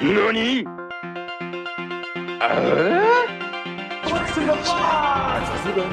[0.00, 0.64] NANI?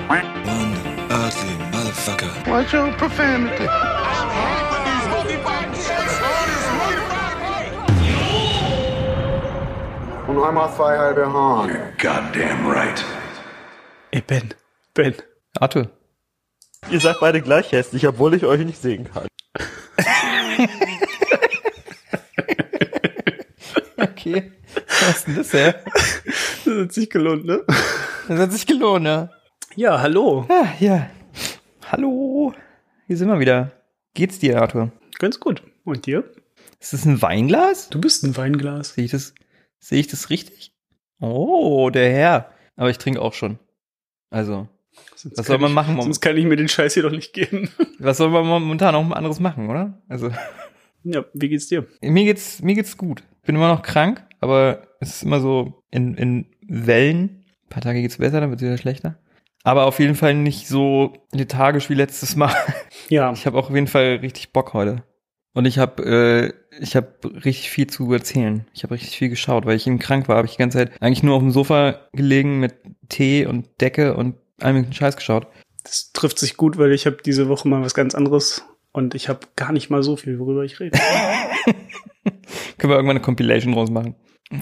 [0.10, 0.74] One
[1.10, 2.48] ugly motherfucker.
[2.48, 3.68] Watch your profanity.
[10.28, 11.70] Und einmal zwei halbe Hahn.
[11.98, 13.04] Goddamn right.
[14.12, 14.54] Ey, Ben.
[14.94, 15.16] Ben.
[15.60, 15.90] Arthur.
[16.90, 19.28] Ihr seid beide gleich hässlich, obwohl ich euch nicht sehen kann.
[24.04, 24.52] Okay.
[24.88, 25.74] Was ist denn das, ja?
[26.66, 27.64] Das hat sich gelohnt, ne?
[28.28, 29.30] Das hat sich gelohnt, ne?
[29.76, 30.46] Ja, hallo.
[30.48, 31.10] Ah, ja.
[31.92, 32.54] Hallo.
[33.08, 33.72] Hier sind wir wieder.
[34.14, 34.92] Geht's dir, Arthur?
[35.18, 35.64] Ganz gut.
[35.84, 36.24] Und dir?
[36.80, 37.90] Ist das ein Weinglas?
[37.90, 38.94] Du bist ein Weinglas.
[38.94, 39.34] Sehe ich das,
[39.80, 40.74] sehe ich das richtig?
[41.20, 42.54] Oh, der Herr.
[42.76, 43.60] Aber ich trinke auch schon.
[44.30, 44.68] Also,
[45.16, 46.04] Sonst Was soll man ich, machen, Mom?
[46.04, 47.70] Sonst kann ich mir den Scheiß hier doch nicht geben.
[48.00, 50.02] was soll man momentan auch anderes machen, oder?
[50.08, 50.32] Also,
[51.04, 51.88] ja, wie geht's dir?
[52.02, 53.24] mir geht's, mir geht's gut.
[53.50, 57.46] Ich bin immer noch krank, aber es ist immer so in, in Wellen.
[57.64, 59.18] Ein paar Tage geht's besser, dann wird's wieder schlechter.
[59.64, 62.54] Aber auf jeden Fall nicht so lethargisch wie letztes Mal.
[63.10, 65.02] Ja, Ich habe auch auf jeden Fall richtig Bock heute.
[65.56, 67.08] Und ich habe äh, ich habe
[67.44, 68.68] richtig viel zu erzählen.
[68.76, 70.38] Ich habe richtig viel geschaut, weil ich eben krank war.
[70.38, 72.76] Habe ich die ganze Zeit eigentlich nur auf dem Sofa gelegen mit
[73.10, 75.48] Tee und Decke und allem Scheiß geschaut.
[75.84, 79.30] das trifft sich gut, weil ich habe diese Woche mal was ganz anderes und ich
[79.30, 80.98] habe gar nicht mal so viel, worüber ich rede.
[82.78, 84.16] Können wir irgendwann eine Compilation draus machen?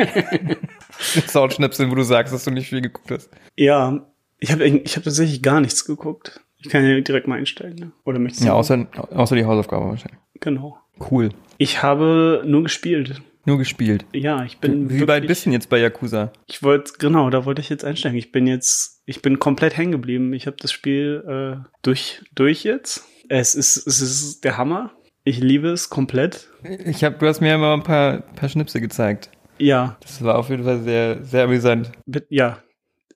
[1.00, 3.30] Soundschnipseln, wo du sagst, dass du nicht viel geguckt hast.
[3.56, 4.06] ja,
[4.40, 6.42] ich habe ich hab tatsächlich gar nichts geguckt.
[6.60, 7.92] Ich kann ja direkt mal einsteigen, ne?
[8.04, 8.48] Oder möchtest du?
[8.48, 10.20] Ja, außer, außer die Hausaufgabe wahrscheinlich.
[10.40, 10.78] Genau.
[11.12, 11.30] Cool.
[11.58, 13.22] Ich habe nur gespielt.
[13.46, 14.06] Nur gespielt.
[14.14, 16.32] Ja, ich bin Wie weit wirklich- bist du denn jetzt bei Yakuza?
[16.48, 18.18] Ich wollte, genau, da wollte ich jetzt einsteigen.
[18.18, 20.34] Ich bin jetzt, ich bin komplett hängen geblieben.
[20.34, 21.24] Ich habe das Spiel
[21.64, 23.08] äh, durch, durch jetzt.
[23.30, 24.92] Es ist, es ist der Hammer.
[25.24, 26.50] Ich liebe es komplett.
[26.86, 29.30] Ich hab, du hast mir immer ein paar, paar Schnipsel gezeigt.
[29.58, 31.92] Ja, Das war auf jeden Fall sehr, sehr amüsant.
[32.30, 32.64] ja.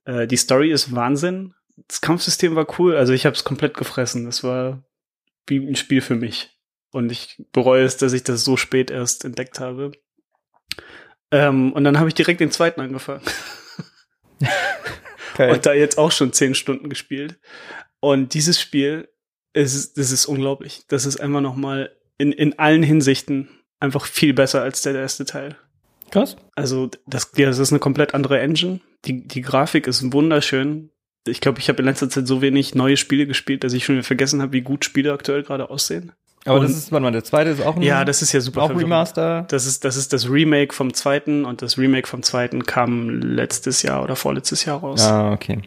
[0.06, 1.54] Äh, die Story ist Wahnsinn.
[1.88, 2.96] Das Kampfsystem war cool.
[2.96, 4.26] Also ich habe es komplett gefressen.
[4.26, 4.84] Das war
[5.48, 6.58] wie ein Spiel für mich.
[6.92, 9.92] Und ich bereue es, dass ich das so spät erst entdeckt habe.
[11.32, 13.22] Ähm, und dann habe ich direkt den zweiten angefangen.
[15.38, 15.54] Geil.
[15.54, 17.40] und da jetzt auch schon zehn Stunden gespielt.
[18.00, 19.08] Und dieses Spiel,
[19.54, 20.84] es ist, das ist unglaublich.
[20.88, 25.56] Das ist einfach nochmal in, in allen Hinsichten einfach viel besser als der erste Teil.
[26.12, 26.36] Krass.
[26.56, 28.80] Also das, ja, das ist eine komplett andere Engine.
[29.06, 30.90] Die, die Grafik ist wunderschön.
[31.28, 33.96] Ich glaube, ich habe in letzter Zeit so wenig neue Spiele gespielt, dass ich schon
[33.96, 36.12] wieder vergessen habe, wie gut Spiele aktuell gerade aussehen.
[36.46, 38.42] Aber Und- das ist, warte mal, der zweite ist auch ein, Ja, das ist ja
[38.42, 38.64] super.
[38.64, 38.86] auch verwirrend.
[38.86, 39.46] Remaster.
[39.50, 43.84] Das ist, das ist das Remake vom zweiten und das Remake vom zweiten kam letztes
[43.84, 45.04] Jahr oder vorletztes Jahr raus.
[45.04, 45.62] Ah, okay.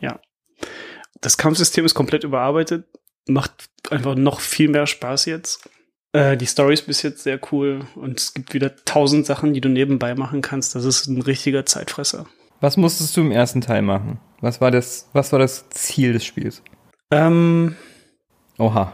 [1.21, 2.87] Das Kampfsystem ist komplett überarbeitet,
[3.27, 5.69] macht einfach noch viel mehr Spaß jetzt.
[6.13, 9.61] Äh, die Story ist bis jetzt sehr cool und es gibt wieder tausend Sachen, die
[9.61, 10.75] du nebenbei machen kannst.
[10.75, 12.27] Das ist ein richtiger Zeitfresser.
[12.61, 14.21] Was musstest du im ersten Teil machen?
[14.41, 16.63] Was war das, was war das Ziel des Spiels?
[17.11, 17.77] Ähm,
[18.59, 18.93] Oha.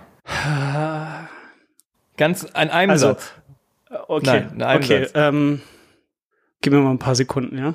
[2.16, 3.32] Ganz an einem Also, Satz.
[4.08, 5.02] okay, Nein, in einem okay.
[5.04, 5.12] Satz.
[5.14, 5.62] Ähm,
[6.60, 7.74] gib mir mal ein paar Sekunden, ja.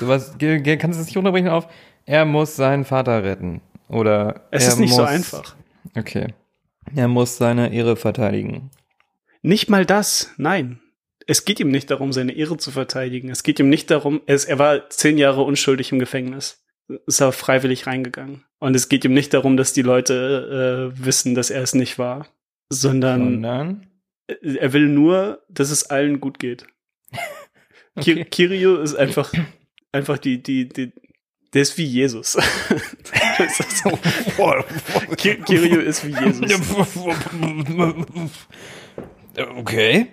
[0.00, 1.68] Sowas, kannst du es nicht unterbrechen auf?
[2.04, 3.60] Er muss seinen Vater retten.
[3.88, 5.56] Oder Es ist nicht so muss- einfach.
[5.94, 6.34] Okay.
[6.94, 8.70] Er muss seine Ehre verteidigen.
[9.42, 10.80] Nicht mal das, nein.
[11.26, 13.30] Es geht ihm nicht darum, seine Ehre zu verteidigen.
[13.30, 16.64] Es geht ihm nicht darum, er, er war zehn Jahre unschuldig im Gefängnis.
[17.06, 18.44] Ist er freiwillig reingegangen.
[18.58, 21.98] Und es geht ihm nicht darum, dass die Leute äh, wissen, dass er es nicht
[21.98, 22.28] war.
[22.68, 23.86] Sondern Sondern.
[24.28, 26.66] er will nur, dass es allen gut geht.
[27.98, 28.26] Okay.
[28.26, 29.32] Kirio ist einfach,
[29.90, 30.92] einfach die, die, die,
[31.54, 32.34] der ist wie Jesus.
[33.38, 33.98] Ist so.
[35.16, 36.50] Ki Kirio ist wie Jesus.
[39.58, 40.08] Okay.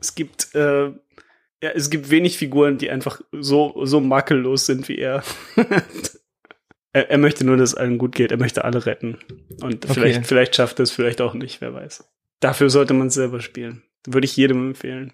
[0.00, 4.96] Es gibt, äh, ja, es gibt wenig Figuren, die einfach so, so makellos sind wie
[4.98, 5.22] er.
[6.92, 7.10] er.
[7.10, 8.32] Er möchte nur, dass es allen gut geht.
[8.32, 9.18] Er möchte alle retten.
[9.60, 9.92] Und Okay.
[9.94, 12.04] vielleicht, vielleicht schafft er es, vielleicht auch nicht, wer weiß.
[12.40, 13.82] Dafür sollte man es selber spielen.
[14.06, 15.12] Würde ich jedem empfehlen.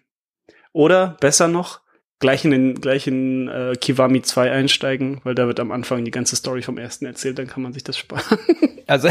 [0.73, 1.81] Oder, besser noch,
[2.21, 6.11] gleich in den, gleich in äh, Kiwami 2 einsteigen, weil da wird am Anfang die
[6.11, 8.39] ganze Story vom ersten erzählt, dann kann man sich das sparen.
[8.89, 9.11] Also,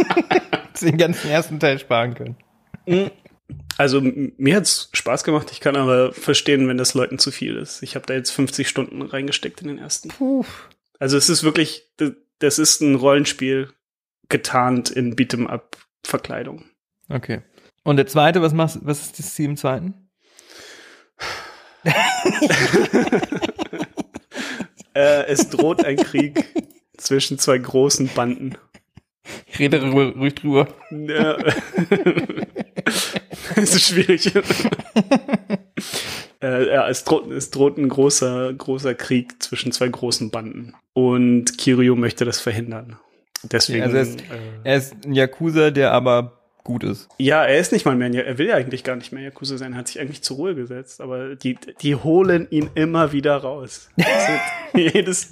[0.82, 3.10] den ganzen ersten Teil sparen können.
[3.78, 7.56] Also m- mir hat's Spaß gemacht, ich kann aber verstehen, wenn das Leuten zu viel
[7.56, 7.82] ist.
[7.82, 10.10] Ich habe da jetzt 50 Stunden reingesteckt in den ersten.
[10.98, 11.88] Also es ist wirklich,
[12.40, 13.70] das ist ein Rollenspiel
[14.28, 16.66] getarnt in Beat'em-up-Verkleidung.
[17.08, 17.40] Okay.
[17.82, 20.09] Und der zweite, was machst, was ist das Ziel im zweiten?
[24.94, 26.44] Äh, es droht ein Krieg
[26.96, 28.56] zwischen zwei großen Banden.
[29.46, 30.68] Ich rede darüber, ruhig drüber.
[30.90, 31.36] Ja.
[33.56, 34.32] es ist schwierig.
[36.42, 40.74] äh, ja, es droht, es droht ein großer, großer Krieg zwischen zwei großen Banden.
[40.92, 42.98] Und Kiryu möchte das verhindern.
[43.44, 43.84] Deswegen.
[43.84, 44.24] Also er ist, äh,
[44.64, 46.39] er ist ein Yakuza, der aber
[46.70, 47.08] gut ist.
[47.18, 49.72] ja, er ist nicht mal mehr, er will ja eigentlich gar nicht mehr Yakuza sein,
[49.72, 53.90] er hat sich eigentlich zur Ruhe gesetzt, aber die, die holen ihn immer wieder raus.
[54.72, 55.30] Also, jedes,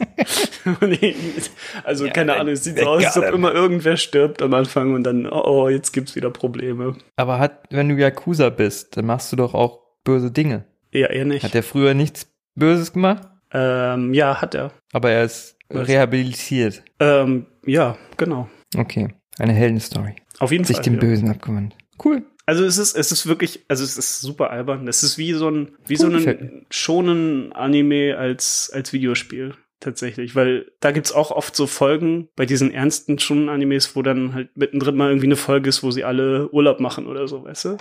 [1.85, 4.95] also Ja, keine Ahnung, es sieht so aus, als ob immer irgendwer stirbt am Anfang
[4.95, 6.97] und dann, oh, oh, jetzt gibt's wieder Probleme.
[7.17, 10.65] Aber hat, wenn du Yakuza bist, dann machst du doch auch böse Dinge.
[10.91, 11.45] Ja, er nicht.
[11.45, 12.27] Hat er früher nichts
[12.57, 13.29] Böses gemacht?
[13.53, 14.73] Ähm, ja, hat er.
[14.93, 15.87] Aber er ist Was?
[15.87, 16.83] rehabilitiert.
[16.99, 18.49] Ähm, ja, genau.
[18.77, 19.15] Okay.
[19.39, 20.17] Eine Heldenstory.
[20.39, 20.85] Auf jeden Sich Fall.
[20.85, 21.01] dem ja.
[21.01, 21.75] Bösen abgewandt.
[22.03, 22.23] Cool.
[22.47, 24.89] Also es ist, es ist wirklich, also es ist super albern.
[24.89, 29.55] Es ist wie so ein, wie so Cool, gefällt ein schonen Anime als, als Videospiel.
[29.81, 34.35] Tatsächlich, weil da gibt's auch oft so Folgen bei diesen ernsten schonen Animes, wo dann
[34.35, 37.65] halt mittendrin mal irgendwie eine Folge ist, wo sie alle Urlaub machen oder so, weißt
[37.67, 37.77] du?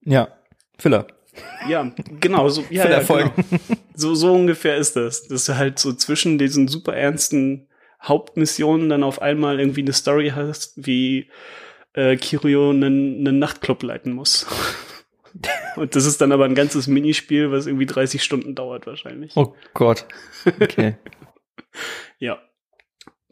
[0.00, 0.28] Ja.
[0.78, 1.06] Filler.
[1.68, 3.32] Ja, genau, so, ja, ja, Filler-Folgen.
[3.36, 3.62] genau.
[3.94, 5.28] so, so ungefähr ist das.
[5.28, 7.68] Dass du halt so zwischen diesen super ernsten
[8.02, 11.28] Hauptmissionen dann auf einmal irgendwie eine Story hast, wie
[11.94, 14.46] äh, Kiryu einen, einen Nachtclub leiten muss.
[15.76, 19.32] Und das ist dann aber ein ganzes Minispiel, was irgendwie 30 Stunden dauert wahrscheinlich.
[19.36, 20.06] Oh Gott.
[20.60, 20.96] Okay.
[22.18, 22.38] Ja.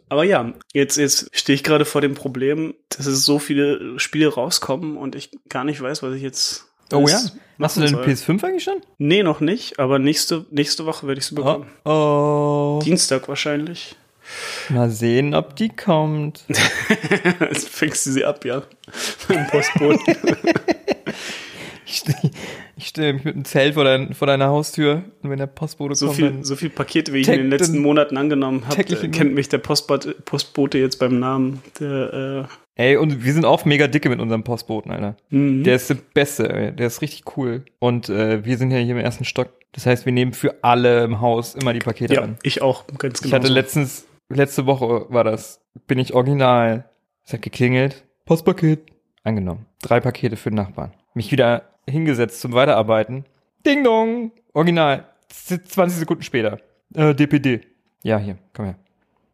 [0.08, 4.34] Aber ja, jetzt, jetzt stehe ich gerade vor dem Problem, dass es so viele Spiele
[4.34, 6.72] rauskommen und ich gar nicht weiß, was ich jetzt.
[6.92, 7.20] Oh ja.
[7.58, 8.04] Machst du denn soll.
[8.04, 8.80] PS5 eigentlich schon?
[8.98, 11.70] Nee, noch nicht, aber nächste, nächste Woche werde ich sie bekommen.
[11.84, 12.78] Oh.
[12.80, 12.82] oh.
[12.82, 13.94] Dienstag wahrscheinlich.
[14.68, 16.44] Mal sehen, ob die kommt.
[17.40, 18.62] Jetzt fängst du sie ab, ja.
[19.28, 20.16] Beim Postboten.
[21.84, 22.02] Ich
[22.76, 25.94] ich steh mich mit einem Zelt vor, dein, vor deiner Haustür und wenn der Postbote
[25.94, 29.08] so kommt, viel, so viel Pakete, wie ich in den letzten Monaten angenommen habe, äh,
[29.08, 31.62] kennt mich der Postbote, Postbote jetzt beim Namen.
[31.78, 32.48] Der,
[32.80, 35.14] Ey, und wir sind auch mega dicke mit unserem Postboten, Alter.
[35.30, 35.64] äh, mhm.
[35.64, 36.72] Der ist der Beste, ey.
[36.72, 37.66] Der ist richtig cool.
[37.78, 39.50] Und äh, wir sind ja hier im ersten Stock.
[39.72, 42.38] Das heißt, wir nehmen für alle im Haus immer die Pakete ja, an.
[42.42, 43.36] ich auch, ganz Ich genau.
[43.36, 46.88] hatte letztens, letzte Woche war das, bin ich original.
[47.24, 48.04] Es hat geklingelt.
[48.24, 48.80] Postpaket.
[49.24, 49.66] Angenommen.
[49.82, 50.92] Drei Pakete für den Nachbarn.
[51.14, 53.24] Mich wieder hingesetzt zum Weiterarbeiten.
[53.66, 54.32] Ding dong.
[54.54, 55.06] Original.
[55.28, 56.58] Z- 20 Sekunden später.
[56.94, 57.60] Äh, DPD.
[58.02, 58.76] Ja, hier, komm her.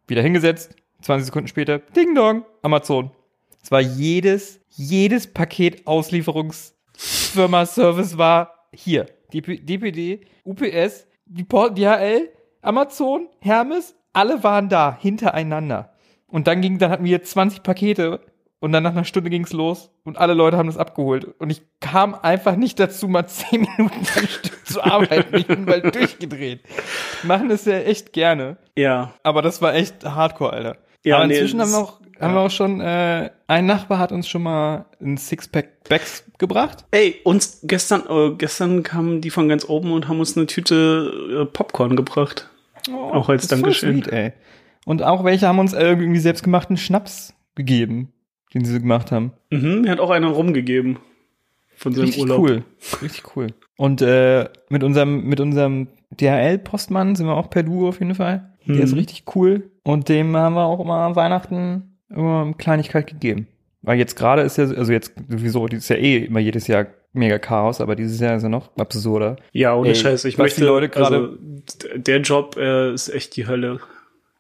[0.09, 0.75] Wieder hingesetzt.
[1.03, 1.79] 20 Sekunden später.
[1.79, 2.45] Ding dong.
[2.63, 3.11] Amazon.
[3.63, 9.07] Es war jedes, jedes Paket Auslieferungsfirma Service war hier.
[9.33, 12.31] DP, DPD, UPS, die Por- DHL,
[12.63, 15.93] Amazon, Hermes, alle waren da, hintereinander.
[16.27, 18.21] Und dann ging, dann hatten wir 20 Pakete
[18.59, 21.25] und dann nach einer Stunde ging's los und alle Leute haben das abgeholt.
[21.39, 25.37] Und ich kam einfach nicht dazu, mal 10 Minuten am Stück zu arbeiten.
[25.37, 26.61] Ich bin mal durchgedreht.
[27.23, 28.57] Machen das ja echt gerne.
[28.77, 30.77] ja, Aber das war echt hardcore, Alter.
[31.05, 33.99] Ja, Aber nee, inzwischen haben das- wir auch, haben wir auch schon, äh, ein Nachbar
[33.99, 36.85] hat uns schon mal ein Sixpack Bags gebracht.
[36.91, 41.43] Ey, uns gestern, äh, gestern kamen die von ganz oben und haben uns eine Tüte
[41.43, 42.49] äh, Popcorn gebracht.
[42.93, 43.95] Auch als Oh, ist voll Dankeschön.
[44.03, 44.33] Sweet, ey.
[44.85, 48.13] Und auch welche haben uns irgendwie selbstgemachten Schnaps gegeben,
[48.55, 49.33] den sie gemacht haben.
[49.51, 50.99] Mhm, mir hat auch einer rumgegeben.
[51.79, 52.39] Von seinem Richtig Urlaub.
[52.41, 52.65] cool.
[53.03, 53.49] Richtig cool.
[53.77, 58.53] Und äh, mit unserem, mit unserem DHL-Postmann sind wir auch per Duo auf jeden Fall.
[58.67, 58.81] Der Mhm.
[58.83, 59.71] ist richtig cool.
[59.85, 63.47] Und dem haben wir auch immer Weihnachten immer eine Kleinigkeit gegeben.
[63.83, 66.87] Weil jetzt gerade ist ja, also jetzt sowieso, dieses Jahr eh immer jedes Jahr
[67.17, 69.37] mega Chaos, aber dieses Jahr ist ja noch absurder.
[69.53, 70.25] Ja, ohne Ey, Scheiß.
[70.27, 71.37] Ich was möchte, die Leute gerade- also,
[71.97, 73.81] der Job äh, ist echt die Hölle.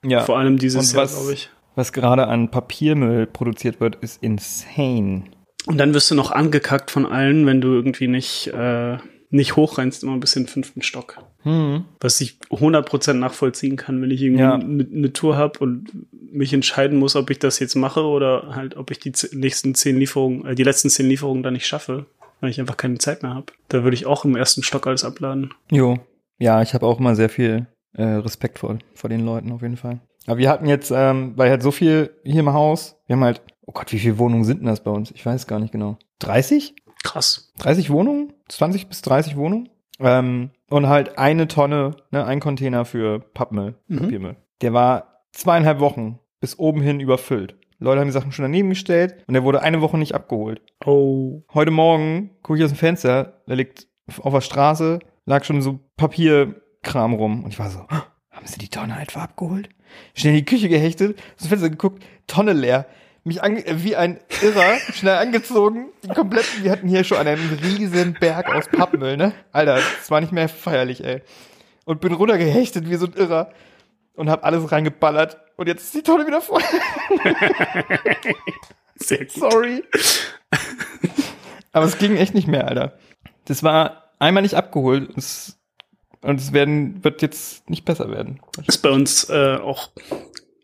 [0.04, 0.20] Ja.
[0.24, 1.50] Vor allem dieses Und Jahr, was- glaube ich.
[1.74, 5.24] Was gerade an Papiermüll produziert wird, ist insane.
[5.66, 8.96] Und dann wirst du noch angekackt von allen, wenn du irgendwie nicht, äh,
[9.28, 11.18] nicht hochrennst, immer bis in den fünften Stock.
[11.42, 11.84] Hm.
[12.00, 14.54] Was ich 100% nachvollziehen kann, wenn ich irgendwie Ja.
[14.54, 18.76] eine eine Tour habe und mich entscheiden muss, ob ich das jetzt mache oder halt,
[18.76, 22.06] ob ich die nächsten zehn Lieferungen, äh, die letzten zehn Lieferungen dann nicht schaffe,
[22.46, 23.52] weil ich einfach keine Zeit mehr habe.
[23.68, 25.52] Da würde ich auch im ersten Stock alles abladen.
[25.70, 25.98] Jo.
[26.38, 29.76] Ja, ich habe auch immer sehr viel äh, Respekt vor, vor den Leuten auf jeden
[29.76, 30.00] Fall.
[30.26, 33.42] Aber wir hatten jetzt, ähm, weil halt so viel hier im Haus, wir haben halt,
[33.66, 35.10] oh Gott, wie viele Wohnungen sind denn das bei uns?
[35.10, 35.98] Ich weiß gar nicht genau.
[36.20, 36.74] 30?
[37.02, 37.52] Krass.
[37.58, 38.32] 30 Wohnungen?
[38.48, 39.68] 20 bis 30 Wohnungen?
[39.98, 43.98] Ähm, und halt eine Tonne, ne, ein Container für Pappmüll, Mhm.
[43.98, 44.36] Papiermüll.
[44.60, 47.56] Der war zweieinhalb Wochen bis oben hin überfüllt.
[47.78, 50.62] Leute haben die Sachen schon daneben gestellt und der wurde eine Woche nicht abgeholt.
[50.84, 51.42] Oh.
[51.52, 53.86] Heute Morgen gucke ich aus dem Fenster, da liegt
[54.22, 57.44] auf der Straße, lag schon so Papierkram rum.
[57.44, 59.68] Und ich war so, "Ah, haben sie die Tonne etwa abgeholt?
[60.14, 62.86] Schnell in die Küche gehechtet, aus dem Fenster geguckt, Tonne leer.
[63.24, 68.14] Mich äh, wie ein Irrer, schnell angezogen, den kompletten, wir hatten hier schon einen riesen
[68.18, 69.32] Berg aus Pappmüll, ne?
[69.52, 71.22] Alter, das war nicht mehr feierlich, ey.
[71.84, 73.50] Und bin runtergehechtet wie so ein Irrer
[74.16, 75.38] und hab alles reingeballert.
[75.56, 76.62] Und jetzt ist die Tonne wieder voll.
[79.28, 79.84] Sorry.
[81.72, 82.98] Aber es ging echt nicht mehr, Alter.
[83.44, 85.10] Das war einmal nicht abgeholt.
[85.16, 85.58] Es
[86.22, 88.40] Und es werden, wird jetzt nicht besser werden.
[88.66, 89.90] Ist bei uns äh, auch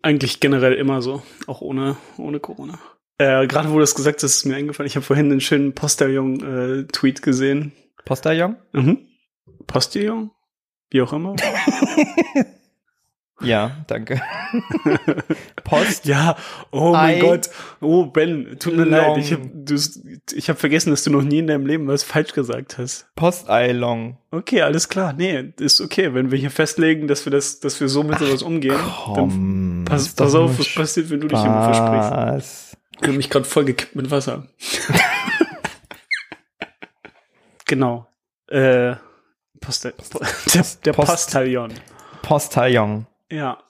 [0.02, 2.78] eigentlich generell immer so, auch ohne, ohne Corona.
[3.18, 4.88] Äh, Gerade wo du das gesagt hast, ist mir eingefallen.
[4.88, 7.72] Ich habe vorhin einen schönen Postillon-Tweet gesehen.
[8.04, 8.56] Postillon?
[8.72, 9.06] Mhm.
[9.66, 10.30] Postillon?
[10.90, 11.36] Wie auch immer.
[13.42, 14.20] Ja, danke.
[15.64, 16.06] Post.
[16.06, 16.36] ja,
[16.70, 17.50] oh mein I Gott.
[17.80, 19.06] Oh, Ben, tut mir leid.
[19.06, 19.18] long.
[19.18, 23.06] Ich habe hab vergessen, dass du noch nie in deinem Leben was falsch gesagt hast.
[23.16, 24.18] Post-Eilong.
[24.30, 25.12] Okay, alles klar.
[25.12, 26.14] Nee, ist okay.
[26.14, 29.84] Wenn wir hier festlegen, dass wir das, dass wir so mit sowas umgehen, dann Komm.
[29.86, 32.76] pass, ist doch pass auf, was passiert, wenn du dich immer versprichst.
[33.00, 34.46] Ich habe mich gerade voll gekippt mit Wasser.
[37.66, 38.06] genau.
[38.48, 38.94] Äh,
[39.60, 39.94] Poste,
[40.54, 41.72] der, der Post- Postillon.
[42.22, 43.06] Postillon.
[43.32, 43.62] Ja.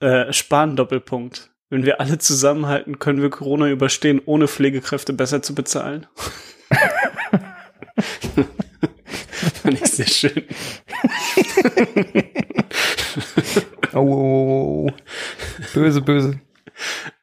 [0.00, 1.50] Äh, Spahn Doppelpunkt.
[1.70, 6.06] Wenn wir alle zusammenhalten, können wir Corona überstehen, ohne Pflegekräfte besser zu bezahlen.
[9.62, 10.44] Fand ich sehr schön.
[13.94, 14.90] Oh, oh, oh, oh.
[15.74, 16.40] Böse, böse.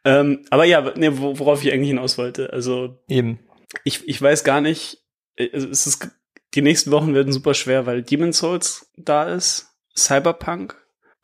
[0.04, 2.52] Ähm, aber ja, ne, wo- worauf ich eigentlich hinaus wollte.
[2.54, 3.40] Also Eben.
[3.84, 5.04] ich, ich weiß gar nicht,
[5.38, 6.10] äh, es ist,
[6.54, 10.76] die nächsten Wochen werden super schwer, weil Demon's Souls da ist, Cyberpunk,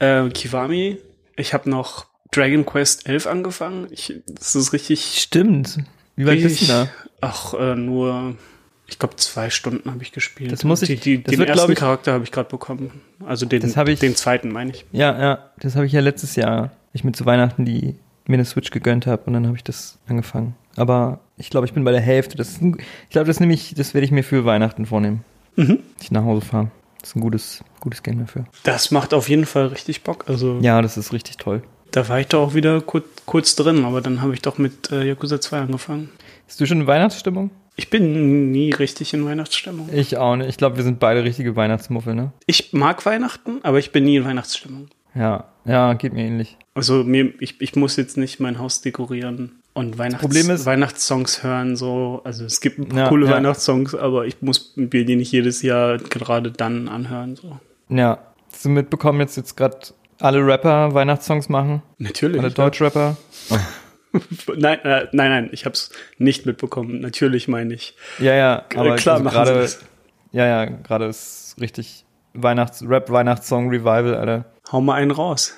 [0.01, 0.97] äh, Kiwami.
[1.37, 3.87] Ich habe noch Dragon Quest 11 angefangen.
[3.91, 5.77] Ich, das ist richtig, Stimmt.
[6.15, 6.87] Wie weit bist du da?
[7.21, 8.35] Ach, äh, nur,
[8.87, 10.51] ich glaube, zwei Stunden habe ich gespielt.
[10.51, 13.01] Das muss ich- die, die, das den wird, ersten ich- Charakter habe ich gerade bekommen.
[13.25, 14.85] Also den, ich- den zweiten, meine ich.
[14.91, 15.51] Ja, ja.
[15.59, 17.95] Das habe ich ja letztes Jahr, ich mir zu Weihnachten die
[18.27, 20.55] mir eine Switch gegönnt habe und dann habe ich das angefangen.
[20.77, 22.37] Aber ich glaube, ich bin bei der Hälfte.
[22.37, 25.25] Das ist ich glaube, das nehme ich, das werde ich mir für Weihnachten vornehmen.
[25.57, 25.79] Mhm.
[25.99, 26.71] Ich nach Hause fahre.
[27.01, 28.45] Das ist ein gutes, gutes Game dafür.
[28.63, 30.25] Das macht auf jeden Fall richtig Bock.
[30.27, 31.63] Also Ja, das ist richtig toll.
[31.91, 34.91] da war ich doch auch wieder kurz, kurz drin, aber dann habe ich doch mit
[34.91, 36.09] äh, Yakuza 2 angefangen.
[36.47, 37.49] Bist du schon in Weihnachtsstimmung?
[37.75, 39.89] Ich bin nie richtig in Weihnachtsstimmung.
[39.93, 40.49] Ich auch nicht.
[40.49, 42.31] Ich glaube, wir sind beide richtige Weihnachtsmuffel, ne?
[42.45, 44.89] Ich mag Weihnachten, aber ich bin nie in Weihnachtsstimmung.
[45.15, 46.57] Ja, ja, geht mir ähnlich.
[46.73, 51.43] Also mir, ich, ich muss jetzt nicht mein Haus dekorieren und Weihnachts Problem ist- Weihnachtssongs
[51.43, 51.75] hören.
[51.75, 53.33] So, also es gibt ein paar Ja, coole ja.
[53.33, 57.35] Weihnachtssongs, aber ich muss mir die nicht jedes Jahr gerade dann anhören.
[57.35, 57.57] So.
[57.89, 58.19] Ja,
[58.51, 59.77] hast du mitbekommen, jetzt jetzt gerade
[60.19, 61.81] alle Rapper Weihnachtssongs machen?
[61.97, 62.39] Natürlich.
[62.39, 63.17] Alle Deutschrapper?
[64.57, 66.99] Nein, äh, nein, nein, ich habe es nicht mitbekommen.
[66.99, 67.95] Natürlich meine ich.
[68.19, 69.79] Ja, ja, aber klar also gerade, das.
[70.33, 74.45] ja, ja, gerade ist richtig Weihnachts Rap Weihnachtssong Revival, Alter.
[74.69, 75.53] Hau mal einen raus.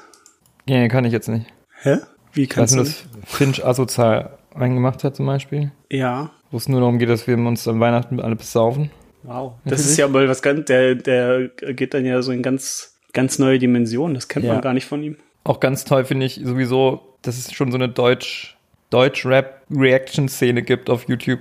[0.70, 1.48] Ja, kann ich jetzt nicht.
[1.82, 1.98] Hä?
[2.34, 2.90] Wie kannst nur, du?
[2.90, 5.72] dass Finch asozial reingemacht hat zum Beispiel.
[5.92, 6.32] Ja.
[6.52, 8.92] Wo es nur darum geht, dass wir uns an Weihnachten alle besaufen.
[9.24, 9.54] Wow.
[9.64, 9.92] Das Natürlich.
[9.92, 13.58] ist ja mal was ganz, der, der geht dann ja so in ganz, ganz neue
[13.60, 14.14] Dimensionen.
[14.16, 14.54] Das kennt Ja.
[14.54, 15.18] man gar nicht von ihm.
[15.46, 18.56] Auch ganz toll finde ich sowieso, dass es schon so eine Deutsch,
[18.90, 21.40] Deutsch-Rap-Reaction-Szene gibt auf YouTube.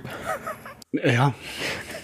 [0.91, 1.33] Ja.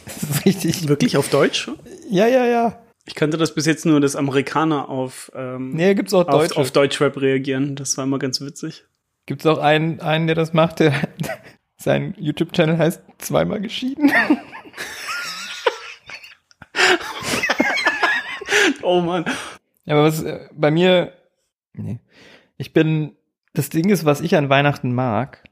[0.06, 0.88] Das ist richtig.
[0.90, 1.70] Wirklich auf Deutsch?
[2.10, 2.80] Ja, ja, ja.
[3.10, 6.60] Ich kannte das bis jetzt nur, dass Amerikaner auf, ähm, Nee, gibt's auch auf, Deutsche.
[6.60, 7.76] auf Deutschrap reagieren.
[7.76, 8.86] Das war immer ganz witzig.
[9.26, 10.94] Gibt's auch einen, einen, der das macht, der
[11.76, 14.12] sein YouTube-Channel heißt zweimal geschieden.
[18.82, 19.26] Oh Mann.
[19.86, 21.14] Ja, aber was äh, bei mir,
[21.74, 22.00] nee.
[22.58, 23.16] Ich bin,
[23.54, 25.44] das Ding ist, was ich an Weihnachten mag,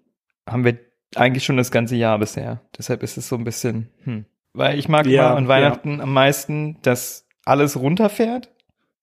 [0.47, 0.79] haben wir
[1.15, 2.61] eigentlich schon das ganze Jahr bisher.
[2.77, 4.25] Deshalb ist es so ein bisschen, hm.
[4.53, 8.49] Weil ich mag Ja, an Weihnachten am meisten, dass alles runterfährt.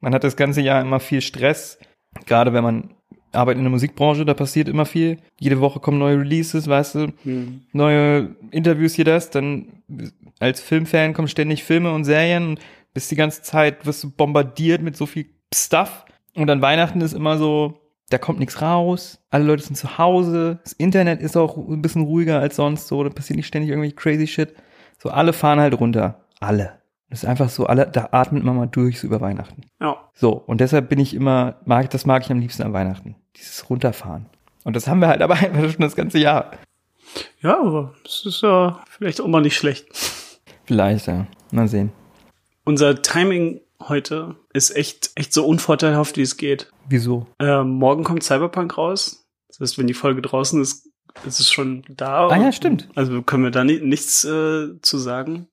[0.01, 1.79] Man hat das ganze Jahr immer viel Stress.
[2.27, 2.95] Gerade wenn man
[3.33, 5.19] arbeitet in der Musikbranche, da passiert immer viel.
[5.41, 7.63] Jede Woche kommen neue Releases, weißt du, Hm.
[7.73, 9.83] neue Interviews hier das, dann
[10.39, 12.61] als Filmfan kommen ständig Filme und Serien und
[12.93, 16.05] bist die ganze Zeit, wirst du bombardiert mit so viel Stuff.
[16.37, 20.61] Und an Weihnachten ist immer so, da kommt nichts raus, alle Leute sind zu Hause,
[20.63, 23.93] das Internet ist auch ein bisschen ruhiger als sonst so, da passiert nicht ständig irgendwie
[23.93, 24.55] crazy shit.
[25.03, 26.21] So, alle fahren halt runter.
[26.41, 26.79] Alle.
[27.11, 29.62] Das ist einfach so, alle, da atmet man mal durch so über Weihnachten.
[29.80, 29.96] Ja.
[30.14, 33.16] So, und deshalb bin ich immer, mag das mag ich am liebsten an Weihnachten.
[33.37, 34.26] Dieses Runterfahren.
[34.64, 36.52] Und das haben wir halt aber einfach schon das ganze Jahr.
[37.40, 39.87] Ja, aber es ist ja vielleicht auch mal nicht schlecht.
[40.64, 41.26] Vielleicht, ja.
[41.52, 41.92] Mal sehen.
[42.64, 46.70] Unser Timing heute ist echt, echt so unvorteilhaft, wie es geht.
[46.88, 47.26] Wieso?
[47.38, 49.26] Ähm, morgen kommt Cyberpunk raus.
[49.49, 50.88] Das heißt, wenn die Folge draußen ist,
[51.26, 52.28] ist es schon da.
[52.28, 52.88] Ah ja, stimmt.
[52.94, 55.49] Also können wir da ni nichts äh, zu sagen.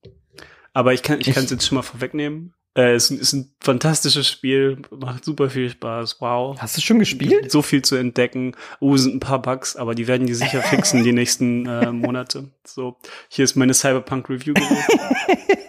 [0.73, 2.53] Aber ich kann ich Ich- kann es jetzt schon mal vorwegnehmen.
[2.73, 6.21] Äh, es ist ein fantastisches Spiel, macht super viel Spaß.
[6.21, 6.57] Wow.
[6.57, 7.51] Hast du schon gespielt?
[7.51, 8.55] So viel zu entdecken.
[8.79, 12.49] Oh, sind ein paar Bugs, aber die werden die sicher fixen die nächsten äh, Monate.
[12.65, 12.95] So,
[13.27, 14.85] hier ist meine Cyberpunk Review gewesen.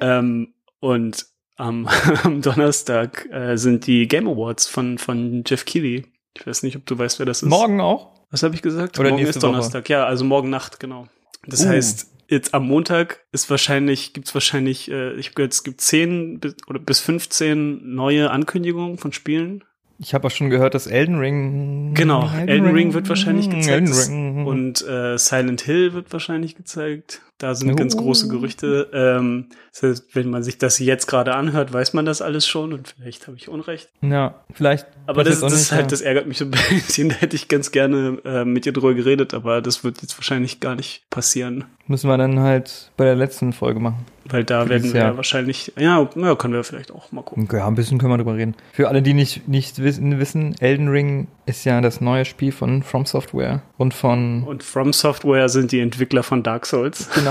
[0.00, 1.88] ähm, und am,
[2.22, 6.06] am Donnerstag äh, sind die Game Awards von, von Jeff Keighley.
[6.36, 7.48] Ich weiß nicht, ob du weißt, wer das ist.
[7.48, 8.12] Morgen auch?
[8.30, 8.98] Was habe ich gesagt?
[9.00, 9.88] Oder morgen ist Donnerstag.
[9.88, 11.08] Ja, also morgen Nacht, genau.
[11.46, 11.68] Das Uh.
[11.70, 16.40] heißt, jetzt am Montag ist wahrscheinlich, gibt's wahrscheinlich, äh, ich habe gehört, es gibt zehn
[16.40, 19.64] bis, oder bis 15 neue Ankündigungen von Spielen.
[19.98, 21.92] Ich habe auch schon gehört, dass Elden Ring.
[21.92, 23.68] Genau, Elden, Ring, wird wahrscheinlich gezeigt.
[23.68, 24.46] Elden Ring.
[24.46, 27.20] Und äh, Silent Hill wird wahrscheinlich gezeigt.
[27.40, 27.74] Da sind Oh.
[27.74, 28.88] ganz große Gerüchte.
[28.92, 32.72] Ähm, das heißt, wenn man sich das jetzt gerade anhört, weiß man das alles schon
[32.72, 33.88] und vielleicht habe ich Unrecht.
[34.02, 34.86] Ja, vielleicht.
[35.06, 35.86] Aber das, das ist halt, ja.
[35.88, 37.08] das ärgert mich so ein bisschen.
[37.08, 40.60] Da hätte ich ganz gerne äh, mit dir drüber geredet, aber das wird jetzt wahrscheinlich
[40.60, 41.64] gar nicht passieren.
[41.86, 44.04] Müssen wir dann halt bei der letzten Folge machen.
[44.26, 45.10] Weil da Für werden wir Jahr.
[45.12, 47.48] ja wahrscheinlich, ja, ja, können wir vielleicht auch mal gucken.
[47.52, 48.54] Ja, ein bisschen können wir drüber reden.
[48.72, 52.84] Für alle, die nicht, nicht wissen, wissen, Elden Ring ist ja das neue Spiel von
[52.84, 57.08] From Software und von, Und From Software sind die Entwickler von Dark Souls.
[57.14, 57.29] genau,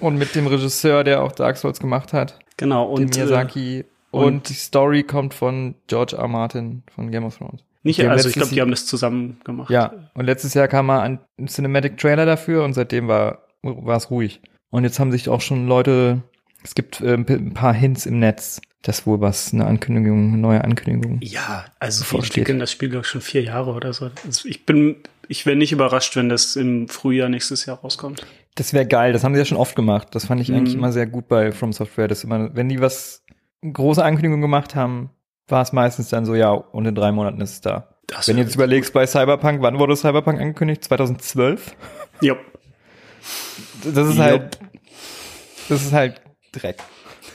[0.00, 3.84] und mit dem Regisseur, der auch Dark Souls gemacht hat, Genau, und äh, Miyazaki.
[4.10, 6.28] Und, und- die Story kommt von George R.
[6.28, 7.62] Martin von Game of Thrones.
[7.82, 9.70] nicht, also ich glaube, die haben das zusammen gemacht.
[9.70, 14.10] Ja, und letztes Jahr kam mal ein Cinematic Trailer dafür und seitdem war war es
[14.10, 14.40] ruhig.
[14.70, 16.22] Und jetzt haben sich auch schon Leute,
[16.64, 20.62] es gibt äh, ein paar Hints im Netz, dass wohl was, eine Ankündigung, eine neue
[20.64, 21.20] Ankündigung.
[21.22, 24.10] Ja, also die entwickeln das Spiel glaube ich schon vier Jahre oder so.
[24.26, 24.96] Also ich bin,
[25.28, 28.26] ich wäre nicht überrascht, wenn das im Frühjahr nächstes Jahr rauskommt.
[28.54, 30.08] Das wäre geil, das haben sie ja schon oft gemacht.
[30.12, 30.56] Das fand ich Mhm.
[30.56, 33.24] eigentlich immer sehr gut bei From Software, dass immer, wenn die was
[33.62, 35.10] große Ankündigungen gemacht haben,
[35.48, 37.88] war es meistens dann so, ja, und in drei Monaten ist es da.
[38.08, 40.84] Das Wenn du jetzt überlegst bei Cyberpunk, wann wurde Cyberpunk angekündigt?
[40.84, 41.74] 2012?
[42.20, 42.34] Ja,
[43.84, 44.18] Das ist Jupp.
[44.18, 44.58] halt,
[45.68, 46.20] das ist halt
[46.52, 46.76] Dreck.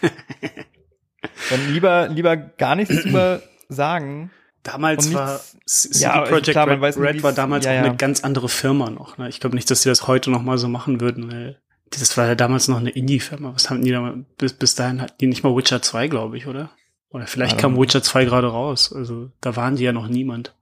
[1.49, 4.29] Dann lieber, lieber gar nichts drüber sagen.
[4.71, 7.75] Damals Und war nichts- CD Ja, Projekt klar, Red, weiß Red war damals ja, auch
[7.75, 7.83] ja.
[7.83, 9.17] eine ganz andere Firma noch.
[9.17, 9.29] Ne?
[9.29, 11.31] Ich glaube nicht, dass sie das heute noch mal so machen würden.
[11.31, 13.53] Weil das war ja damals noch eine Indie-Firma.
[13.53, 16.47] Was haben die da bis, bis dahin hatten die nicht mal Witcher 2, glaube ich,
[16.47, 16.69] oder?
[17.09, 17.77] Oder vielleicht kam.
[17.79, 18.91] Witcher 2 gerade raus.
[18.93, 20.53] Also da waren die ja noch niemand.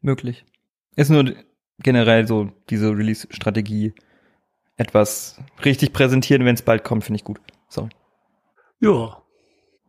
[0.00, 0.44] Möglich.
[0.96, 1.32] Ist nur
[1.78, 3.94] generell so diese Release-Strategie.
[4.76, 7.40] Etwas richtig präsentieren, wenn es bald kommt, finde ich gut.
[7.68, 7.88] So.
[8.80, 9.22] Ja.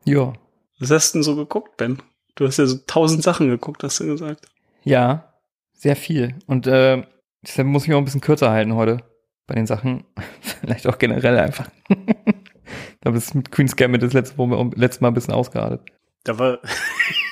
[0.05, 0.33] Ja.
[0.79, 2.01] Was hast du denn so geguckt, Ben?
[2.37, 4.45] Du hast ja so tausend Sachen geguckt, hast du gesagt.
[4.83, 5.33] Ja,
[5.73, 6.35] sehr viel.
[6.45, 7.03] Und äh,
[7.41, 8.99] deshalb muss ich mich auch ein bisschen kürzer halten heute
[9.47, 10.05] bei den Sachen.
[10.41, 11.69] Vielleicht auch generell einfach.
[13.01, 15.81] da bist du mit Queen's Gambit das letzte, Mal- letztes Mal ein bisschen ausgeradet.
[16.23, 16.59] Da war.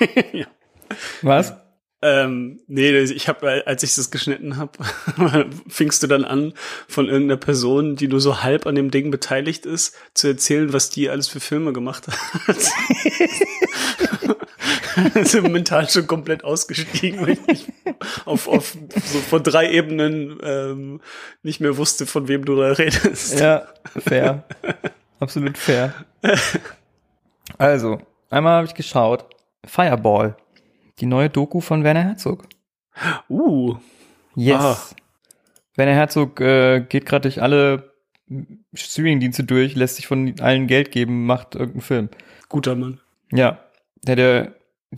[0.32, 0.46] ja.
[1.22, 1.54] Was?
[2.02, 4.78] Ähm, nee, ich habe, als ich das geschnitten habe,
[5.68, 6.52] fingst du dann an,
[6.88, 10.90] von irgendeiner Person, die nur so halb an dem Ding beteiligt ist, zu erzählen, was
[10.90, 12.16] die alles für Filme gemacht hat.
[15.14, 17.66] also mental schon komplett ausgestiegen, weil ich
[18.24, 21.00] auf, auf so von drei Ebenen ähm,
[21.42, 23.38] nicht mehr wusste, von wem du da redest.
[23.40, 24.44] Ja, fair.
[25.20, 25.94] Absolut fair.
[27.58, 29.24] Also, einmal habe ich geschaut.
[29.64, 30.36] Fireball.
[31.00, 32.44] Die neue Doku von Werner Herzog.
[33.28, 33.76] Uh,
[34.36, 34.60] Yes.
[34.60, 34.78] Ah.
[35.76, 37.92] Werner Herzog äh, geht gerade durch alle
[38.74, 42.08] Streaming-Dienste durch, lässt sich von allen Geld geben, macht irgendeinen Film.
[42.48, 43.00] guter Mann.
[43.32, 43.58] Ja,
[44.02, 44.48] der ja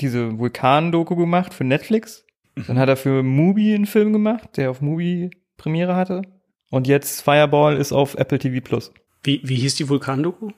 [0.01, 2.25] diese Vulkan-Doku gemacht für Netflix.
[2.67, 6.23] Dann hat er für Mubi einen Film gemacht, der auf Mubi Premiere hatte.
[6.71, 8.93] Und jetzt Fireball ist auf Apple TV Plus.
[9.23, 10.51] Wie, wie hieß die Vulkandoku?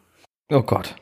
[0.51, 0.97] Oh Gott.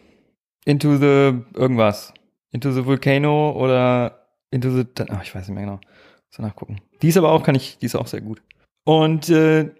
[0.65, 2.13] Into the irgendwas.
[2.51, 4.85] Into the Volcano oder Into the.
[5.09, 5.81] Ach, ich weiß nicht mehr genau.
[6.31, 6.81] So nachgucken.
[7.03, 8.43] Die ist aber auch, kann ich, die ist auch sehr gut.
[8.85, 9.71] Und äh,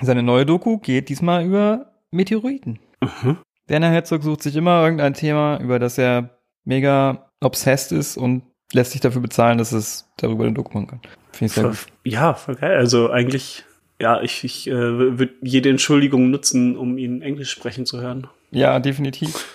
[0.00, 2.78] seine neue Doku geht diesmal über Meteoriten.
[3.00, 3.38] Mhm.
[3.66, 8.92] Werner Herzog sucht sich immer irgendein Thema, über das er mega obsessed ist und lässt
[8.92, 11.00] sich dafür bezahlen, dass es darüber eine Doku machen kann.
[11.32, 11.86] Finde ich sehr Voll, gut.
[12.04, 12.76] ja, voll geil.
[12.76, 13.64] Also eigentlich,
[14.00, 18.26] ja, ich, ich äh, würde jede Entschuldigung nutzen, um ihn Englisch sprechen zu hören.
[18.50, 19.46] Ja, definitiv.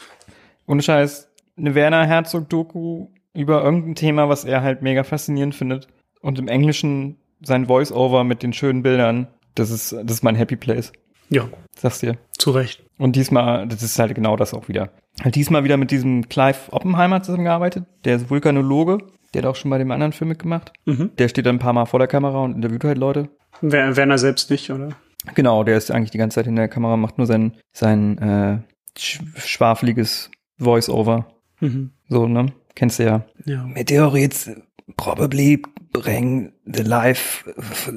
[0.65, 5.87] Ohne Scheiß, eine Werner Herzog-Doku über irgendein Thema, was er halt mega faszinierend findet.
[6.21, 10.55] Und im Englischen sein Voice-Over mit den schönen Bildern, das ist, das ist mein Happy
[10.55, 10.93] Place.
[11.33, 12.17] Ja, Sag's dir.
[12.37, 12.83] zu Recht.
[12.97, 14.89] Und diesmal, das ist halt genau das auch wieder.
[15.23, 17.85] Halt diesmal wieder mit diesem Clive Oppenheimer zusammengearbeitet.
[18.05, 18.99] Der ist Vulkanologe.
[19.33, 20.73] Der hat auch schon bei dem anderen Film mitgemacht.
[20.85, 21.11] Mhm.
[21.17, 23.29] Der steht dann ein paar Mal vor der Kamera und interviewt halt Leute.
[23.61, 24.89] Wer- Werner selbst nicht, oder?
[25.35, 28.59] Genau, der ist eigentlich die ganze Zeit in der Kamera, macht nur sein, sein äh,
[28.99, 31.27] sch schwafeliges Voice-Over.
[31.61, 31.91] Mhm.
[32.09, 32.47] So, ne?
[32.75, 33.25] Kennst du ja.
[33.45, 33.63] Ja.
[33.65, 34.51] Meteorites
[34.97, 35.61] probably
[35.93, 37.49] bring the life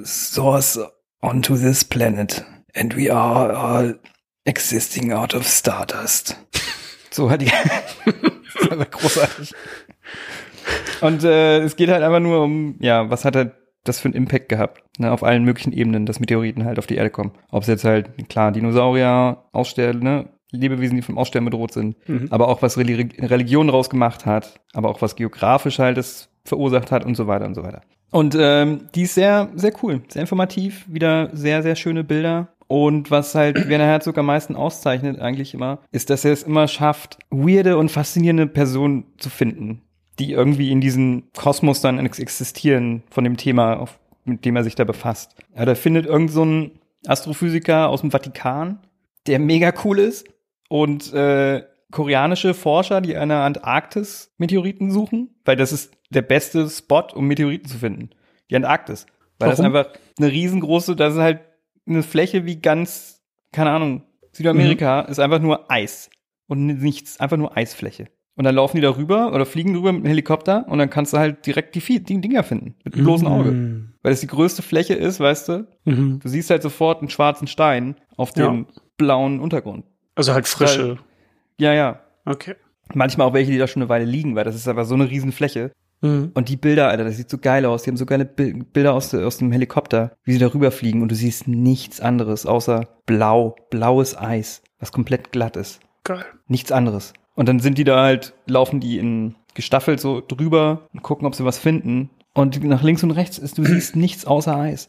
[0.05, 0.79] source
[1.20, 2.44] onto this planet.
[2.76, 3.98] And we are all
[4.44, 6.36] existing out of stardust.
[7.10, 7.46] So hat die.
[8.68, 9.54] das war großartig.
[11.00, 13.52] Und äh, es geht halt einfach nur um, ja, was hat er
[13.84, 16.96] das für einen Impact gehabt, ne, auf allen möglichen Ebenen, dass Meteoriten halt auf die
[16.96, 17.32] Erde kommen.
[17.50, 22.28] Ob es jetzt halt, klar, Dinosaurier, Aussterben, ne, Lebewesen, die vom Aussterben bedroht sind, Mhm.
[22.30, 26.90] aber auch was Reli Religion draus gemacht hat, aber auch was geografisch halt es verursacht
[26.92, 27.80] hat und so weiter und so weiter.
[28.10, 33.11] Und ähm, die ist sehr, sehr cool, sehr informativ, wieder sehr, sehr schöne Bilder Und
[33.11, 37.18] was halt Werner Herzog am meisten auszeichnet eigentlich immer, ist, dass er es immer schafft,
[37.31, 39.83] weirde und faszinierende Personen zu finden,
[40.18, 44.64] die irgendwie in diesem Kosmos dann ex- existieren von dem Thema, auf, mit dem er
[44.64, 45.37] sich da befasst.
[45.57, 46.72] Ja, da findet irgend so ein
[47.07, 48.81] Astrophysiker aus dem Vatikan,
[49.29, 50.26] der mega cool ist
[50.68, 56.68] und äh, koreanische Forscher, die an der Antarktis Meteoriten suchen, weil das ist der beste
[56.68, 58.11] Spot, um Meteoriten zu finden.
[58.50, 59.07] Die Antarktis.
[59.38, 59.76] Weil das Warum?
[59.76, 61.40] einfach eine riesengroße, das ist halt
[61.87, 63.22] eine Fläche wie ganz,
[63.53, 66.11] keine Ahnung, Südamerika ist einfach nur Eis
[66.46, 68.09] und nichts, einfach nur Eisfläche.
[68.37, 71.14] Und dann laufen die da rüber oder fliegen drüber mit dem Helikopter und dann kannst
[71.14, 72.75] du halt direkt die, die Dinger finden.
[72.85, 73.51] Mit dem bloßen Auge.
[73.53, 73.94] Mhm.
[74.03, 75.66] Weil es die größte Fläche ist, weißt du?
[75.85, 76.20] Mhm.
[76.20, 78.83] Du siehst halt sofort einen schwarzen Stein auf dem Ja.
[78.99, 79.87] blauen Untergrund.
[80.14, 80.99] Also halt frische.
[81.59, 82.01] Ja, ja.
[82.27, 82.57] Okay.
[82.92, 85.09] Manchmal auch welche, die da schon eine Weile liegen, weil das ist aber so eine
[85.09, 85.72] riesen Fläche.
[86.02, 86.30] Mhm.
[86.35, 87.82] Und die Bilder, Alter, das sieht so geil aus.
[87.82, 91.11] Die haben so geile Bil- Bilder aus, aus dem Helikopter, wie sie da rüberfliegen und
[91.11, 95.80] du siehst nichts anderes außer blau, blaues Eis, was komplett glatt ist.
[96.04, 96.24] Geil.
[96.48, 97.12] Nichts anderes.
[97.35, 101.35] Und dann sind die da halt, laufen die in gestaffelt so drüber und gucken, ob
[101.35, 102.11] sie was finden.
[102.35, 104.88] Und nach links und rechts ist, du siehst nichts außer Eis.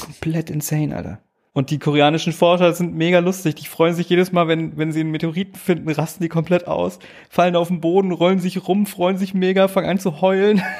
[0.00, 1.18] Komplett insane, Alter.
[1.54, 3.54] Und die koreanischen Forscher sind mega lustig.
[3.54, 6.98] Die freuen sich jedes Mal, wenn, wenn sie einen Meteoriten finden, rasten die komplett aus,
[7.30, 10.62] fallen auf den Boden, rollen sich rum, freuen sich mega, fangen an zu heulen.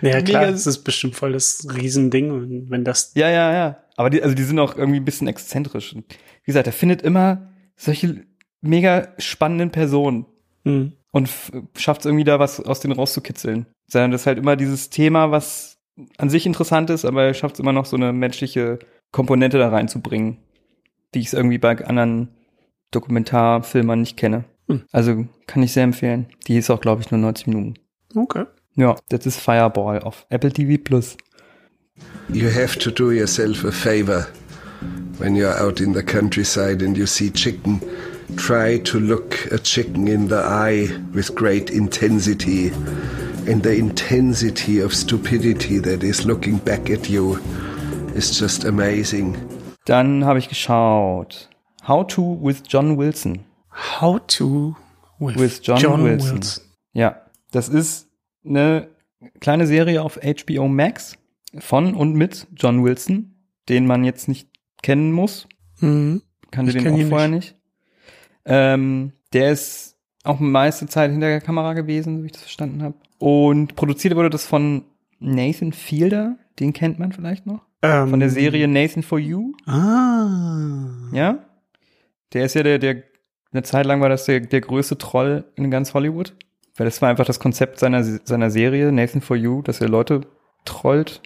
[0.00, 2.30] Naja, klar, das ist bestimmt voll das Riesending.
[2.30, 3.12] Und wenn das.
[3.14, 3.76] Ja, ja, ja.
[3.96, 5.94] Aber die, also die sind auch irgendwie ein bisschen exzentrisch.
[5.94, 8.24] Und wie gesagt, er findet immer solche
[8.60, 10.26] mega spannenden Personen
[10.64, 10.92] Mhm.
[11.12, 11.30] und
[11.76, 13.66] schafft es irgendwie da was aus denen rauszukitzeln.
[13.86, 15.78] Sondern das ist halt immer dieses Thema, was
[16.16, 18.78] an sich interessant ist, aber er schafft es immer noch so eine menschliche
[19.12, 20.38] Komponente da reinzubringen,
[21.14, 22.28] die ich irgendwie bei anderen
[22.90, 24.44] Dokumentarfilmern nicht kenne.
[24.68, 24.82] Hm.
[24.92, 26.26] Also kann ich sehr empfehlen.
[26.46, 27.74] Die ist auch, glaube ich, nur 90 Minuten.
[28.14, 28.44] Okay.
[28.74, 31.16] Ja, das ist Fireball auf Apple TV Plus.
[32.32, 34.28] You have to do yourself a favor
[35.18, 37.80] when you're out in the countryside and you see chicken.
[38.36, 42.70] Try to look a chicken in the eye with great intensity.
[43.48, 47.40] And the intensity of stupidity that is looking back at you
[48.18, 49.36] is just amazing.
[49.84, 51.48] Dann habe ich geschaut.
[51.86, 53.44] How to with John Wilson.
[54.00, 54.74] How to
[55.20, 56.40] with, With John Wilson.
[56.92, 58.08] Ja, das ist
[58.44, 58.88] eine
[59.40, 61.16] kleine Serie auf HBO Max
[61.60, 63.36] von und mit John Wilson,
[63.68, 64.48] den man jetzt nicht
[64.82, 65.46] kennen muss.
[65.78, 66.22] Mhm.
[66.50, 67.54] Kannte Ich den kenn auch ihn vorher nicht.
[68.44, 72.82] Ähm, der ist auch meiste Zeit hinter der Kamera gewesen, so wie ich das verstanden
[72.82, 72.96] habe.
[73.18, 74.84] Und produziert wurde das von
[75.20, 77.67] Nathan Fielder, den kennt man vielleicht noch.
[77.82, 79.52] Ähm, Von der Serie Nathan for You.
[79.66, 80.86] Ah.
[81.12, 81.44] Ja?
[82.32, 83.02] Der ist ja der, der,
[83.52, 86.34] eine Zeit lang war das der, der größte Troll in ganz Hollywood.
[86.76, 90.20] Weil das war einfach das Konzept seiner, seiner Serie, Nathan for You, dass er Leute
[90.64, 91.22] trollt.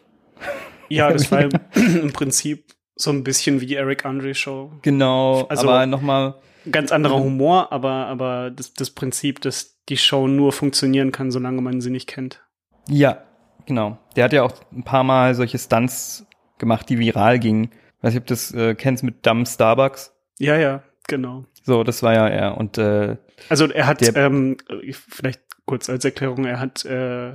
[0.89, 1.41] Ja, das war
[1.75, 4.73] im, Prinzip so ein bisschen wie die Eric Andre Show.
[4.83, 6.35] Genau, Also- aber nochmal,
[6.71, 7.25] Ganz anderer Mhm.
[7.25, 11.91] Humor, aber, aber das, das Prinzip, dass die Show nur funktionieren kann, solange man sie
[11.91, 12.41] nicht kennt.
[12.89, 13.19] ja,
[13.67, 13.99] genau.
[14.15, 16.25] Der hat ja auch ein paar Mal solche Stunts
[16.63, 17.71] gemacht, die viral gingen.
[18.01, 20.15] Weiß nicht, ob du das äh, kennst mit Dumb Starbucks.
[20.39, 21.45] Ja, ja, genau.
[21.65, 22.57] So, das war ja er.
[22.57, 23.17] Und äh,
[23.49, 24.57] Also er hat, ähm,
[24.93, 27.35] vielleicht kurz als Erklärung, er hat äh,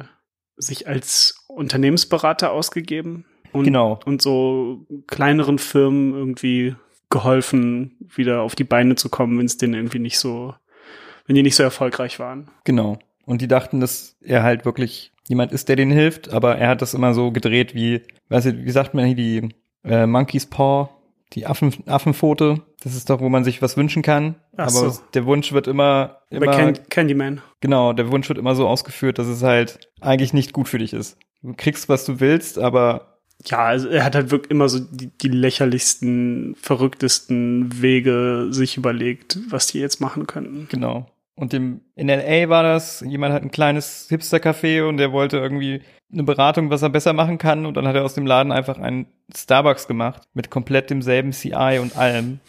[0.58, 4.00] sich als Unternehmensberater ausgegeben und, Genau.
[4.06, 6.76] und so kleineren Firmen irgendwie
[7.10, 10.54] geholfen, wieder auf die Beine zu kommen, wenn es denen irgendwie nicht so,
[11.26, 12.50] wenn die nicht so erfolgreich waren.
[12.66, 13.00] Genau.
[13.26, 16.82] Und die dachten, dass er halt wirklich jemand ist, der denen hilft, aber er hat
[16.82, 19.50] das immer so gedreht wie, weiß ich, wie sagt man hier, die
[19.84, 20.90] äh, Monkey's Paw,
[21.34, 22.62] die Affen, Affenpfote.
[22.84, 24.36] Das ist doch, wo man sich was wünschen kann.
[24.56, 25.02] Ach aber so.
[25.14, 27.42] der Wunsch wird immer, Bei immer Can Candyman.
[27.60, 30.94] genau, der Wunsch wird immer so ausgeführt, dass es halt eigentlich nicht gut für dich
[30.94, 31.18] ist.
[31.42, 35.08] Du kriegst, was du willst, aber Ja, also er hat halt wirklich immer so die,
[35.18, 40.68] die lächerlichsten, verrücktesten Wege sich überlegt, was die jetzt machen könnten.
[40.70, 41.08] Genau.
[41.38, 45.84] Und dem, in LA war das, jemand hat ein kleines Hipster-Café und der wollte irgendwie
[46.12, 47.68] eine Beratung, was er besser machen kann.
[47.68, 51.78] Und dann hat er aus dem Laden einfach einen Starbucks gemacht mit komplett demselben CI
[51.80, 52.40] und allem.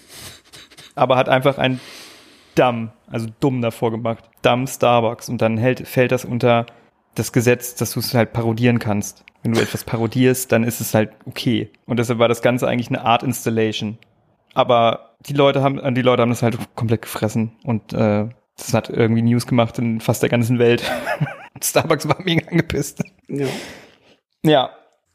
[0.94, 1.80] Aber hat einfach ein
[2.54, 4.24] Dumb, also dumm davor gemacht.
[4.40, 5.28] Dumb Starbucks.
[5.28, 6.64] Und dann hält, fällt das unter
[7.14, 9.22] das Gesetz, dass du es halt parodieren kannst.
[9.42, 11.70] Wenn du etwas parodierst, dann ist es halt okay.
[11.84, 13.98] Und deshalb war das Ganze eigentlich eine Art Installation.
[14.54, 18.90] Aber die Leute haben, die Leute haben das halt komplett gefressen und äh, das hat
[18.90, 20.82] irgendwie News gemacht in fast der ganzen Welt.
[21.62, 23.02] Starbucks war mega angepisst.
[23.28, 23.46] Ja.
[24.44, 24.70] Ja.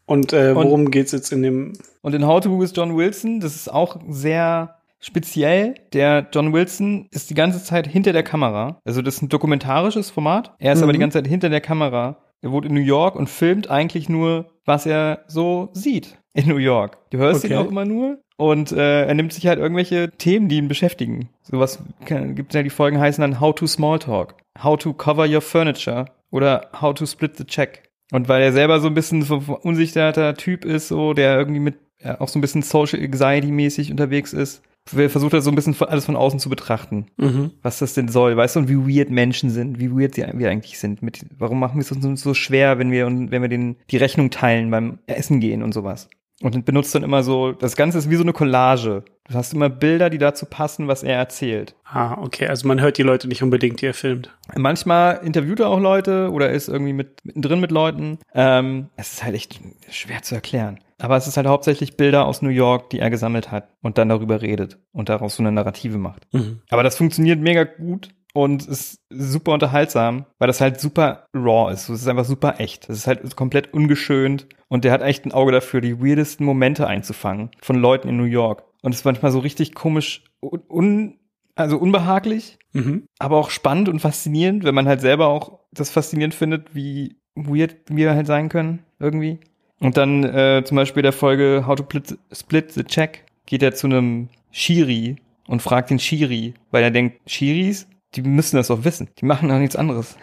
[0.06, 1.74] Und äh, worum geht's jetzt in dem?
[2.02, 5.76] Und in How to with John Wilson, das ist auch sehr speziell.
[5.94, 8.82] Der John Wilson ist die ganze Zeit hinter der Kamera.
[8.84, 10.54] Also das ist ein dokumentarisches Format.
[10.60, 10.84] Er ist Mhm.
[10.84, 12.18] aber die ganze Zeit hinter der Kamera.
[12.42, 16.18] Er wohnt in New York und filmt eigentlich nur, was er so sieht.
[16.34, 16.98] In New York.
[17.12, 17.54] Du hörst Okay.
[17.54, 21.30] ihn auch immer nur und äh, er nimmt sich halt irgendwelche Themen, die ihn beschäftigen.
[21.44, 25.42] Sowas gibt ja die Folgen heißen dann How to Small Talk, How to Cover Your
[25.42, 27.84] Furniture oder How to Split the Check.
[28.12, 31.76] Und weil er selber so ein bisschen so unsicherter Typ ist, so der irgendwie mit
[32.04, 35.74] ja, auch so ein bisschen Social Anxiety mäßig unterwegs ist, versucht er so ein bisschen
[35.74, 37.52] von- alles von außen zu betrachten Mhm.
[37.62, 40.50] was das denn soll, weißt du, und wie weird Menschen sind, wie weird sie, wir
[40.50, 41.02] eigentlich sind.
[41.02, 44.30] Mit, warum machen wir es uns so schwer, wenn wir, wenn wir den, die Rechnung
[44.32, 46.10] teilen beim Essen gehen und sowas.
[46.44, 49.06] Und benutzt dann immer so, das Ganze ist wie so eine Collage.
[49.30, 51.74] Du hast immer Bilder, die dazu passen, was er erzählt.
[51.86, 52.48] Ah, okay.
[52.48, 54.30] Also man hört die Leute nicht unbedingt, die er filmt.
[54.54, 58.20] Manchmal interviewt er auch Leute oder ist irgendwie mit, mittendrin mit Leuten.
[58.36, 60.80] Ähm, es ist halt echt schwer zu erklären.
[61.00, 64.10] Aber es ist halt hauptsächlich Bilder aus New York, die er gesammelt hat und dann
[64.10, 66.28] darüber redet und daraus so eine Narrative macht.
[66.34, 66.60] Mhm.
[66.70, 71.90] Aber das funktioniert mega gut und ist super unterhaltsam, weil das halt super raw ist.
[71.90, 72.90] Es ist einfach super echt.
[72.90, 76.88] Es ist halt komplett ungeschönt und der hat echt ein Auge dafür, die weirdesten Momente
[76.88, 78.64] einzufangen von Leuten in New York.
[78.82, 81.20] Und es ist manchmal so richtig komisch, un,
[81.56, 83.04] also unbehaglich, Mhm.
[83.20, 87.76] aber auch spannend und faszinierend, wenn man halt selber auch das faszinierend findet, wie weird
[87.88, 89.40] wir halt sein können, irgendwie.
[89.80, 93.76] Und dann äh, zum Beispiel der Folge How to Split, Split the Check geht er
[93.76, 95.18] zu einem Shiri
[95.48, 99.10] und fragt den Shiri, weil er denkt, Shiris, die müssen das doch wissen.
[99.20, 100.18] Die machen doch nichts anderes.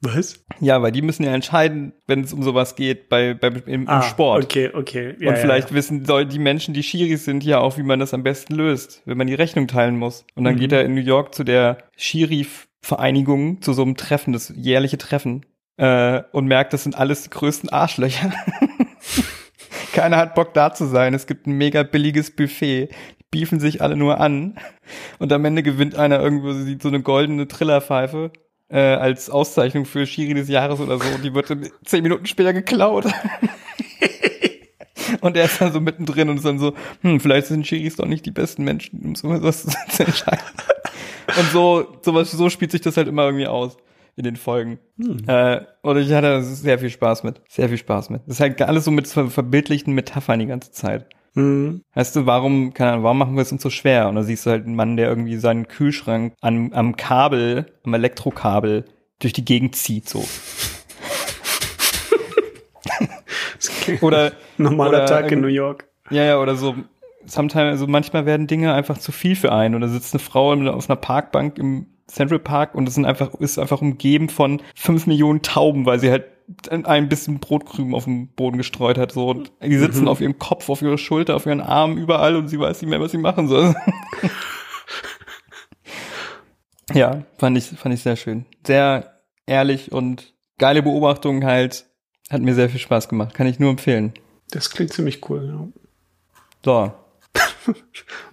[0.00, 0.44] Was?
[0.60, 4.02] Ja, weil die müssen ja entscheiden, wenn es um sowas geht, bei, bei im, im
[4.02, 4.42] Sport.
[4.42, 5.06] Ah, Okay, okay.
[5.18, 5.74] Ja, und ja, vielleicht ja.
[5.76, 9.02] wissen soll die Menschen, die Schiris sind, ja auch, wie man das am besten löst,
[9.06, 10.24] wenn man die Rechnung teilen muss.
[10.36, 10.58] Und dann Mhm.
[10.60, 15.44] geht er in New York zu der Schiri-Vereinigung, zu so einem Treffen, das jährliche Treffen,
[15.78, 18.32] äh, und merkt, das sind alles die größten Arschlöcher.
[19.92, 21.14] Keiner hat Bock da zu sein.
[21.14, 22.88] Es gibt ein mega billiges Buffet.
[23.30, 24.58] Beefen sich alle nur an.
[25.18, 28.32] Und am Ende gewinnt einer irgendwo so eine goldene Trillerpfeife
[28.68, 31.08] äh, als Auszeichnung für Schiri des Jahres oder so.
[31.14, 33.06] Und die wird dann zehn Minuten später geklaut.
[35.20, 38.06] Und er ist dann so mittendrin und ist dann so, hm, vielleicht sind Schiris doch
[38.06, 40.44] nicht die besten Menschen, um sowas zu entscheiden.
[41.38, 43.76] Und so, sowas, so spielt sich das halt immer irgendwie aus
[44.16, 44.78] in den Folgen.
[45.26, 47.40] Äh, und ich hatte sehr viel Spaß mit.
[47.48, 48.22] Sehr viel Spaß mit.
[48.26, 51.06] Das ist halt alles so mit ver verbildlichten Metaphern die ganze Zeit.
[51.38, 51.82] Mhm.
[51.94, 54.08] Weißt du, warum, keine Ahnung, warum machen wir es uns so schwer?
[54.08, 57.94] Und da siehst du halt einen Mann, der irgendwie seinen Kühlschrank an, am Kabel, am
[57.94, 58.84] Elektrokabel
[59.20, 60.24] durch die Gegend zieht, so.
[64.02, 65.88] Oder, normaler oder Tag in New York.
[66.10, 66.74] Ja, ja, oder so.
[67.24, 69.74] Sometimes, also manchmal werden Dinge einfach zu viel für einen.
[69.74, 73.58] Oder sitzt eine Frau auf einer Parkbank im Central Park und es sind einfach, ist
[73.58, 76.24] einfach umgeben von fünf Millionen Tauben, weil sie halt
[76.70, 79.12] ein bisschen Brotkrümen auf dem Boden gestreut hat.
[79.12, 79.28] So.
[79.28, 80.08] Und die sitzen Mhm.
[80.08, 83.00] auf ihrem Kopf, auf ihrer Schulter, auf ihren Armen, überall und sie weiß nicht mehr,
[83.00, 83.74] was sie machen soll.
[86.92, 88.46] ja, fand ich, fand ich sehr schön.
[88.66, 91.86] Sehr ehrlich und geile Beobachtung halt.
[92.30, 93.34] Hat mir sehr viel Spaß gemacht.
[93.34, 94.12] Kann ich nur empfehlen.
[94.50, 95.66] Das klingt ziemlich cool, ja.
[96.64, 96.92] So,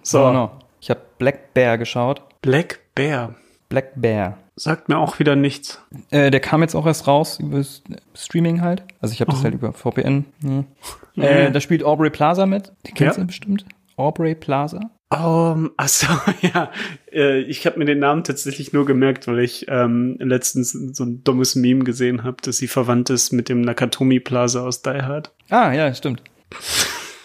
[0.02, 0.58] So, So, noch.
[0.80, 2.22] Ich habe Black Bear geschaut.
[2.42, 3.34] Black Bear.
[3.68, 4.38] Black Bear.
[4.58, 5.80] Sagt mir auch wieder nichts.
[6.10, 7.62] Äh, der kam jetzt auch erst raus über
[8.14, 8.82] Streaming halt.
[9.00, 9.44] Also ich habe das Oh.
[9.44, 10.24] halt über VPN.
[10.42, 10.64] Ja.
[11.22, 12.72] Äh, da spielt Aubrey Plaza mit.
[12.86, 13.22] Die kennst Ja.
[13.22, 13.64] du bestimmt.
[13.96, 14.90] Aubrey Plaza.
[15.08, 16.06] Um, ach so,
[16.42, 16.70] ja.
[17.10, 21.22] Äh, ich habe mir den Namen tatsächlich nur gemerkt, weil ich ähm, letztens so ein
[21.24, 25.32] dummes Meme gesehen habe, dass sie verwandt ist mit dem Nakatomi Plaza aus Die Hard.
[25.48, 26.22] Ah, ja, stimmt.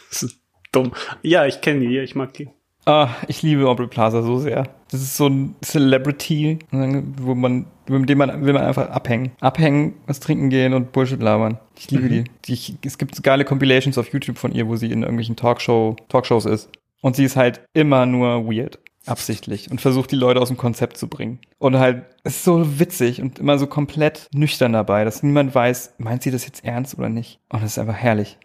[0.10, 0.39] Das ist
[0.72, 0.91] dumm.
[1.22, 2.50] Ja, ich kenne die, ich mag die.
[2.86, 4.67] Ah, ich liebe Aubrey Plaza so sehr.
[4.89, 9.32] Das ist so ein Celebrity, wo man, mit dem man will man einfach abhängen.
[9.39, 11.60] Abhängen, was trinken gehen und Bullshit labern.
[11.78, 12.24] Ich liebe die.
[12.46, 15.96] die ich, es gibt geile Compilations auf YouTube von ihr, wo sie in irgendwelchen Talkshow,
[16.10, 16.70] Talkshows ist.
[17.02, 18.80] Und sie ist halt immer nur weird.
[19.08, 19.72] Absichtlich.
[19.72, 21.39] Und versucht die Leute aus dem Konzept zu bringen.
[21.58, 25.96] Und halt, es ist so witzig und immer so komplett nüchtern dabei, dass niemand weiß,
[25.98, 27.39] meint sie das jetzt ernst oder nicht.
[27.50, 28.38] Und das ist einfach herrlich.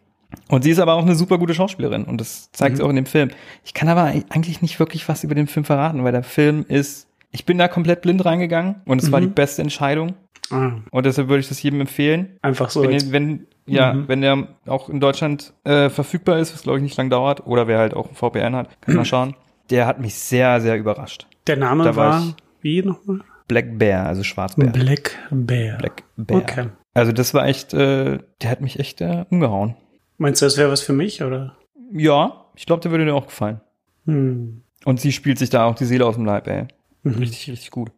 [0.49, 2.97] Und sie ist aber auch eine super gute Schauspielerin und das zeigt sie auch in
[2.97, 3.31] dem Film.
[3.65, 7.09] Ich kann aber eigentlich nicht wirklich was über den Film verraten, weil der Film ist,
[7.33, 10.15] ich bin da komplett blind reingegangen und es war die beste Entscheidung
[10.51, 12.39] Ah, und deshalb würde ich das jedem empfehlen.
[12.43, 12.83] einfach so.
[12.83, 14.09] Wenn, ihr, wenn, ja, Mhm.
[14.09, 17.67] wenn der auch in Deutschland äh, verfügbar ist, was glaube ich nicht lang dauert, oder
[17.67, 19.35] wer halt auch ein VPN hat, kann mal schauen.
[19.71, 21.27] Der hat mich sehr, sehr überrascht.
[21.49, 23.21] der Name da war war, ich- wie nochmal?
[23.49, 24.69] Black Bear, also Schwarzbär.
[24.71, 25.79] Black Bear.
[25.79, 26.41] Black Bear.
[26.43, 26.67] Okay.
[26.95, 29.75] Also das war echt, äh, der hat mich echt äh, umgehauen.
[30.19, 31.57] Meinst du, das wäre was für mich, oder?
[31.93, 33.61] Ja, ich glaube, der würde dir auch gefallen.
[34.07, 34.63] Hm.
[34.85, 36.67] Und sie spielt sich da auch die Seele aus dem Leib, ey.
[37.03, 37.15] Mhm.
[37.19, 37.91] Richtig, richtig gut.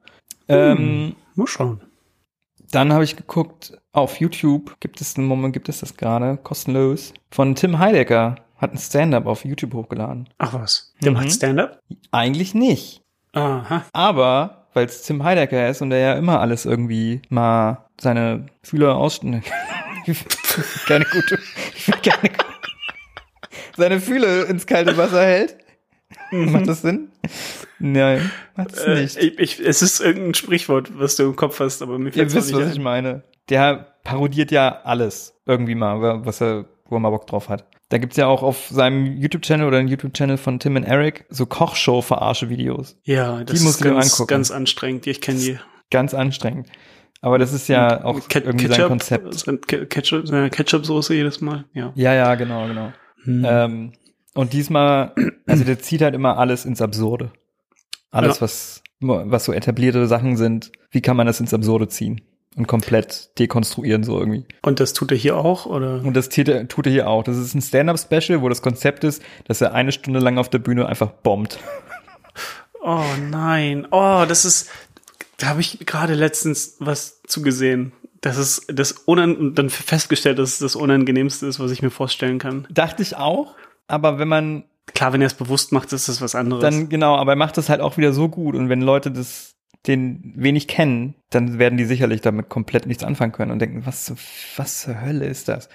[0.49, 1.81] Ähm, Mal schauen.
[2.71, 7.13] dann habe ich geguckt, auf YouTube gibt es einen Moment, gibt es das gerade, kostenlos,
[7.31, 8.37] von Tim Heidecker.
[8.57, 10.29] Hat ein Stand-up auf YouTube hochgeladen.
[10.39, 10.93] Ach was.
[11.03, 11.17] Der Mhm.
[11.19, 11.81] macht Stand-up?
[12.11, 13.03] Eigentlich nicht.
[13.33, 13.85] Aha.
[13.93, 18.97] Aber, weil es Tim Heidecker ist und er ja immer alles irgendwie mal seine Fühler
[20.11, 20.65] ausstellen.
[20.87, 21.39] keine gute.
[21.77, 22.31] Ich will keine,
[23.77, 25.57] seine Fühle ins kalte Wasser hält.
[26.31, 27.11] Macht das Sinn?
[27.79, 29.17] Nein, macht es Äh, nicht.
[29.19, 32.29] ich, ich, es ist irgendein Sprichwort, was du im Kopf hast, aber mir Ihr fällt
[32.31, 32.83] es wisst, nicht was ich ein.
[32.83, 33.23] meine.
[33.51, 37.67] Der parodiert ja alles irgendwie mal, was er, wo er mal Bock drauf hat.
[37.91, 41.47] Da gibt's ja auch auf seinem YouTube-Channel oder dem YouTube-Channel von Tim und Eric so
[41.47, 42.97] Kochshow-Verarsche-Videos.
[43.05, 44.29] Ja, das musst ist ganz, angucken.
[44.29, 45.07] ganz anstrengend.
[45.07, 45.59] Ich kenne die.
[45.91, 46.69] Ganz anstrengend.
[47.21, 49.35] Aber das ist ja auch Ke- irgendwie sein Ketchup, Konzept.
[49.39, 51.65] sein Ke- Ketchup, seine Ketchup-Soße jedes Mal.
[51.75, 51.93] Ja.
[51.97, 52.93] Ja, ja, genau, genau.
[53.25, 53.45] Hm.
[53.49, 53.93] Ähm,
[54.35, 55.13] und diesmal,
[55.47, 57.33] also der zieht halt immer alles ins Absurde.
[58.11, 58.43] Alles, Ja.
[58.43, 62.21] was, was so etablierte Sachen sind, wie kann man das ins Absurde ziehen?
[62.57, 64.45] Und komplett dekonstruieren, so irgendwie.
[64.63, 66.03] Und das tut er hier auch, oder?
[66.05, 67.23] Und das tut er, tut er hier auch.
[67.23, 70.59] Das ist ein Stand-Up-Special, wo das Konzept ist, dass er eine Stunde lang auf der
[70.59, 71.59] Bühne einfach bombt.
[72.81, 73.87] Oh nein.
[73.91, 74.71] Oh, das ist.
[75.39, 77.93] Da habe ich gerade letztens was zugesehen.
[78.21, 82.39] Das ist das unan dann festgestellt, dass es das Unangenehmste ist, was ich mir vorstellen
[82.39, 82.67] kann.
[82.71, 83.55] Dachte ich auch,
[83.87, 86.63] aber wenn man Klar, wenn er es bewusst macht, ist das was anderes.
[86.63, 89.55] dann, genau, aber er macht das halt auch wieder so gut und wenn Leute das
[89.87, 94.07] den wenig kennen, dann werden die sicherlich damit komplett nichts anfangen können und denken, was,
[94.07, 94.17] zur-
[94.57, 95.69] was zur Hölle ist das?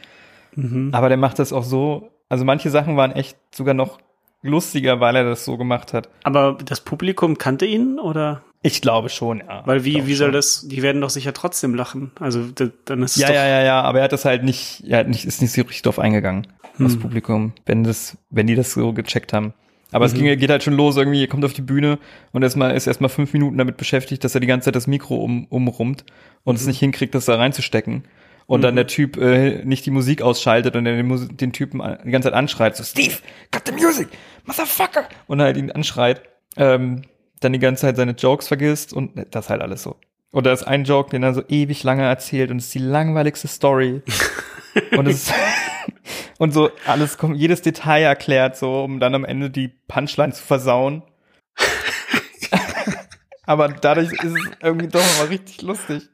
[0.56, 0.90] mhm.
[0.94, 4.00] Aber der macht das auch so, also manche Sachen waren echt sogar noch
[4.42, 6.10] lustiger, weil er das so gemacht hat.
[6.24, 8.42] Aber das Publikum kannte ihn oder?
[8.66, 9.62] Ich glaube schon, ja.
[9.66, 10.34] Weil wie, wie soll schon.
[10.34, 12.12] das, die werden doch sicher trotzdem lachen.
[12.20, 14.44] Also da, dann ist es Ja, doch, ja, ja, ja, aber er hat das halt
[14.44, 16.48] nicht, er hat nicht, ist nicht so richtig drauf eingegangen,
[16.80, 17.00] das Hm.
[17.02, 19.54] Publikum, wenn das, wenn die das so gecheckt haben.
[19.92, 20.12] Aber Mhm.
[20.14, 22.00] es ging, geht halt schon los, irgendwie, er kommt auf die Bühne
[22.32, 25.18] und erstmal ist erstmal fünf Minuten damit beschäftigt, dass er die ganze Zeit das Mikro
[25.18, 26.04] um, umrummt
[26.46, 26.62] und Mhm.
[26.62, 28.06] es nicht hinkriegt, das da reinzustecken.
[28.46, 32.12] Und dann der Typ äh, nicht die Musik ausschaltet und er den, den Typen die
[32.12, 33.16] ganze Zeit anschreit, so Steve,
[33.52, 34.08] cut the music,
[34.46, 35.04] motherfucker!
[35.28, 36.22] Und halt ihn anschreit,
[36.58, 37.04] ähm,
[37.44, 39.98] dann die ganze Zeit seine Jokes vergisst und das halt alles so.
[40.32, 43.48] Da ist ein Joke, den er so ewig lange erzählt und es ist die langweiligste
[43.48, 44.02] Story.
[44.98, 45.34] und es ist,
[46.40, 50.42] und so alles kommt, jedes Detail erklärt, so, um dann am Ende die Punchline zu
[50.44, 51.04] versauen.
[53.46, 56.10] Aber dadurch ist es irgendwie doch mal richtig lustig.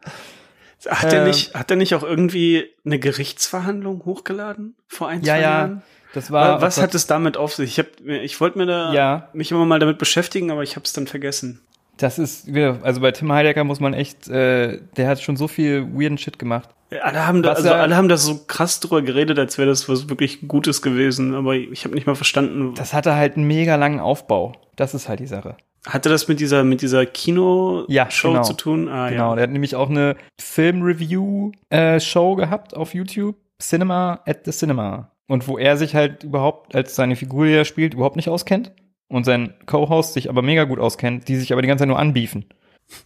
[0.88, 5.34] Hat er Ähm, nicht, hat er nicht auch irgendwie eine Gerichtsverhandlung hochgeladen vor ein, Ja,
[5.36, 5.42] zwei ja.
[5.42, 5.84] Jahren?
[6.14, 6.62] Das war.
[6.62, 7.72] Was oh hat Gott, es damit auf sich?
[7.72, 9.30] Ich hab, ich wollte mir da Ja.
[9.34, 11.62] mich immer mal damit beschäftigen, aber ich habe es dann vergessen.
[11.98, 15.48] Das ist, wieder- also bei Tim Heidecker muss man echt, äh, der hat schon so
[15.50, 16.70] viel weirden Shit gemacht.
[17.04, 19.68] Alle haben da, Was also er- alle haben da so krass drüber geredet, als wäre
[19.68, 22.74] das was wirklich Gutes gewesen, aber ich habe nicht mal verstanden.
[22.76, 24.54] Das hatte halt einen mega langen Aufbau.
[24.78, 25.58] Das ist halt die Sache.
[25.86, 28.42] Hatte das mit dieser mit dieser Kino-Show Ja, genau.
[28.44, 28.88] zu tun?
[28.90, 29.36] Ah, Genau, ja.
[29.36, 35.12] der hat nämlich auch eine Film-Review-Show gehabt auf YouTube, Cinema at the Cinema.
[35.30, 38.74] Und wo er sich halt überhaupt als seine Figur, die er spielt, überhaupt nicht auskennt.
[39.08, 42.00] Und sein Co-Host sich aber mega gut auskennt, die sich aber die ganze Zeit nur
[42.00, 42.46] anbiefen.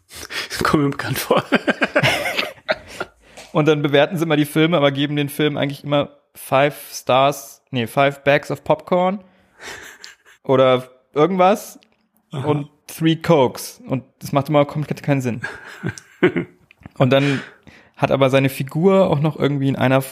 [0.64, 1.44] Kommt mir bekannt vor.
[3.52, 7.62] Und dann bewerten sie immer die Filme, aber geben den Film eigentlich immer five Stars,
[7.72, 9.24] nee, five Bags of Popcorn
[10.44, 11.80] oder irgendwas
[12.32, 13.82] und three Cokes.
[13.86, 15.42] Und das macht immer komplett keinen Sinn.
[16.98, 17.42] und dann
[17.96, 20.04] hat aber seine Figur auch noch irgendwie in einer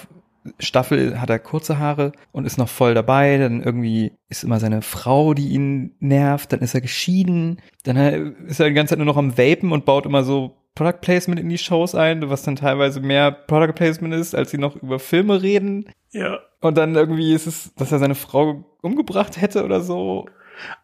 [0.60, 3.38] Staffel hat er kurze Haare und ist noch voll dabei.
[3.38, 6.52] Dann irgendwie ist immer seine Frau, die ihn nervt.
[6.54, 7.62] Dann ist er geschieden.
[7.84, 10.58] Dann äh, ist er die ganze Zeit nur noch am Vapen und baut immer so
[10.76, 14.58] Product Placement in die Shows ein, was dann teilweise mehr Product Placement ist, als sie
[14.58, 15.90] noch über Filme reden.
[16.12, 16.40] ja.
[16.64, 20.28] Und dann irgendwie ist es, dass er seine Frau umgebracht hätte oder so.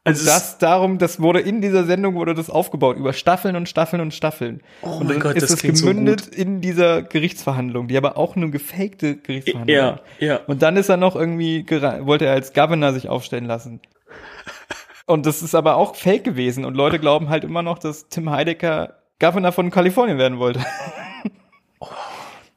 [0.03, 4.01] Also das darum, das wurde in dieser Sendung wurde das aufgebaut über Staffeln und Staffeln
[4.01, 4.61] und Staffeln.
[4.81, 8.17] Oh und mein Gott, ist das es klingt so gemündet in dieser Gerichtsverhandlung, die aber
[8.17, 9.77] auch eine gefakte Gerichtsverhandlung.
[9.77, 10.39] Ja, ja.
[10.47, 11.65] Und dann ist er noch irgendwie
[12.01, 13.81] wollte er als Governor sich aufstellen lassen.
[15.05, 18.29] Und das ist aber auch fake gewesen und Leute glauben halt immer noch, dass Tim
[18.29, 20.59] Heidecker Governor von Kalifornien werden wollte.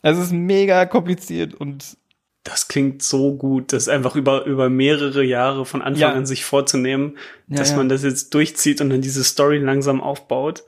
[0.02, 1.96] Also es ist mega kompliziert und
[2.44, 6.12] Das klingt so gut, das einfach über, über mehrere Jahre von Anfang Ja.
[6.12, 7.76] an sich vorzunehmen, Ja, dass ja.
[7.76, 10.64] man das jetzt durchzieht und dann diese Story langsam aufbaut.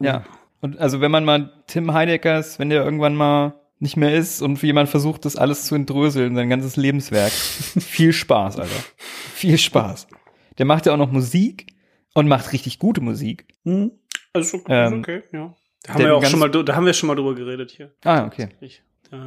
[0.00, 0.24] Ja.
[0.60, 4.60] Und also wenn man mal Tim Heideckers, wenn der irgendwann mal nicht mehr ist und
[4.62, 7.32] jemand versucht, das alles zu entröseln, sein ganzes Lebenswerk.
[7.32, 8.82] Viel Spaß, Alter.
[9.34, 10.06] Viel Spaß.
[10.58, 11.68] Der macht ja auch noch Musik
[12.12, 13.46] und macht richtig gute Musik.
[13.64, 13.92] Hm?
[14.34, 15.54] Also okay, Ähm, okay, ja.
[15.84, 17.94] Da haben wir auch schon mal, da haben wir schon mal drüber geredet hier.
[18.04, 18.50] Ah, okay.
[18.60, 18.82] Ich,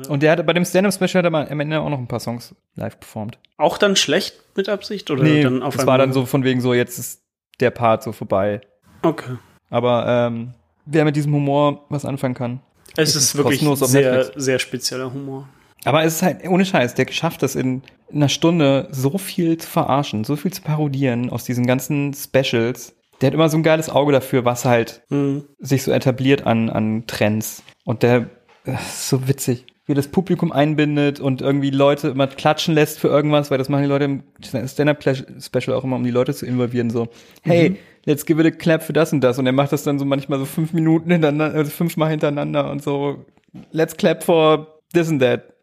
[0.08, 2.56] Und der hat bei dem Stand-Up-Special hat er am Ende auch noch ein paar Songs
[2.76, 3.38] live performt.
[3.58, 6.62] auch dann schlecht mit Absicht oder Nee, dann auf das war dann so von wegen
[6.62, 7.22] so, jetzt ist
[7.60, 8.62] der Part so vorbei.
[9.02, 9.38] Okay.
[9.70, 10.54] Aber ähm,
[10.86, 12.62] wer mit diesem Humor was anfangen kann.
[12.96, 14.44] Es Ist ist, wirklich sehr, Netflix?
[14.46, 15.48] sehr spezieller Humor.
[15.86, 17.82] Aber es ist halt, ohne Scheiß, der schafft das in
[18.14, 22.96] einer Stunde so viel zu verarschen, so viel zu parodieren aus diesen ganzen Specials.
[23.20, 25.44] Der hat immer so ein geiles Auge dafür, was halt Hm.
[25.60, 27.64] sich so etabliert an, an Trends.
[27.84, 28.30] Und der
[28.66, 29.66] das ist so witzig.
[29.86, 33.84] Wie das Publikum einbindet und irgendwie Leute immer klatschen lässt für irgendwas, weil das machen
[33.84, 37.10] die Leute im Stand-Up-Special auch immer, um die Leute zu involvieren, so,
[37.42, 37.78] hey, Mhm.
[38.06, 40.06] let's give it a clap für das und das und er macht das dann so
[40.06, 43.26] manchmal so fünf Minuten hintereinander, also fünfmal hintereinander und so,
[43.72, 45.54] let's clap for this and that.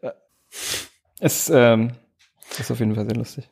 [1.19, 1.91] Es ähm,
[2.59, 3.47] ist auf jeden Fall sehr lustig.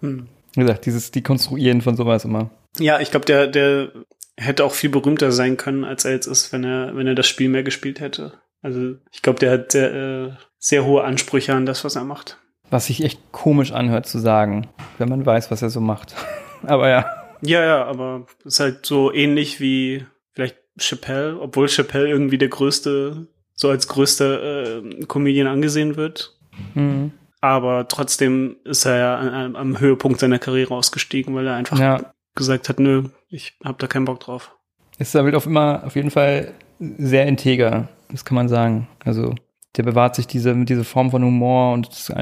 [0.00, 0.26] Hm.
[0.54, 2.50] Wie gesagt, dieses Dekonstruieren von sowas immer.
[2.78, 3.92] Ja, ich glaube, der, der
[4.36, 7.26] hätte auch viel berühmter sein können, als er jetzt ist, wenn er, wenn er das
[7.28, 8.32] Spiel mehr gespielt hätte.
[8.62, 12.38] Also ich glaube, der hat sehr, äh, sehr hohe Ansprüche an das, was er macht.
[12.70, 16.14] Was sich echt komisch anhört zu sagen, wenn man weiß, was er so macht.
[16.66, 17.06] Aber ja.
[17.40, 23.28] Ja, ja, aber ist halt so ähnlich wie vielleicht Chappelle, obwohl Chappelle irgendwie der größte,
[23.54, 26.36] so als größter äh, Comedian angesehen wird.
[26.74, 27.12] Mhm.
[27.40, 32.12] Aber trotzdem ist er ja am, am Höhepunkt seiner Karriere ausgestiegen, weil er einfach Ja.
[32.34, 34.56] gesagt hat, nö, ich hab da keinen Bock drauf.
[34.98, 37.88] Ist damit auf immer, auf jeden Fall sehr integer.
[38.10, 38.88] Das kann man sagen.
[39.04, 39.34] Also,
[39.76, 42.12] der bewahrt sich diese, diese Form von Humor und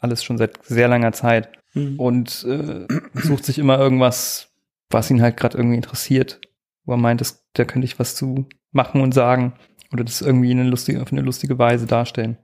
[0.00, 1.50] alles schon seit sehr langer Zeit.
[1.72, 1.98] Hm.
[1.98, 4.50] Und äh, sucht sich immer irgendwas,
[4.90, 6.40] was ihn halt gerade irgendwie interessiert.
[6.84, 9.54] Wo er meint, das, da könnte ich was zu machen und sagen.
[9.92, 12.38] Oder das irgendwie in eine lustige, auf eine lustige Weise darstellen.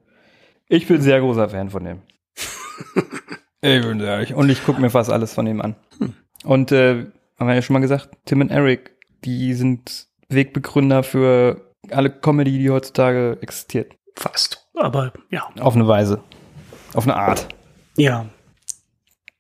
[0.69, 2.03] Ich bin sehr großer Fan von dem.
[3.63, 5.77] ich bin sehr, und ich gucke mir fast alles von dem an.
[6.45, 7.07] Und äh,
[7.39, 12.59] haben wir ja schon mal gesagt, Tim und Eric, die sind Wegbegründer für alle Comedy,
[12.59, 13.93] die heutzutage existiert.
[14.17, 14.69] Fast.
[14.75, 15.49] Aber ja.
[15.61, 16.23] Auf eine Weise.
[16.95, 17.49] Auf eine Art.
[17.97, 18.27] Ja.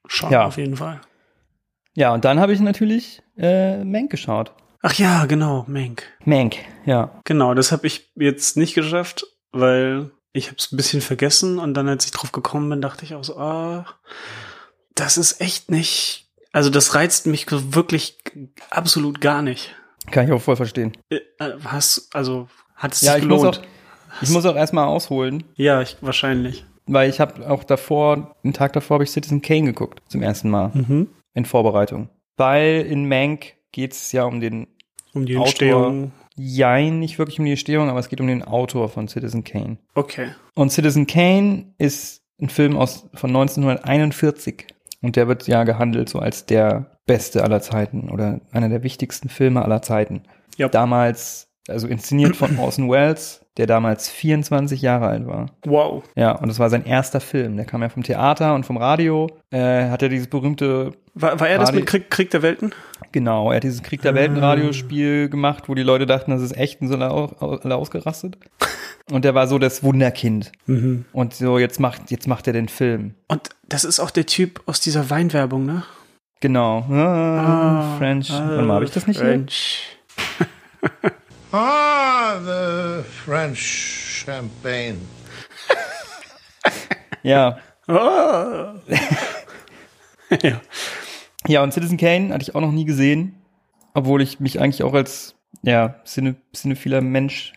[0.07, 0.46] Schon Ja.
[0.46, 1.01] auf jeden Fall.
[1.94, 4.53] Ja, und dann habe ich natürlich äh, Mank geschaut.
[4.82, 6.05] Ach ja, genau, Mank.
[6.24, 7.20] Mank, ja.
[7.24, 11.74] Genau, das habe ich jetzt nicht geschafft, weil ich habe es ein bisschen vergessen und
[11.74, 13.86] dann, als ich drauf gekommen bin, dachte ich auch so, ah,
[14.94, 18.18] das ist echt nicht, also das reizt mich wirklich
[18.70, 19.74] absolut gar nicht.
[20.11, 20.92] Kann ich auch voll verstehen.
[21.11, 23.59] Äh, äh, Hast, also hat es Ja, sich ich muss, gelohnt?
[23.59, 26.64] auch, ich muss auch erstmal ausholen, ja, ich, wahrscheinlich.
[26.86, 30.48] weil ich habe auch davor, einen Tag davor habe ich Citizen Kane geguckt, zum ersten
[30.50, 31.09] Mal Mhm.
[31.34, 32.09] in Vorbereitung.
[32.36, 34.68] Weil in Mank geht es ja um den
[35.12, 35.46] Um die Autor.
[35.48, 36.12] Entstehung.
[36.40, 39.78] Jein, nicht wirklich um die Entstehung, aber es geht um den Autor von Citizen Kane.
[39.96, 40.28] Okay.
[40.54, 44.66] Und Citizen Kane ist ein Film aus, von 1941.
[45.03, 49.28] Und der wird ja gehandelt so als der beste aller Zeiten oder einer der wichtigsten
[49.28, 50.22] Filme aller Zeiten.
[50.57, 50.68] Ja.
[50.68, 55.46] Damals, also inszeniert von Orson Welles, der damals 24 Jahre alt war.
[55.64, 56.03] Wow.
[56.16, 57.57] Ja, und es war sein erster Film.
[57.57, 59.28] Der kam ja vom Theater und vom Radio.
[59.51, 62.72] Äh, hat er dieses berühmte, War, war er das Radio- mit Krieg, Krieg der Welten?
[63.12, 66.56] Genau, er hat dieses Krieg der Welten Radiospiel gemacht, wo die Leute dachten, das ist
[66.56, 68.36] echt und sind alle, au- alle ausgerastet.
[69.11, 70.52] Und der war so das Wunderkind.
[70.66, 71.04] Mhm.
[71.12, 73.14] Und so, jetzt macht, jetzt macht er den Film.
[73.28, 75.82] Und das ist auch der Typ aus dieser Weinwerbung, ne?
[76.40, 76.80] Genau.
[76.90, 78.30] Ah, French.
[78.30, 79.28] Warte mal, habe ich das nicht hier?
[79.28, 79.82] French.
[81.50, 83.59] Ah, the French
[84.24, 84.98] champagne.
[87.22, 87.59] Ja.
[87.90, 88.74] Ah.
[90.42, 90.61] ja.
[91.49, 93.34] Ja, und Citizen Kane hatte ich auch noch nie gesehen.
[93.94, 97.55] Obwohl ich mich eigentlich auch als, ja, Cine, cinephiler Mensch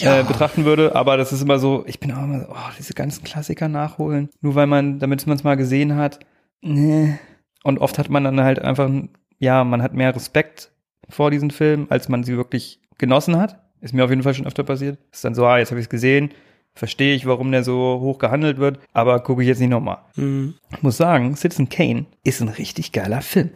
[0.00, 0.20] Ja.
[0.20, 0.94] äh, betrachten würde.
[0.96, 4.30] Aber das ist immer so, ich bin auch immer so, oh, diese ganzen Klassiker nachholen.
[4.40, 6.20] Nur weil man, damit man es mal gesehen hat.
[6.62, 7.18] Nee.
[7.62, 8.90] Und oft hat man dann halt einfach,
[9.38, 10.72] ja, man hat mehr Respekt
[11.08, 13.60] vor diesen Filmen, als man sie wirklich genossen hat.
[13.80, 14.98] Ist mir auf jeden Fall schon öfter passiert.
[15.12, 16.30] Ist dann so, ah, jetzt habe ich es gesehen.
[16.74, 19.98] Verstehe ich, warum der so hoch gehandelt wird, aber gucke ich jetzt nicht nochmal.
[20.16, 20.54] Mhm.
[20.72, 23.50] Ich muss sagen, Citizen Kane ist ein richtig geiler Film.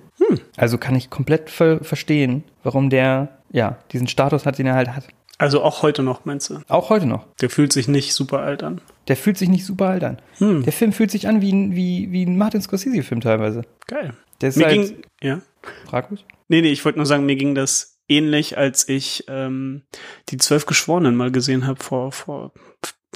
[0.57, 4.95] Also kann ich komplett ver verstehen, warum der, ja, diesen Status hat, den er halt
[4.95, 5.05] hat.
[5.39, 6.59] Also auch heute noch, meinst du?
[6.69, 7.27] Auch heute noch.
[7.41, 8.81] Der fühlt sich nicht super alt an.
[9.07, 10.21] Der fühlt sich nicht super alt an.
[10.39, 10.65] Hm.
[10.65, 13.63] Der Film fühlt sich an wie ein, wie, wie ein Martin Scorsese-Film teilweise.
[13.87, 14.15] Geil.
[14.41, 15.41] Der ist Mir halt, ging, ja.
[15.87, 16.25] fraglos.
[16.49, 19.83] Nee, nee, ich wollte nur sagen, mir ging das ähnlich, als ich ähm,
[20.31, 22.53] die Zwölf Geschworenen mal gesehen habe vor, vor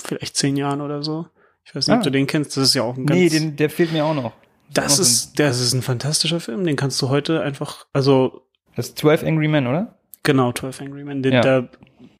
[0.05, 1.27] vielleicht zehn Jahren oder so.
[1.65, 1.99] Ich weiß nicht, Ah.
[1.99, 2.57] ob du den kennst.
[2.57, 3.19] Das ist ja auch ein ganz.
[3.21, 4.33] Nee, den, der fehlt mir auch noch.
[4.73, 6.65] das auch noch ist, das ist ein fantastischer Film.
[6.65, 8.43] Den kannst du heute einfach, also
[8.75, 9.99] Das ist 12 Angry Men, oder?
[10.23, 11.23] genau, 12 Angry Men.
[11.23, 11.41] Den, Ja.
[11.43, 11.69] der,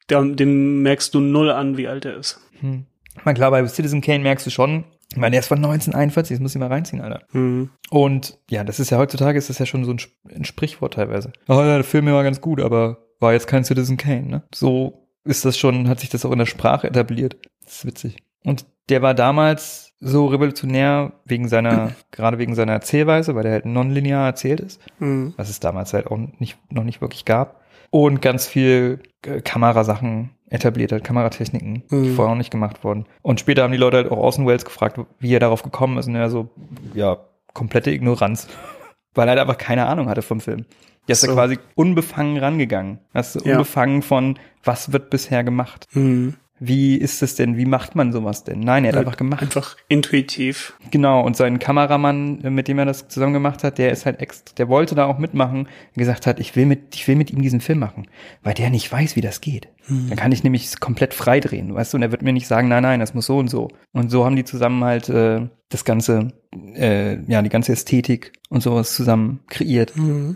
[0.09, 2.39] der, den merkst du null an, wie alt er ist.
[2.59, 2.85] Hm.
[3.25, 6.41] Na klar, bei Citizen Kane merkst du schon, ich meine, der ist von 1941, das
[6.41, 7.21] muss ich mal reinziehen, Alter.
[7.31, 7.69] Hm.
[7.91, 9.99] Und ja, das ist ja heutzutage ist das ja schon so ein,
[10.35, 11.31] ein Sprichwort teilweise.
[11.47, 14.43] Oh ja, der Film war ganz gut, aber war jetzt kein Citizen Kane, ne?
[14.53, 17.37] So ist das schon, hat sich das auch in der Sprache etabliert.
[17.63, 18.17] Das ist witzig.
[18.43, 23.65] Und der war damals so revolutionär wegen seiner, gerade wegen seiner Erzählweise, weil der halt
[23.65, 25.33] nonlinear erzählt ist, Hm.
[25.37, 27.61] was es damals halt auch nicht, noch nicht wirklich gab.
[27.89, 32.15] Und ganz viel äh, Kamerasachen etabliert hat, Kameratechniken, die Mhm.
[32.15, 33.05] vorher noch nicht gemacht wurden.
[33.21, 36.07] Und später haben die Leute halt auch Orson Welles gefragt, wie er darauf gekommen ist.
[36.07, 36.49] Und er so,
[36.93, 37.17] ja,
[37.53, 38.47] komplette Ignoranz.
[39.15, 40.65] Weil er halt einfach keine Ahnung hatte vom Film.
[41.07, 41.33] Der ist So.
[41.33, 42.99] quasi unbefangen rangegangen.
[43.13, 43.53] Weißt du, Ja.
[43.53, 45.87] unbefangen von, was wird bisher gemacht.
[45.93, 46.35] Hm.
[46.59, 47.57] Wie ist es denn?
[47.57, 48.59] Wie macht man sowas denn?
[48.59, 49.41] Nein, er hat einfach gemacht.
[49.41, 50.73] Einfach intuitiv.
[50.91, 54.21] Genau, und sein Kameramann, äh, mit dem er das zusammen gemacht hat, der ist halt
[54.21, 57.41] ex, der wollte da auch mitmachen, gesagt hat, ich will mit, ich will mit ihm
[57.41, 58.07] diesen Film machen,
[58.43, 59.67] weil der nicht weiß, wie das geht.
[59.87, 62.47] Dann kann ich nämlich es komplett frei drehen, weißt du, und er wird mir nicht
[62.47, 63.67] sagen, nein, nein, das muss so und so.
[63.91, 66.31] Und so haben die zusammen halt äh, das ganze,
[66.75, 69.93] äh, ja, die ganze Ästhetik und sowas zusammen kreiert.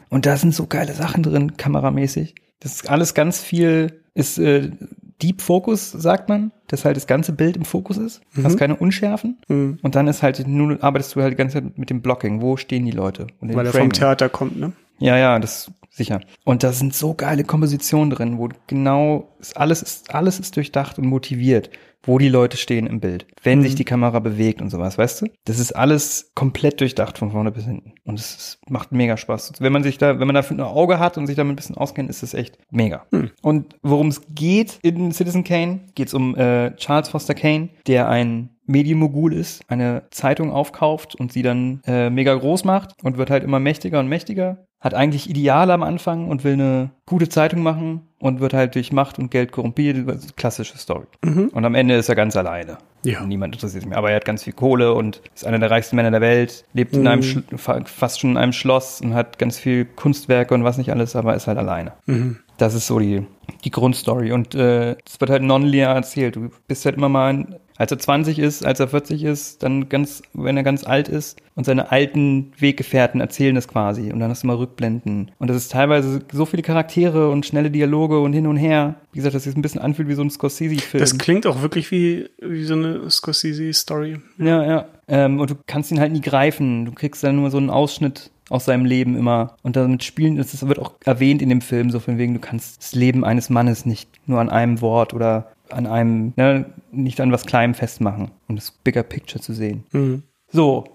[0.10, 2.36] Und da sind so geile Sachen drin, kameramäßig.
[2.60, 4.72] Das ist alles ganz viel, ist äh,
[5.22, 8.22] Deep Focus, sagt man, dass halt das ganze Bild im Fokus ist.
[8.36, 9.38] Du hast keine Unschärfen.
[9.48, 9.80] Mhm.
[9.82, 12.42] Und dann ist halt, nur arbeitest du halt die ganze Zeit mit dem Blocking.
[12.42, 13.28] Wo stehen die Leute?
[13.40, 13.92] Und Weil er vom.
[13.92, 14.74] Theater kommt, ne?
[15.00, 16.22] Ja, ja, das sicher.
[16.44, 20.98] Und da sind so geile Kompositionen drin, wo genau ist alles ist alles ist durchdacht
[21.00, 21.70] und motiviert,
[22.08, 25.28] wo die Leute stehen im Bild, wenn sich die Kamera bewegt und sowas, weißt du?
[25.46, 29.54] Das ist alles komplett durchdacht von vorne bis hinten und es macht mega Spaß.
[29.60, 31.78] Wenn man sich da, wenn man dafür ein Auge hat und sich damit ein bisschen
[31.78, 33.06] auskennt, ist es echt mega.
[33.42, 38.10] Und worum es geht in Citizen Kane, geht es um äh, Charles Foster Kane, der
[38.10, 43.30] ein Medienmogul ist, eine Zeitung aufkauft und sie dann äh, mega groß macht und wird
[43.30, 44.66] halt immer mächtiger und mächtiger.
[44.80, 48.92] Hat eigentlich Ideale am Anfang und will eine gute Zeitung machen und wird halt durch
[48.92, 50.06] Macht und Geld korrumpiert.
[50.36, 51.08] Klassische Story.
[51.52, 52.78] Und am Ende ist er ganz alleine.
[53.04, 53.24] Ja.
[53.24, 53.98] Niemand interessiert sich mehr.
[53.98, 56.96] Aber er hat ganz viel Kohle und ist einer der reichsten Männer der Welt, lebt
[56.96, 57.38] in einem Sch
[57.86, 61.36] fast schon in einem Schloss und hat ganz viel Kunstwerke und was nicht alles, aber
[61.36, 61.94] ist halt alleine.
[62.58, 63.26] Das ist so die,
[63.64, 64.32] die Grundstory.
[64.32, 66.36] Und äh, es wird halt nonlinear erzählt.
[66.36, 69.90] Du bist halt immer mal, ein, als er 20 ist, als er 40 ist, dann
[69.90, 74.12] ganz, wenn er ganz alt ist und seine alten Weggefährten erzählen das quasi.
[74.12, 75.32] Und dann hast du mal Rückblenden.
[75.38, 78.96] Und das ist teilweise so viele Charaktere und schnelle Dialoge und hin und her.
[79.12, 81.00] Wie gesagt, dass es ein bisschen anfühlt wie so ein Scorsese-Film.
[81.00, 84.20] Das klingt auch wirklich wie, wie so eine Scorsese-Story.
[84.38, 84.86] Ja, ja.
[85.08, 86.86] Ähm, und du kannst ihn halt nie greifen.
[86.86, 89.56] Du kriegst dann nur so einen Ausschnitt aus seinem Leben immer.
[89.64, 92.82] Und damit spielen, das wird auch erwähnt in dem Film, so von wegen, du kannst
[92.82, 97.32] das Leben eines Mannes nicht nur an einem Wort oder an einem, ne, nicht an
[97.32, 99.84] was Kleinem festmachen, um das Bigger Picture zu sehen.
[100.50, 100.86] So.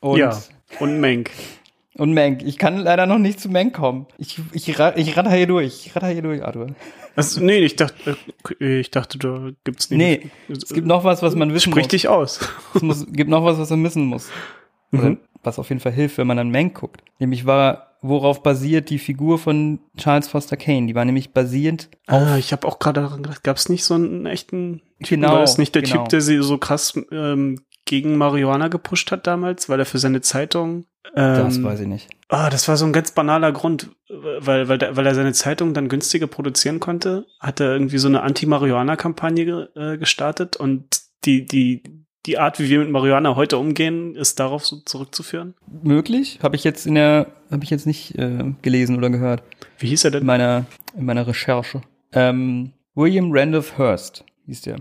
[0.00, 0.38] Und, ja.
[0.78, 1.30] Und Menk.
[2.00, 2.42] und Mank.
[2.42, 4.06] Ich kann leider noch nicht zu Mank kommen.
[4.18, 4.78] Ich, ich, ich
[5.16, 5.86] ratter hier durch.
[5.86, 6.68] Ich ratter hier durch, Arthur.
[7.16, 8.16] Also, nee, ich dachte,
[8.60, 9.98] äh, ich dachte, da gibt's nicht.
[9.98, 11.90] Nee, es gibt noch was, was man wissen Sprich muss.
[11.90, 12.40] dich aus.
[12.74, 14.30] Es muss, gibt noch was, was man wissen muss.
[14.92, 17.02] Oder was auf jeden Fall hilft, wenn man an Mank guckt.
[17.18, 20.86] Nämlich war, worauf basiert die Figur von Charles Foster Kane?
[20.86, 24.26] Die war nämlich basierend Ah, ich habe auch gerade daran gedacht, gab's nicht so einen
[24.26, 25.22] echten Typen?
[25.22, 26.02] Genau, War das nicht der genau.
[26.02, 30.20] Typ, der sie so krass ähm, gegen Marihuana gepusht hat damals, weil er für seine
[30.20, 30.84] Zeitung
[31.16, 32.08] ähm, Das weiß ich nicht.
[32.28, 35.88] Ah, das war so ein ganz banaler Grund, weil, weil, weil er seine Zeitung dann
[35.88, 41.82] günstiger produzieren konnte, hat er irgendwie so eine Anti-Marihuana-Kampagne äh, gestartet und die, die,
[42.30, 45.54] die Art, wie wir mit Marihuana heute umgehen, ist darauf so zurückzuführen.
[45.82, 46.38] Möglich?
[46.42, 49.42] Habe ich jetzt in der, habe ich jetzt nicht äh, gelesen oder gehört.
[49.78, 50.26] Wie hieß er In denn?
[50.26, 50.66] meiner,
[50.96, 51.80] in meiner Recherche.
[52.12, 54.76] Ähm, William Randolph Hearst hieß der.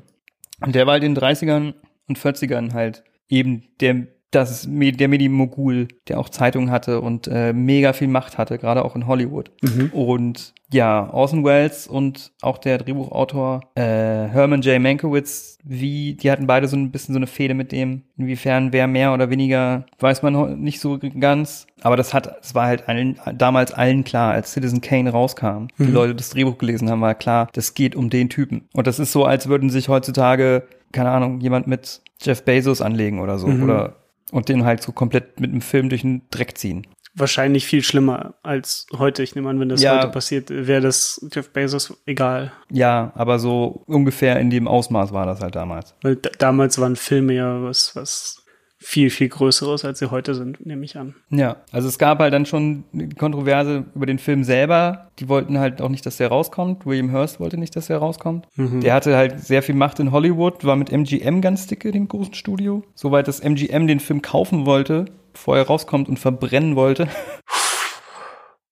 [0.61, 1.73] Und der war halt in den 30ern
[2.07, 7.51] und 40ern halt eben der, das, Me- der Medienmogul, der auch Zeitungen hatte und äh,
[7.51, 9.51] mega viel Macht hatte, gerade auch in Hollywood.
[9.91, 14.79] Und ja, Orson Welles und auch der Drehbuchautor äh, Herman J.
[14.79, 18.03] Mankiewicz, wie, die hatten beide so ein bisschen so eine Fehde mit dem.
[18.17, 21.65] Inwiefern wer mehr oder weniger, weiß man nicht so ganz.
[21.81, 25.85] Aber das hat, es war halt allen, damals allen klar, als Citizen Kane rauskam, die
[25.85, 28.67] Leute das Drehbuch gelesen haben, war klar, das geht um den Typen.
[28.73, 33.19] Und das ist so, als würden sich heutzutage, keine Ahnung, jemand mit Jeff Bezos anlegen
[33.19, 33.95] oder so, oder
[34.31, 36.85] und den halt so komplett mit einem Film durch den Dreck ziehen.
[37.15, 39.23] Wahrscheinlich viel schlimmer als heute.
[39.23, 39.97] Ich nehme an, wenn das Ja.
[39.97, 42.51] heute passiert, wäre das Jeff Bezos egal.
[42.71, 45.95] Ja, aber so ungefähr in dem Ausmaß war das halt damals.
[46.03, 48.38] Weil da, damals waren Filme ja was, was
[48.81, 51.13] viel, viel Größeres, als sie heute sind, nehme ich an.
[51.29, 55.09] Ja, also es gab halt dann schon eine Kontroverse über den Film selber.
[55.19, 56.85] Die wollten halt auch nicht, dass der rauskommt.
[56.85, 58.47] William Hurst wollte nicht, dass der rauskommt.
[58.55, 62.33] Der hatte halt sehr viel Macht in Hollywood, war mit MGM ganz dicke, dem großen
[62.33, 62.83] Studio.
[62.95, 67.09] Soweit, dass MGM den Film kaufen wollte, bevor er rauskommt und verbrennen wollte.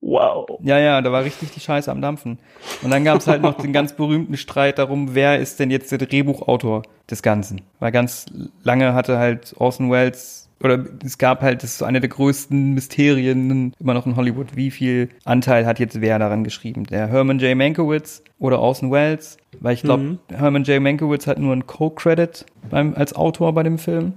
[0.01, 0.59] Wow.
[0.61, 2.37] Ja, ja, da war richtig die Scheiße am Dampfen.
[2.83, 5.91] Und dann gab es halt noch den ganz berühmten Streit darum, wer ist denn jetzt
[5.91, 7.61] der Drehbuchautor des Ganzen.
[7.79, 8.25] Weil ganz
[8.63, 12.73] lange hatte halt Orson Welles, oder es gab halt, das ist so eine der größten
[12.73, 16.85] Mysterien immer noch in Hollywood, wie viel Anteil hat jetzt wer daran geschrieben.
[16.85, 17.55] Der Herman J.
[17.55, 19.37] Mankiewicz oder Orson Welles.
[19.59, 20.81] Weil ich glaube, Herman J.
[20.81, 24.13] Mankiewicz hat nur einen Co-Credit beim, als Autor bei dem Film.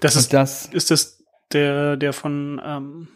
[0.00, 3.08] Das Und ist, das, ist das der, der von ähm,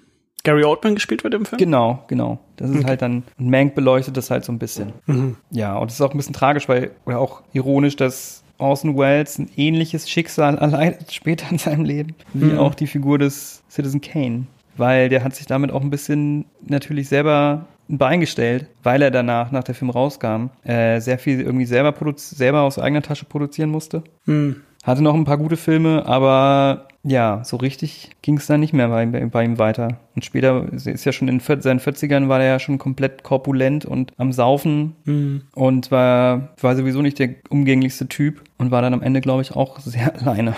[0.43, 1.59] Gary Oldman gespielt wird im Film?
[1.59, 2.39] Genau, genau.
[2.57, 4.93] Das ist halt dann, und Mank beleuchtet das halt so ein bisschen.
[5.07, 5.37] Mhm.
[5.51, 9.39] Ja, und es ist auch ein bisschen tragisch, weil, oder auch ironisch, dass Orson Welles
[9.39, 14.47] ein ähnliches Schicksal erleidet später in seinem Leben, wie auch die Figur des Citizen Kane.
[14.77, 19.11] Weil der hat sich damit auch ein bisschen natürlich selber ein Bein gestellt, weil er
[19.11, 23.71] danach, nach der Film rauskam, äh, sehr viel irgendwie selber, selber aus eigener Tasche produzieren
[23.71, 24.05] musste.
[24.27, 24.63] Hm.
[24.83, 28.89] Hatte noch ein paar gute Filme, aber ja, so richtig ging es dann nicht mehr
[28.89, 29.99] bei, bei ihm weiter.
[30.15, 34.13] Und später ist ja schon in seinen 40ern war er ja schon komplett korpulent und
[34.19, 35.43] am Saufen Hm.
[35.55, 39.53] und war, war sowieso nicht der umgänglichste Typ und war dann am Ende, glaube ich,
[39.57, 40.55] auch sehr alleine.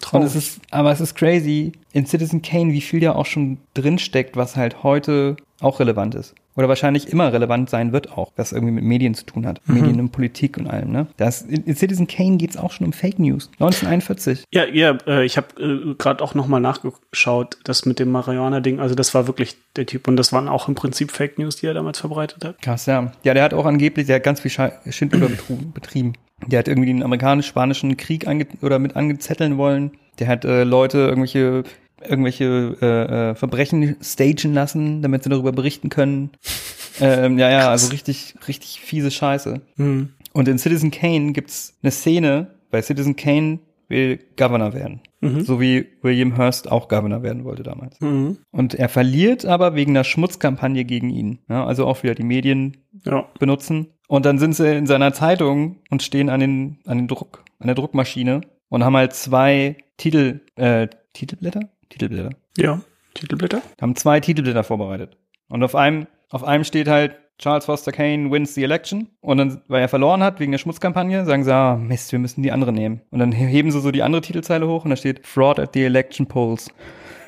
[0.00, 0.26] Traurig.
[0.28, 4.36] es ist, aber es ist crazy in Citizen Kane, wie viel da auch schon drinsteckt,
[4.36, 6.34] was halt heute auch relevant ist.
[6.56, 9.60] Oder wahrscheinlich immer relevant sein wird auch, was irgendwie mit Medien zu tun hat.
[9.66, 11.06] Medien und Politik und allem, ne?
[11.16, 13.50] Das, in, Citizen Kane geht's auch schon um Fake News.
[13.54, 14.44] 1941.
[14.52, 18.78] Ja, ja, äh, ich habe äh, gerade auch noch mal nachgeschaut, das mit dem Marihuana-Ding.
[18.78, 21.66] Also das war wirklich der Typ und das waren auch im Prinzip Fake News, die
[21.66, 22.62] er damals verbreitet hat.
[22.62, 23.12] Krass, ja.
[23.24, 24.52] Ja, der hat auch angeblich, der hat ganz viel
[24.90, 25.28] Schindluder
[25.74, 26.12] betrieben.
[26.46, 29.92] Der hat irgendwie den amerikanisch-spanischen Krieg ange oder mit angezetteln wollen.
[30.18, 31.64] Der hat äh, Leute irgendwelche
[32.08, 36.30] irgendwelche äh, äh, Verbrechen stagen lassen, damit sie darüber berichten können.
[37.00, 39.60] ähm, ja, ja, also richtig, richtig fiese Scheiße.
[39.76, 40.10] Hm.
[40.32, 45.00] Und in Citizen Kane gibt's eine Szene, bei Citizen Kane will Governor werden.
[45.20, 47.98] So wie William Hearst auch Governor werden wollte damals.
[48.00, 48.36] Mhm.
[48.50, 51.38] Und er verliert aber wegen einer Schmutzkampagne gegen ihn.
[51.48, 52.76] Ja, also auch wieder die Medien
[53.06, 53.26] Ja.
[53.38, 53.86] benutzen.
[54.06, 57.68] Und dann sind sie in seiner Zeitung und stehen an den, an den Druck, an
[57.68, 61.70] der Druckmaschine und haben halt zwei Titel, äh, Titelblätter?
[61.88, 62.30] Titelblätter.
[62.56, 62.80] Ja.
[63.14, 63.62] Titelblätter?
[63.80, 65.16] Haben zwei Titelblätter vorbereitet.
[65.48, 69.08] Und auf einem, auf einem steht halt Charles Foster Kane wins the election.
[69.20, 72.42] Und dann, weil er verloren hat wegen der Schmutzkampagne, sagen sie, ah, Mist, wir müssen
[72.42, 73.02] die andere nehmen.
[73.10, 75.84] Und dann heben sie so die andere Titelzeile hoch und da steht Fraud at the
[75.84, 76.70] election polls.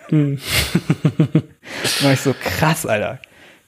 [0.09, 0.39] Hm.
[1.33, 3.19] Und war ich so, krass, Alter.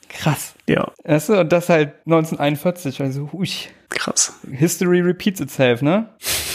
[0.09, 0.55] Krass.
[0.69, 0.93] Ja.
[1.05, 3.49] Weißt du, und das halt 1941, also, hui.
[3.89, 4.39] Krass.
[4.51, 6.09] History repeats itself, ne?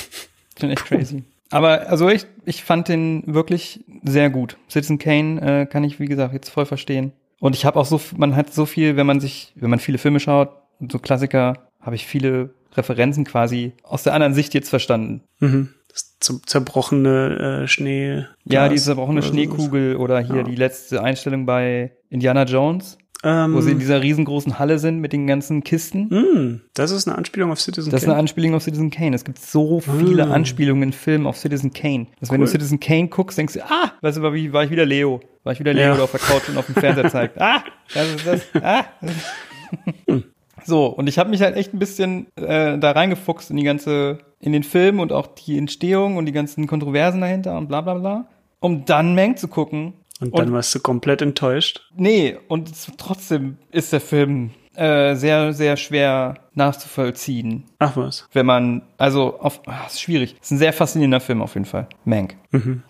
[0.59, 1.23] Schon echt crazy.
[1.53, 4.57] Aber also ich, ich fand den wirklich sehr gut.
[4.69, 7.13] Citizen Kane äh, kann ich, wie gesagt, jetzt voll verstehen.
[7.39, 9.97] Und ich habe auch so, man hat so viel, wenn man sich, wenn man viele
[9.97, 10.49] Filme schaut,
[10.91, 15.21] so Klassiker, habe ich viele Referenzen quasi aus der anderen Sicht jetzt verstanden.
[15.39, 15.69] Mhm.
[15.89, 18.25] Das zer- zerbrochene äh, Schnee.
[18.45, 19.33] Ja, die zerbrochene oder so.
[19.33, 20.43] Schneekugel oder hier Ja.
[20.43, 25.13] die letzte Einstellung bei Indiana Jones, Ähm, wo sie in dieser riesengroßen Halle sind mit
[25.13, 26.09] den ganzen Kisten.
[26.09, 28.19] hm, das ist eine Anspielung auf Citizen Das ist eine Kane.
[28.19, 29.15] Anspielung auf Citizen Kane.
[29.15, 30.31] Es gibt so viele Ah.
[30.33, 32.07] Anspielungen in Filmen auf Citizen Kane.
[32.19, 32.45] Dass wenn Cool.
[32.47, 35.21] du Citizen Kane guckst, denkst du, ah, weißt du, war ich wieder Leo.
[35.43, 35.93] War ich wieder Leo, Ja.
[35.95, 37.39] der auf der Couch und auf dem Fernseher zeigt.
[37.41, 37.63] Ah,
[37.93, 38.41] das ist das.
[38.61, 38.83] Ah.
[40.65, 44.19] So, und ich habe mich halt echt ein bisschen äh, da reingefuchst in die ganze,
[44.39, 47.95] in den Film und auch die Entstehung und die ganzen Kontroversen dahinter und bla bla
[47.95, 48.27] bla.
[48.61, 49.93] Um dann Meng zu gucken.
[50.31, 51.81] Und dann warst du komplett enttäuscht.
[51.95, 58.27] Nee, und trotzdem ist der Film äh, sehr, sehr schwer nachzuvollziehen Ach was.
[58.33, 60.35] wenn man, also auf, ah, ist schwierig.
[60.41, 61.87] Ist ein sehr faszinierender Film auf jeden Fall.
[62.05, 62.35] Mank.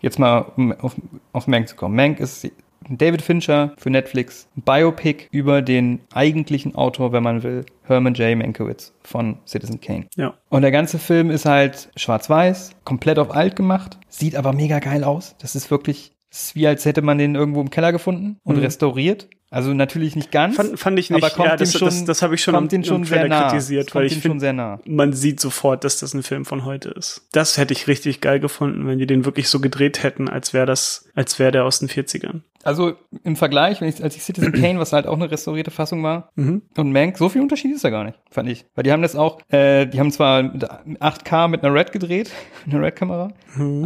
[0.02, 0.96] Jetzt mal um auf,
[1.32, 1.96] auf Mank zu kommen.
[1.96, 2.50] Mank ist
[2.90, 8.38] David Fincher für Netflix, Biopic über den eigentlichen Autor, wenn man will, Herman J.
[8.38, 10.08] Mankiewicz von Citizen Kane.
[10.16, 10.34] Ja.
[10.50, 15.04] Und der ganze Film ist halt schwarz-weiß, komplett auf alt gemacht, sieht aber mega geil
[15.04, 15.36] aus.
[15.40, 18.58] Das ist wirklich, das ist wie als hätte man den irgendwo im Keller gefunden und
[18.58, 19.28] restauriert.
[19.52, 20.56] Also natürlich nicht ganz.
[20.56, 21.24] Fand, fand ich nicht.
[21.24, 23.50] aber kommt ja, das, schon, das, das habe ich schon kommt den schon sehr nah.
[23.50, 24.80] kritisiert, weil ich finde, sehr nah.
[24.88, 27.28] man sieht sofort, dass das ein Film von heute ist.
[27.34, 30.66] Das hätte ich richtig geil gefunden, wenn die den wirklich so gedreht hätten, als wäre
[30.66, 32.42] das, als wäre der aus den 40ern.
[32.64, 36.02] Also im Vergleich, wenn ich, als ich Citizen Kane, was halt auch eine restaurierte Fassung
[36.02, 38.66] war, und Mank, so viel Unterschied ist da gar nicht, fand ich.
[38.74, 42.32] Weil die haben das auch, äh, die haben zwar mit 8K mit einer Red gedreht,
[42.66, 43.34] einer Red-Kamera,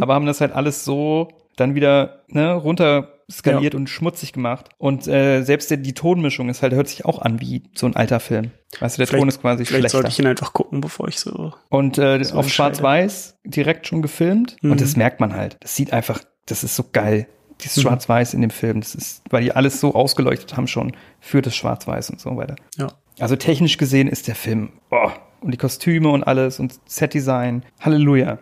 [0.00, 1.28] aber haben das halt alles so
[1.60, 4.70] dann wieder ne, runter skaliert und schmutzig gemacht.
[4.78, 7.94] Und äh, selbst der, die Tonmischung ist halt, hört sich auch an wie so ein
[7.94, 8.52] alter Film.
[8.80, 9.98] Weißt du, der Ton ist quasi Vielleicht schlechter.
[9.98, 11.52] sollte ich ihn einfach gucken, bevor ich so.
[11.68, 14.56] Und äh, So auf Schwarz-Weiß direkt schon gefilmt.
[14.62, 14.72] Mhm.
[14.72, 15.58] Und das merkt man halt.
[15.60, 17.26] Das sieht einfach, das ist so geil.
[17.60, 18.80] Dieses Schwarz-Weiß in dem Film.
[18.80, 22.56] Das ist, weil die alles so ausgeleuchtet haben schon für das Schwarz-Weiß und so weiter.
[22.76, 22.88] Ja.
[23.18, 27.64] Also technisch gesehen ist der Film, oh, und die Kostüme und alles und Setdesign.
[27.80, 28.38] Halleluja.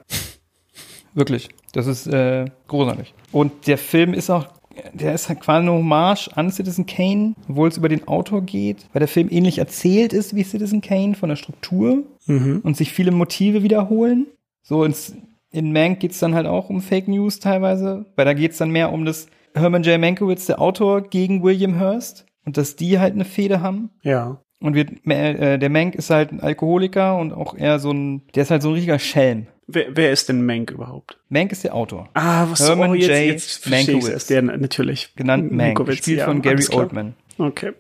[1.15, 1.49] Wirklich.
[1.77, 3.13] Das ist äh, großartig.
[3.33, 4.47] Und der Film ist auch,
[4.95, 8.87] der ist halt quasi eine Hommage an Citizen Kane, obwohl es über den Autor geht,
[8.93, 12.61] weil der Film ähnlich erzählt ist wie Citizen Kane von der Struktur Mhm.
[12.65, 14.27] und sich viele Motive wiederholen.
[14.63, 15.15] So ins,
[15.53, 18.91] in Mank geht's dann halt auch um Fake News teilweise, weil da geht's dann mehr
[18.93, 20.01] um das Herman J.
[20.01, 23.91] Mankiewicz, der Autor, gegen William Hearst und dass die halt eine Fehde haben.
[24.03, 24.41] Ja.
[24.61, 28.43] Und wir, äh, der Mank ist halt ein Alkoholiker und auch eher so ein, der
[28.45, 29.47] ist halt so ein richtiger Schelm.
[29.69, 31.19] Wer, wer ist denn Mank überhaupt?
[31.29, 32.09] Mank ist der Autor.
[32.15, 33.17] Ah, was Herman oh, jetzt, J.
[33.27, 34.09] jetzt Mankiewicz.
[34.09, 34.31] erst.
[34.31, 35.15] Der natürlich.
[35.17, 36.65] Genannt Mank, gespielt ja, von Gary.
[36.73, 37.15] Oldman.
[37.39, 37.73] Okay.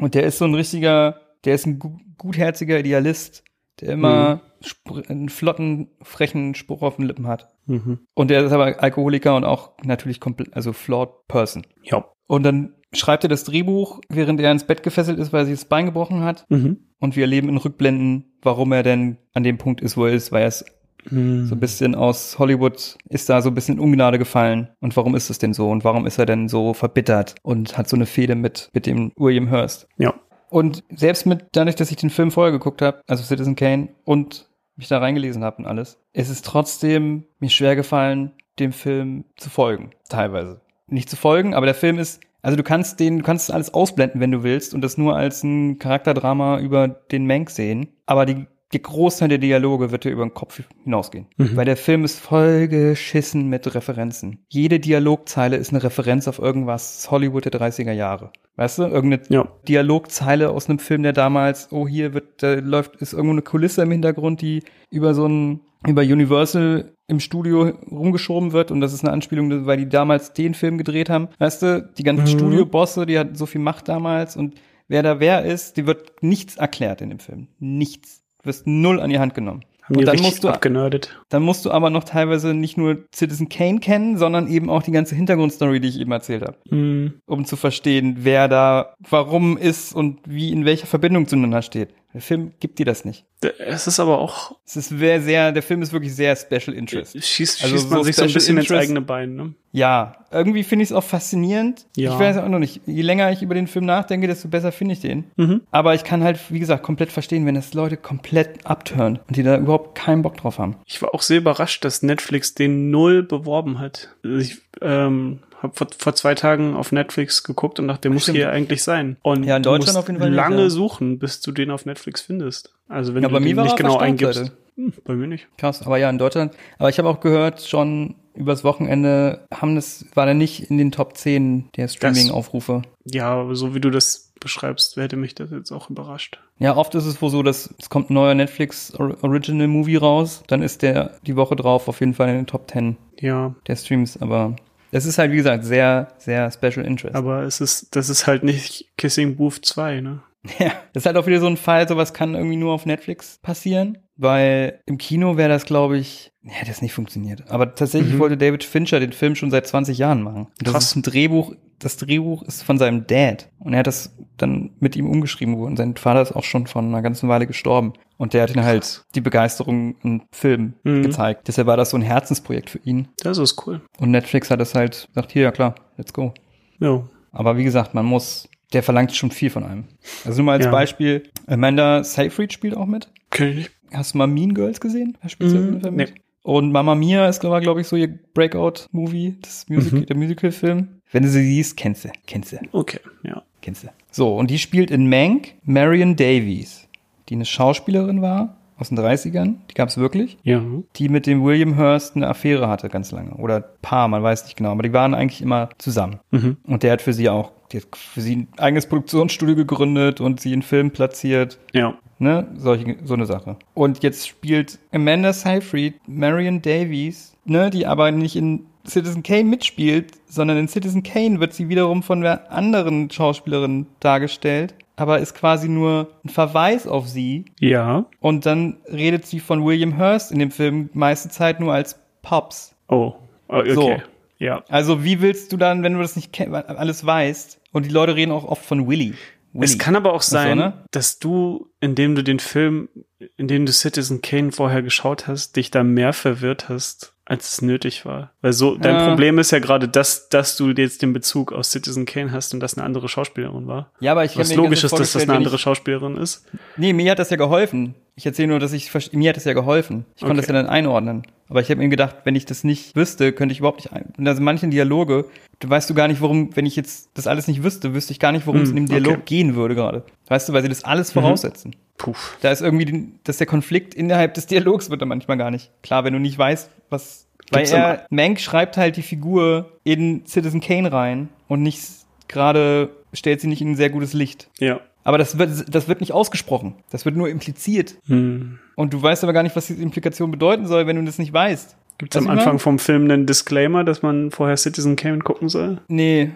[0.00, 3.44] Und der ist so ein richtiger, der ist ein gu gutherziger Idealist,
[3.80, 7.48] der immer sp- einen flotten, frechen Spruch auf den Lippen hat.
[7.66, 8.00] Mhm.
[8.14, 11.66] Und er ist aber Alkoholiker und auch natürlich komplett, also flawed person.
[11.82, 12.04] Ja.
[12.26, 15.54] Und dann schreibt er das Drehbuch, während er ins Bett gefesselt ist, weil er sich
[15.54, 16.44] das Bein gebrochen hat.
[16.50, 16.90] Mhm.
[16.98, 20.30] Und wir erleben in Rückblenden, warum er denn an dem Punkt ist, wo er ist,
[20.30, 20.64] weil er ist
[21.10, 21.46] Mhm.
[21.46, 24.68] so ein bisschen aus Hollywood, ist da so ein bisschen in Ungnade gefallen.
[24.80, 25.70] Und warum ist es denn so?
[25.70, 29.12] Und warum ist er denn so verbittert und hat so eine Fehde mit, mit dem
[29.16, 29.88] William Hurst?
[29.96, 30.14] Ja.
[30.50, 34.48] Und selbst mit, dadurch, dass ich den Film vorher geguckt habe, also Citizen Kane, und
[34.76, 39.48] mich da reingelesen habe und alles, es ist trotzdem mir schwer gefallen, dem Film zu
[39.48, 40.60] folgen, teilweise.
[40.88, 44.20] Nicht zu folgen, aber der Film ist, also du kannst den, du kannst alles ausblenden,
[44.20, 47.88] wenn du willst, und das nur als ein Charakterdrama über den Mank sehen.
[48.06, 51.26] Aber die, die Großteil der Dialoge wird dir über den Kopf hinausgehen.
[51.36, 51.56] Mhm.
[51.56, 54.44] Weil der Film ist voll geschissen mit Referenzen.
[54.48, 58.30] Jede Dialogzeile ist eine Referenz auf irgendwas Hollywood der 30er Jahre.
[58.56, 58.82] Weißt du?
[58.84, 59.48] Irgendeine Ja.
[59.66, 63.82] Dialogzeile aus einem Film, der damals, oh, hier wird, da läuft, ist irgendwo eine Kulisse
[63.82, 69.02] im Hintergrund, die über so ein, über Universal im Studio rumgeschoben wird und das ist
[69.02, 71.28] eine Anspielung, weil die damals den Film gedreht haben.
[71.38, 72.28] Weißt du, die ganzen Mhm.
[72.38, 74.54] Studiobosse, die hatten so viel Macht damals und
[74.88, 77.48] wer da wer ist, die wird nichts erklärt in dem Film.
[77.58, 78.19] Nichts.
[78.42, 79.64] Du wirst null an die Hand genommen.
[79.82, 81.18] Haben und dann musst du abgenördet.
[81.30, 84.92] dann musst du aber noch teilweise nicht nur Citizen Kane kennen, sondern eben auch die
[84.92, 87.14] ganze Hintergrundstory, die ich eben erzählt habe Mhm.
[87.26, 91.88] um zu verstehen, wer da warum ist und wie in welcher Verbindung zueinander steht.
[92.12, 93.24] Der Film gibt dir das nicht.
[93.58, 97.12] Es ist aber auch, Es ist sehr, sehr, der Film ist wirklich sehr Special Interest.
[97.24, 99.54] schießt, Also schießt man so sich so ein bisschen ins Interest- eigene Bein, ne?
[99.72, 101.86] Ja, irgendwie finde ich es auch faszinierend.
[101.96, 102.12] Ja.
[102.12, 102.80] Ich weiß auch noch nicht.
[102.86, 105.30] Je länger ich über den Film nachdenke, desto besser finde ich den.
[105.36, 105.60] Mhm.
[105.70, 109.44] Aber ich kann halt, wie gesagt, komplett verstehen, wenn das Leute komplett abtören und die
[109.44, 110.76] da überhaupt keinen Bock drauf haben.
[110.86, 114.08] Ich war auch sehr überrascht, dass Netflix den null beworben hat.
[114.24, 118.38] Ich ähm, habe vor, vor zwei Tagen auf Netflix geguckt und dachte, der muss Stimmt.
[118.38, 119.16] hier eigentlich sein.
[119.22, 120.70] Und Ja, in du Deutschland auf jeden Fall nicht, lange ja.
[120.70, 122.72] suchen, bis du den auf Netflix findest.
[122.88, 124.52] Also wenn Ja, du bei mir den nicht genau eingibst.
[124.76, 125.46] Hm, bei mir nicht.
[125.58, 126.54] Krass, aber ja, in Deutschland.
[126.78, 130.92] Aber ich habe auch gehört, schon übers Wochenende haben das, war der nicht in den
[130.92, 132.82] Top 10 der Streaming-Aufrufe.
[133.04, 136.38] Ja, aber so wie du das beschreibst, hätte mich das jetzt auch überrascht.
[136.58, 139.96] Ja, oft ist es wohl so, dass es kommt ein neuer Netflix Or- Original Movie
[139.96, 143.54] raus, dann ist der die Woche drauf auf jeden Fall in den Top 10 Ja,
[143.66, 144.56] der Streams, aber
[144.92, 147.14] es ist halt, wie gesagt, sehr, sehr Special Interest.
[147.14, 150.22] aber es ist, das ist halt nicht Kissing Booth 2, ne?
[150.58, 153.38] Ja, das ist halt auch wieder so ein Fall, sowas kann irgendwie nur auf Netflix
[153.42, 157.50] passieren, weil im Kino wäre das, glaube ich, ja, hätte das nicht funktioniert.
[157.50, 158.18] Aber tatsächlich Mhm.
[158.18, 160.44] wollte David Fincher den Film schon seit 20 Jahren machen.
[160.46, 160.84] Und das Krass.
[160.86, 164.96] ist ein Drehbuch, das Drehbuch ist von seinem Dad und er hat das dann mit
[164.96, 165.76] ihm umgeschrieben worden.
[165.76, 169.04] Sein Vater ist auch schon vor einer ganzen Weile gestorben und der hat ihn halt
[169.14, 171.02] die Begeisterung im Film Mhm.
[171.04, 171.48] gezeigt.
[171.48, 173.08] Deshalb war das so ein Herzensprojekt für ihn.
[173.22, 173.80] Das ist cool.
[173.98, 176.34] Und Netflix hat es halt gesagt, hier, ja klar, let's go.
[176.78, 177.02] Ja.
[177.32, 179.84] Aber wie gesagt, man muss, der verlangt schon viel von einem.
[180.24, 180.70] Also nur mal als Ja.
[180.70, 183.10] Beispiel, Amanda Seyfried spielt auch mit.
[183.30, 183.70] Kenn ich nicht.
[183.92, 185.16] Hast du mal Mean Girls gesehen?
[185.22, 186.06] Da spielt sie Mhm, nee.
[186.42, 190.06] Und Mamma Mia ist, glaube glaub ich, so ihr Breakout-Movie, das Music, Mhm.
[190.06, 190.88] der Musical-Film.
[191.12, 193.42] Wenn du sie siehst, kennst du, kennst du, Okay, ja.
[193.62, 193.88] kennst du.
[194.10, 196.88] So, und die spielt in Mank Marion Davies,
[197.28, 200.62] die eine Schauspielerin war aus den 30ern, die gab es wirklich, Ja.
[200.96, 203.32] die mit dem William Hurst eine Affäre hatte ganz lange.
[203.34, 206.20] Oder Paar, man weiß nicht genau, aber die waren eigentlich immer zusammen.
[206.30, 206.56] Mhm.
[206.66, 210.40] Und der hat für sie auch, die hat für sie ein eigenes Produktionsstudio gegründet und
[210.40, 211.58] sie in Film platziert.
[211.74, 211.98] Ja.
[212.22, 213.56] Ne, solche, so eine Sache.
[213.72, 220.12] Und jetzt spielt Amanda Seyfried Marion Davies, ne, die aber nicht in Citizen Kane mitspielt,
[220.26, 225.70] sondern in Citizen Kane wird sie wiederum von einer anderen Schauspielerin dargestellt, aber ist quasi
[225.70, 227.46] nur ein Verweis auf sie.
[227.58, 228.04] Ja.
[228.20, 232.74] Und dann redet sie von William Hurst in dem Film meiste Zeit nur als Pops.
[232.88, 233.14] Oh.
[233.48, 233.72] Oh, Okay.
[233.72, 233.96] So.
[234.38, 234.62] Ja.
[234.68, 238.32] Also wie willst du dann, wenn du das nicht alles weißt, und die Leute reden
[238.32, 239.14] auch oft von Willy.
[239.52, 239.64] Willy.
[239.64, 240.84] Es kann aber auch so, sein, ne?
[240.90, 242.88] dass du, indem du den Film,
[243.36, 247.62] in dem du Citizen Kane vorher geschaut hast, dich da mehr verwirrt hast, als es
[247.62, 248.32] nötig war.
[248.40, 249.08] Weil so, dein Ja.
[249.08, 252.60] Problem ist ja gerade, dass, dass du jetzt den Bezug aus Citizen Kane hast und
[252.60, 253.92] das eine andere Schauspielerin war.
[254.00, 256.44] Ja, aber ich Was logisch ist, dass das eine andere Schauspielerin ist.
[256.76, 257.94] Nee, mir hat das ja geholfen.
[258.16, 260.04] Ich erzähle nur, dass ich mir hat das ja geholfen.
[260.14, 260.40] Ich konnte Okay.
[260.40, 261.22] das ja dann einordnen.
[261.48, 264.12] Aber ich habe mir gedacht, wenn ich das nicht wüsste, könnte ich überhaupt nicht ein.
[264.16, 265.24] Und also manche Dialoge,
[265.58, 268.20] du weißt du gar nicht, worum, wenn ich jetzt das alles nicht wüsste, wüsste ich
[268.20, 269.22] gar nicht, worum es Hm, in dem Dialog okay.
[269.24, 270.04] gehen würde gerade.
[270.28, 271.74] Weißt du, weil sie das alles voraussetzen.
[271.98, 272.14] Puh.
[272.40, 275.70] Da ist irgendwie, den- dass der Konflikt innerhalb des Dialogs wird dann manchmal gar nicht.
[275.82, 277.26] Klar, wenn du nicht weißt, was.
[277.50, 281.80] Weil Gibt's er, Mank schreibt halt die Figur in Citizen Kane rein und nicht
[282.28, 284.48] gerade stellt sie nicht in ein sehr gutes Licht.
[284.58, 284.80] Ja.
[285.04, 286.74] Aber das wird, das wird nicht ausgesprochen.
[286.90, 287.94] Das wird nur impliziert.
[288.06, 288.58] Hm.
[288.76, 291.32] Und du weißt aber gar nicht, was diese Implikation bedeuten soll, wenn du das nicht
[291.32, 291.76] weißt.
[291.98, 295.80] Gibt es am Anfang vom Film einen Disclaimer, dass man vorher Citizen Kane gucken soll?
[295.88, 296.30] Nee.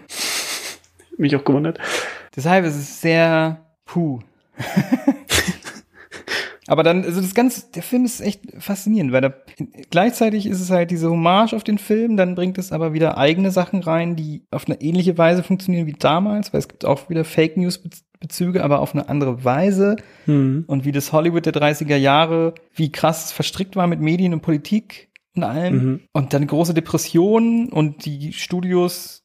[1.17, 1.79] Mich auch gewundert.
[2.35, 4.19] Deshalb ist es sehr puh.
[6.67, 9.33] Aber dann, also das ganz, der Film ist echt faszinierend, weil da,
[9.91, 13.51] gleichzeitig ist es halt diese Hommage auf den Film, dann bringt es aber wieder eigene
[13.51, 17.23] Sachen rein, die auf eine ähnliche Weise funktionieren wie damals, weil es gibt auch wieder
[17.23, 17.83] Fake News
[18.27, 19.95] Bezüge, aber auf eine andere Weise.
[20.25, 20.63] Hm.
[20.67, 24.41] Und wie das Hollywood der 30er Jahre, wie krass es verstrickt war mit Medien und
[24.41, 25.75] Politik und allem.
[25.75, 25.99] Mhm.
[26.13, 29.23] Und dann große Depressionen und die Studios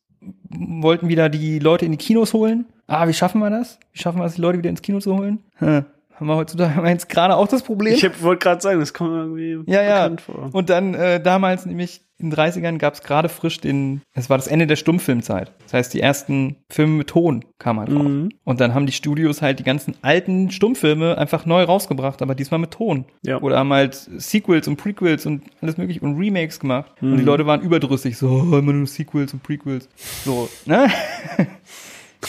[0.50, 2.66] wollten wieder die Leute in die Kinos holen.
[2.86, 3.78] Ah, wie schaffen wir das?
[3.92, 5.38] Wie schaffen wir es, die Leute wieder ins Kino zu holen?
[5.56, 5.84] Hm.
[6.14, 7.94] Haben wir heutzutage jetzt gerade auch das Problem?
[7.94, 10.02] Ich wollte gerade sagen, das kommt irgendwie Ja, ja.
[10.02, 10.50] bekannt vor.
[10.52, 14.38] Und dann äh, damals nämlich in den 30ern gab es gerade frisch den, es war
[14.38, 15.52] das Ende der Stummfilmzeit.
[15.64, 18.02] Das heißt, die ersten Filme mit Ton kamen halt raus.
[18.08, 18.28] Mhm.
[18.44, 22.60] Und dann haben die Studios halt die ganzen alten Stummfilme einfach neu rausgebracht, aber diesmal
[22.60, 23.04] mit Ton.
[23.22, 23.40] Ja.
[23.40, 26.92] Oder haben halt Sequels und Prequels und alles mögliche und Remakes gemacht.
[27.00, 27.16] Und Mhm.
[27.18, 29.88] die Leute waren überdrüssig, so oh, immer nur Sequels und Prequels.
[30.24, 30.88] So, ne?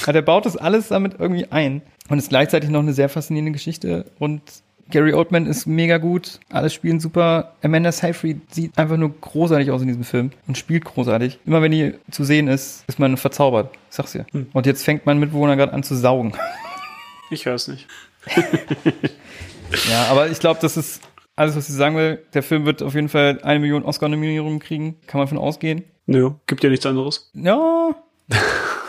[0.06, 1.82] Ja, der baut das alles damit irgendwie ein.
[2.10, 4.06] Und ist gleichzeitig noch eine sehr faszinierende Geschichte.
[4.20, 4.42] Und
[4.92, 6.40] Gary Oldman ist mega gut.
[6.50, 7.54] Alle spielen super.
[7.64, 11.40] Amanda Seyfried sieht einfach nur großartig aus in diesem Film und spielt großartig.
[11.46, 13.74] Immer wenn die zu sehen ist, ist man verzaubert.
[13.90, 14.26] Ich sag's dir.
[14.54, 16.34] Und jetzt fängt mein Mitbewohner gerade an zu saugen.
[17.30, 17.88] Ich weiß nicht.
[19.90, 21.02] Ja, aber ich glaube, das ist
[21.36, 22.24] alles, was ich sagen will.
[22.34, 24.98] Der Film wird auf jeden Fall eine Million Oscar-Nominierungen kriegen.
[25.08, 25.84] Kann man von ausgehen.
[26.06, 27.32] Nö, gibt ja nichts anderes.
[27.34, 27.96] Ja.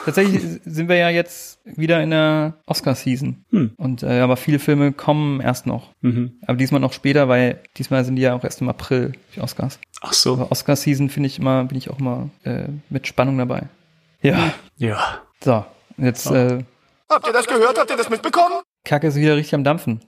[0.04, 3.44] Tatsächlich sind wir ja jetzt wieder in der Oscar-Season.
[3.50, 3.72] Hm.
[3.76, 5.90] Und äh, aber viele Filme kommen erst noch.
[6.00, 6.38] Mhm.
[6.46, 9.78] Aber diesmal noch später, weil diesmal sind die ja auch erst im April, die Oscars.
[10.00, 10.34] Ach so.
[10.34, 13.68] Aber Oscar-Season finde ich immer, bin ich auch immer äh, mit Spannung dabei.
[14.22, 14.52] Ja.
[14.76, 15.20] Ja.
[15.40, 15.64] So,
[15.98, 16.64] jetzt äh,
[17.08, 17.78] Habt ihr das gehört?
[17.78, 18.62] Habt ihr das mitbekommen?
[18.84, 20.00] Kacke ist wieder richtig am Dampfen.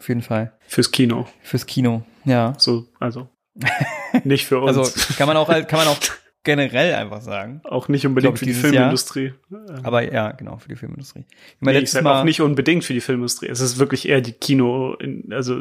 [0.00, 0.52] Auf jeden Fall.
[0.66, 1.26] Fürs Kino.
[1.42, 2.02] Fürs Kino.
[2.24, 2.54] Ja.
[2.58, 3.28] So, also.
[4.24, 4.76] nicht für uns.
[4.76, 5.98] Also kann man auch halt- kann man auch
[6.46, 7.60] generell einfach sagen.
[7.64, 8.72] auch nicht unbedingt für die dieses Jahr.
[8.72, 9.34] Filmindustrie.
[9.82, 11.24] Aber ja, genau, für die Filmindustrie.
[11.28, 13.48] Ich Nee, meine, ich letztes sag auch nicht unbedingt für die Filmindustrie.
[13.48, 15.60] Es ist wirklich eher die Kino, in, also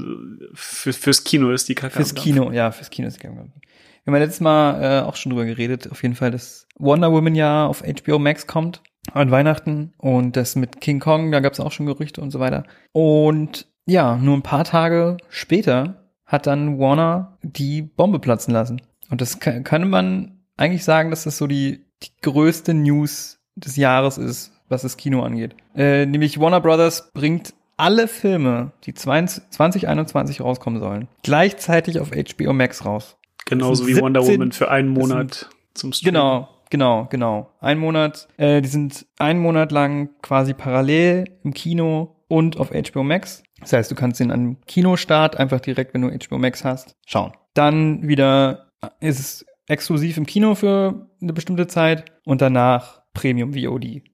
[0.53, 1.95] für, fürs Kino ist die Kacke.
[1.95, 2.15] Fürs.
[2.15, 3.35] Kino, ja, fürs Kino ist die Kacke.
[3.35, 7.11] Wir haben ja letztes Mal äh, auch schon drüber geredet, auf jeden Fall, dass Wonder
[7.11, 8.81] Woman ja auf HBO Max kommt
[9.11, 12.39] an Weihnachten und das mit King Kong, da gab es auch schon Gerüchte und so
[12.39, 12.65] weiter.
[12.91, 18.81] Und ja, nur ein paar Tage später hat dann Warner die Bombe platzen lassen.
[19.09, 23.75] Und das kann, kann man eigentlich sagen, dass das so die, die größte News des
[23.77, 25.55] Jahres ist, was das Kino angeht.
[25.75, 32.53] Äh, nämlich Warner Brothers bringt alle Filme, die 20, 2021 rauskommen sollen, gleichzeitig auf HBO
[32.53, 33.17] Max raus.
[33.45, 36.13] Genauso wie sind Wonder 17 Woman für einen das sind- Monat zum Stream.
[36.13, 37.51] Genau, genau, genau.
[37.59, 43.03] Ein Monat, äh, die sind einen Monat lang quasi parallel im Kino und auf HBO
[43.03, 43.43] Max.
[43.59, 47.33] Das heißt, du kannst den an Kinostart einfach direkt, wenn du HBO Max hast, schauen.
[47.53, 54.01] Dann wieder ist es exklusiv im Kino für eine bestimmte Zeit und danach Premium VOD.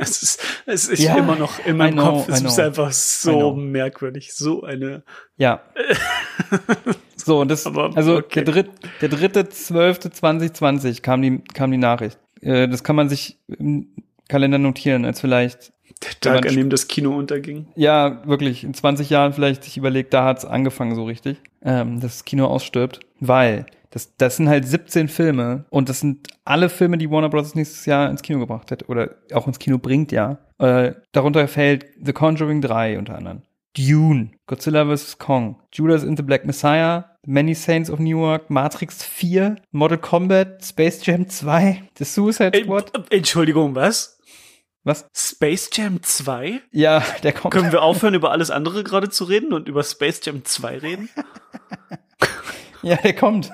[0.00, 2.28] Es ist, es ist Ja, immer noch in meinem know, Kopf.
[2.28, 4.32] Es ist einfach so merkwürdig.
[4.32, 5.02] So eine.
[5.36, 5.60] Ja.
[7.16, 8.44] so, und das, Aber, also okay.
[8.44, 12.16] der, dritt, der dritte, zwölfte 2020 kam die, kam die Nachricht.
[12.40, 13.88] Äh, das kann man sich im
[14.28, 15.72] Kalender notieren, als vielleicht,
[16.04, 17.66] Der Wenn man Tag, an dem das Kino unterging.
[17.74, 22.18] ja, wirklich, in 20 Jahren vielleicht sich überlegt, da hat's angefangen so richtig, ähm, dass
[22.18, 26.98] das Kino ausstirbt, weil das, das sind halt 17 Filme und das sind alle Filme,
[26.98, 27.54] die Warner Bros.
[27.54, 30.38] nächstes Jahr ins Kino gebracht hat oder auch ins Kino bringt, ja.
[30.58, 33.42] Äh, darunter fällt The Conjuring 3 unter anderem.
[33.76, 35.18] Dune, Godzilla vs.
[35.18, 41.04] Kong, Judas and the Black Messiah, Many Saints of Newark, Matrix 4, Mortal Kombat, Space
[41.04, 42.92] Jam 2, The Suicide Squad.
[43.10, 44.18] Entschuldigung, was?
[44.84, 45.06] Was?
[45.14, 46.60] Space Jam 2?
[46.72, 47.52] Ja, der kommt.
[47.52, 51.08] Können wir aufhören, über alles andere gerade zu reden und über Space Jam 2 reden?
[52.82, 53.50] Ja, der kommt.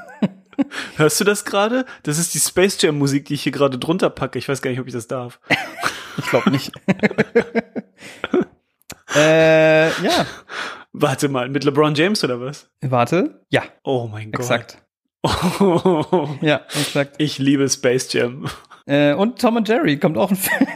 [0.96, 1.84] Hörst du das gerade?
[2.04, 4.38] Das ist die Space Jam Musik, die ich hier gerade drunter packe.
[4.38, 5.40] Ich weiß gar nicht, ob ich das darf.
[6.16, 6.70] Ich glaube nicht.
[9.16, 10.26] äh, ja.
[10.92, 12.70] Warte mal, mit LeBron James oder was?
[12.82, 13.40] Warte.
[13.50, 14.42] Ja, Oh mein Gott.
[14.42, 14.78] exakt.
[15.24, 17.16] Oh, Ja, exakt.
[17.18, 18.46] ich liebe Space Jam.
[18.86, 20.66] Äh, und Tom und Jerry kommt auch ein Film.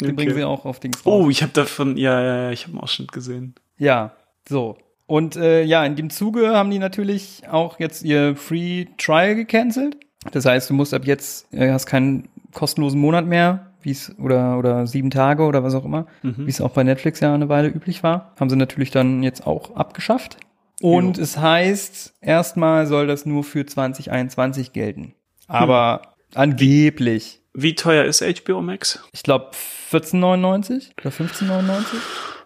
[0.00, 0.12] Den Okay.
[0.12, 1.24] bringen sie auch auf Dings raus.
[1.26, 3.54] Oh, ich habe davon, ja, ja, ja, ich habe einen Ausschnitt gesehen.
[3.78, 4.16] Ja,
[4.48, 4.78] so.
[5.08, 9.96] Und äh, ja, in dem Zuge haben die natürlich auch jetzt ihr Free Trial gecancelt.
[10.32, 14.58] Das heißt, du musst ab jetzt, äh, hast keinen kostenlosen Monat mehr, wie es oder
[14.58, 16.46] oder sieben Tage oder was auch immer, Mhm.
[16.46, 19.46] wie es auch bei Netflix ja eine Weile üblich war, haben sie natürlich dann jetzt
[19.46, 20.36] auch abgeschafft.
[20.82, 21.22] Und Jo.
[21.22, 25.14] es heißt, erstmal soll das nur für 2021 gelten.
[25.46, 26.02] Aber
[26.34, 29.02] angeblich, Wie teuer ist HBO Max?
[29.12, 29.50] ich glaube
[29.90, 31.84] 14,99 oder 15,99.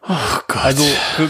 [0.09, 0.15] Oh
[0.49, 0.65] Gott.
[0.65, 0.83] Also
[1.17, 1.29] für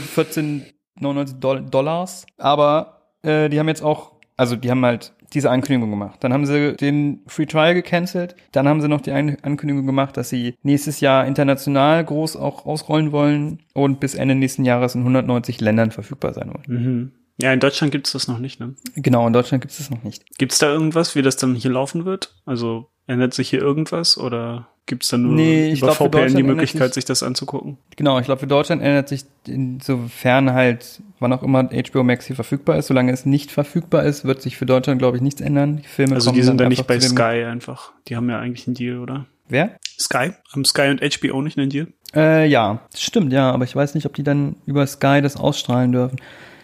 [1.01, 2.27] 14,99 Doll Dollars.
[2.39, 6.19] Aber äh, die haben jetzt auch, also die haben halt diese Ankündigung gemacht.
[6.21, 8.37] Dann haben sie den Free Trial gecancelt.
[8.53, 12.67] Dann haben sie noch die Ein- Ankündigung gemacht, dass sie nächstes Jahr international groß auch
[12.67, 16.65] ausrollen wollen und bis Ende nächsten Jahres in 190 Ländern verfügbar sein wollen.
[16.67, 17.13] Mhm.
[17.41, 18.75] Ja, in Deutschland gibt's das noch nicht, ne?
[18.95, 20.23] Genau, in Deutschland gibt es das noch nicht.
[20.39, 22.37] Gibt's da irgendwas, wie das dann hier laufen wird?
[22.45, 26.43] Also ändert sich hier irgendwas oder gibt's da nur Nee, ich über glaub, VPN die
[26.43, 27.79] Möglichkeit, sich- sich das anzugucken?
[27.97, 32.37] Genau, ich glaube, für Deutschland ändert sich insofern halt, wann auch immer HBO Max hier
[32.37, 32.87] verfügbar ist.
[32.89, 35.79] Solange es nicht verfügbar ist, wird sich für Deutschland, glaube ich, nichts ändern.
[35.79, 37.93] Die Filme Also die sind dann nicht einfach bei Sky einfach.
[38.09, 39.27] Die haben ja eigentlich einen Deal, oder?
[39.49, 39.77] Wer?
[39.99, 40.33] Sky?
[40.53, 41.89] Haben Sky und HBO nicht einen Deal?
[42.15, 45.93] Äh, ja, stimmt, ja, aber ich weiß nicht, ob die dann über Sky das ausstrahlen
[45.93, 46.19] dürfen.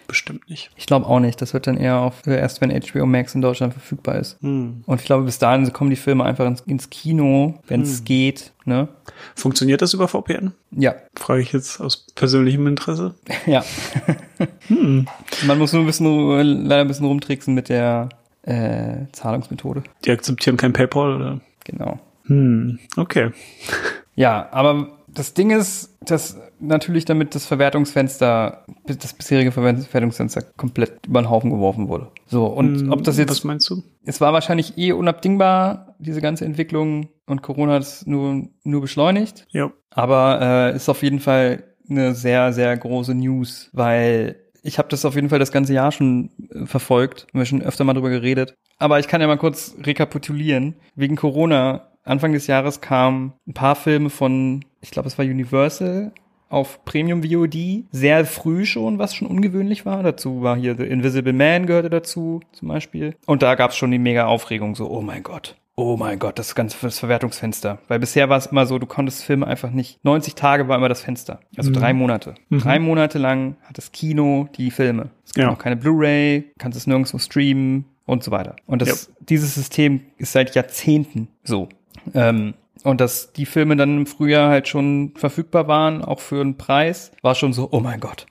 [0.09, 0.71] Bestimmt nicht.
[0.77, 1.41] Ich glaube auch nicht.
[1.43, 4.41] Das wird dann eher auf, erst wenn HBO Max in Deutschland verfügbar ist.
[4.41, 4.83] Hm.
[4.87, 8.53] Und ich glaube, bis dahin kommen die Filme einfach ins, ins Kino, wenn es geht,
[8.65, 8.89] ne?
[9.35, 10.53] Funktioniert das über VPN?
[10.71, 13.17] Ja, Frage ich jetzt aus persönlichem Interesse.
[13.47, 13.63] ja.
[14.71, 18.09] Man muss nur ein bisschen, leider ein bisschen rumtricksen mit der
[18.45, 19.83] äh, Zahlungsmethode.
[20.07, 21.41] Die akzeptieren kein PayPal oder?
[21.65, 22.01] Genau.
[22.25, 22.79] Hm.
[22.97, 23.33] Okay.
[24.15, 31.23] Ja, aber das Ding ist, dass natürlich damit das Verwertungsfenster, das bisherige Verwertungsfenster komplett über
[31.23, 32.09] den Haufen geworfen wurde.
[32.27, 33.83] So, und Hm, ob das jetzt Was meinst du?
[34.05, 39.47] es war wahrscheinlich eh unabdingbar, diese ganze Entwicklung, und Corona hat es nur, nur beschleunigt.
[39.51, 39.71] Ja.
[39.91, 45.05] Aber äh, ist auf jeden Fall eine sehr, sehr große News, weil ich habe das
[45.05, 47.27] auf jeden Fall das ganze Jahr schon äh, verfolgt.
[47.33, 48.55] Haben wir schon öfter mal drüber geredet.
[48.79, 50.75] Aber ich kann ja mal kurz rekapitulieren.
[50.95, 56.13] Wegen Corona, Anfang des Jahres kamen ein paar Filme von, ich glaube, es war Universal
[56.49, 60.03] auf Premium VOD sehr früh schon, was schon ungewöhnlich war.
[60.03, 63.15] Dazu war hier The Invisible Man gehörte dazu zum Beispiel.
[63.27, 65.57] Und da gab es schon die mega Aufregung, so, oh mein Gott.
[65.81, 67.79] Oh mein Gott, das ganze das Verwertungsfenster.
[67.87, 70.05] Weil bisher war es immer so, du konntest Filme einfach nicht.
[70.05, 71.39] 90 Tage war immer das Fenster.
[71.57, 72.35] Also drei Monate.
[72.51, 75.11] Drei Monate lang hat das Kino die Filme.
[75.25, 75.51] Es gibt Ja.
[75.53, 78.57] noch keine Blu-ray, kannst es nirgendwo streamen und so weiter.
[78.67, 81.69] Und das, dieses System ist seit Jahrzehnten so.
[82.13, 82.55] Ähm,
[82.85, 87.13] und dass die Filme dann im Frühjahr halt schon verfügbar waren, auch für einen Preis,
[87.23, 88.27] war schon so, oh mein Gott.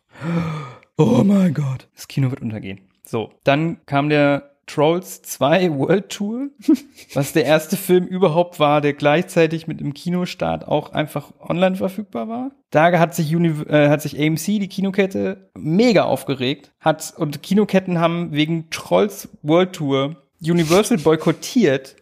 [0.98, 1.88] Oh mein Gott.
[1.96, 2.82] Das Kino wird untergehen.
[3.06, 6.50] So, dann kam der Trolls 2 World Tour,
[7.14, 12.28] was der erste Film überhaupt war, der gleichzeitig mit dem Kinostart auch einfach online verfügbar
[12.28, 12.52] war.
[12.70, 16.74] Da hat sich, Uni äh, hat sich AMC, die Kinokette, mega aufgeregt.
[16.82, 21.96] Hat, und Kinoketten haben wegen Trolls World Tour Universal boykottiert,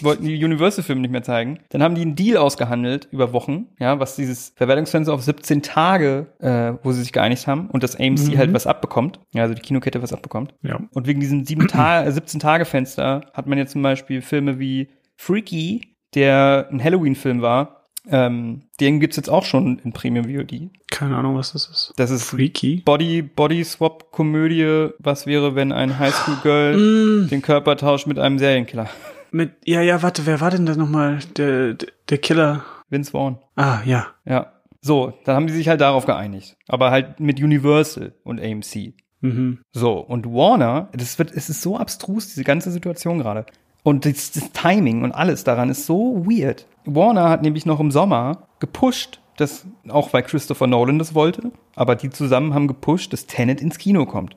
[0.00, 1.60] wollten die Universal-Filme nicht mehr zeigen.
[1.68, 6.26] Dann haben die einen Deal ausgehandelt über Wochen, ja, was dieses Verwertungsfenster auf 17 Tage,
[6.40, 9.62] äh, wo sie sich geeinigt haben und das AMC halt was abbekommt, ja, also die
[9.62, 10.54] Kinokette was abbekommt.
[10.62, 10.80] Ja.
[10.92, 15.96] Und wegen diesem Ta 17 Tage Fenster hat man jetzt zum Beispiel Filme wie Freaky,
[16.14, 17.83] der ein Halloween-Film war.
[18.06, 20.70] Ähm, den gibt's jetzt auch schon in Premium VOD.
[20.90, 21.92] Keine Ahnung, was das ist.
[21.96, 22.82] Das ist Freaky.
[22.84, 24.90] Body Body Swap Komödie.
[24.98, 27.28] Was wäre, wenn ein Highschool Girl Mm.
[27.28, 28.88] den Körper tauscht mit einem Serienkiller?
[29.30, 32.64] Mit, ja, ja, warte, wer war denn da nochmal der, der, der Killer?
[32.90, 33.38] Vince Vaughn.
[33.56, 34.08] Ah, ja.
[34.24, 34.52] Ja.
[34.80, 36.56] So, dann haben die sich halt darauf geeinigt.
[36.68, 38.92] Aber halt mit Universal und AMC.
[39.22, 39.60] Mhm.
[39.72, 43.46] So, und Warner, das wird, es ist so abstrus, diese ganze Situation gerade.
[43.84, 46.66] Und das, das Timing und alles daran ist so weird.
[46.86, 51.94] Warner hat nämlich noch im Sommer gepusht, dass, auch weil Christopher Nolan das wollte, aber
[51.94, 54.36] die zusammen haben gepusht, dass Tenet ins Kino kommt.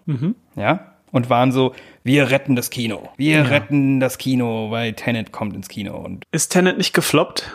[0.55, 0.96] Ja?
[1.11, 3.09] Und waren so, wir retten das Kino.
[3.17, 5.95] Wir retten das Kino, weil Tenet kommt ins Kino.
[5.97, 7.49] Und Ist Tenet nicht gefloppt?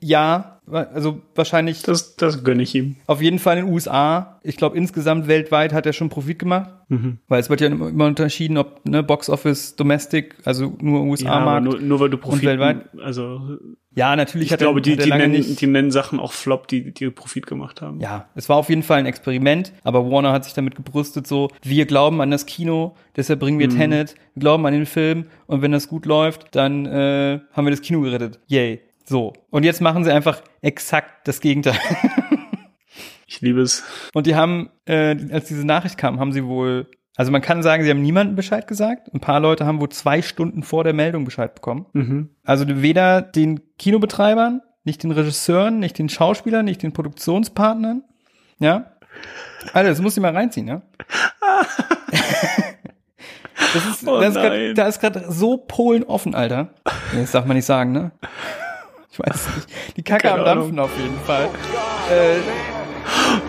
[0.00, 2.96] ja, also wahrscheinlich Das, das gönne ich ihm.
[3.06, 4.38] auf jeden Fall in den USA.
[4.42, 6.70] Ich glaube, insgesamt weltweit hat er schon Profit gemacht.
[7.28, 11.64] Weil es wird ja immer unterschieden, ob ne, Box Office, Domestic, also nur Ja, USA-Markt.
[11.64, 12.88] nur, nur weil du Profit, weltweit?
[13.02, 13.58] also
[13.98, 15.60] ja, natürlich ich hat glaube, er, die, hat die, nennen, nicht.
[15.60, 18.00] die nennen Sachen auch Flop, die, die Profit gemacht haben.
[18.00, 21.50] ja, es war auf jeden Fall ein Experiment, aber Warner hat sich damit gebrüstet, so,
[21.62, 25.62] wir glauben an das Kino, deshalb bringen wir Tenet, wir glauben an den Film und
[25.62, 28.38] wenn das gut läuft, dann äh, haben wir das Kino gerettet.
[28.46, 28.80] Yay.
[29.04, 29.32] So.
[29.50, 31.78] Und jetzt machen sie einfach exakt das Gegenteil.
[33.30, 33.84] Ich liebe es.
[34.14, 36.86] Und die haben, äh, als diese Nachricht kam, haben sie wohl,
[37.18, 39.12] also man kann sagen, sie haben niemandem Bescheid gesagt.
[39.12, 41.86] Ein paar Leute haben wohl zwei Stunden vor der Meldung Bescheid bekommen.
[41.92, 42.28] Mhm.
[42.44, 48.04] Also weder den Kinobetreibern, nicht den Regisseuren, nicht den Schauspielern, nicht den Produktionspartnern.
[48.60, 48.92] Ja.
[49.72, 50.82] Alter, das muss ich mal reinziehen, ja.
[53.74, 56.68] Das ist, Oh das ist grad, da ist gerade so Polen offen, Alter.
[57.12, 58.12] Nee, Das darf man nicht sagen, ne?
[59.10, 59.96] Ich weiß nicht.
[59.96, 61.46] Die Kacke Keine am Dampfen auf jeden Fall.
[62.10, 62.38] Äh,
[63.10, 63.47] Oh God,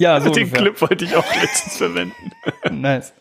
[0.00, 0.62] ja, so Den ungefähr.
[0.62, 2.14] Clip wollte ich auch letztens verwenden.
[2.70, 3.12] Nice.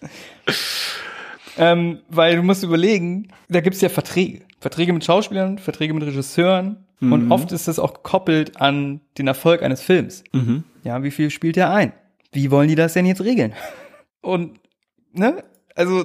[1.57, 4.41] ähm, weil du musst überlegen, da gibt's ja Verträge.
[4.59, 6.86] Verträge mit Schauspielern, Verträge mit Regisseuren.
[7.01, 10.21] Und oft ist das auch gekoppelt an den Erfolg eines Films.
[10.84, 11.93] Ja, wie viel spielt er ein?
[12.34, 13.53] Wie wollen die das denn jetzt regeln?
[14.21, 14.59] Und,
[15.13, 15.45] ne?
[15.75, 16.03] Also,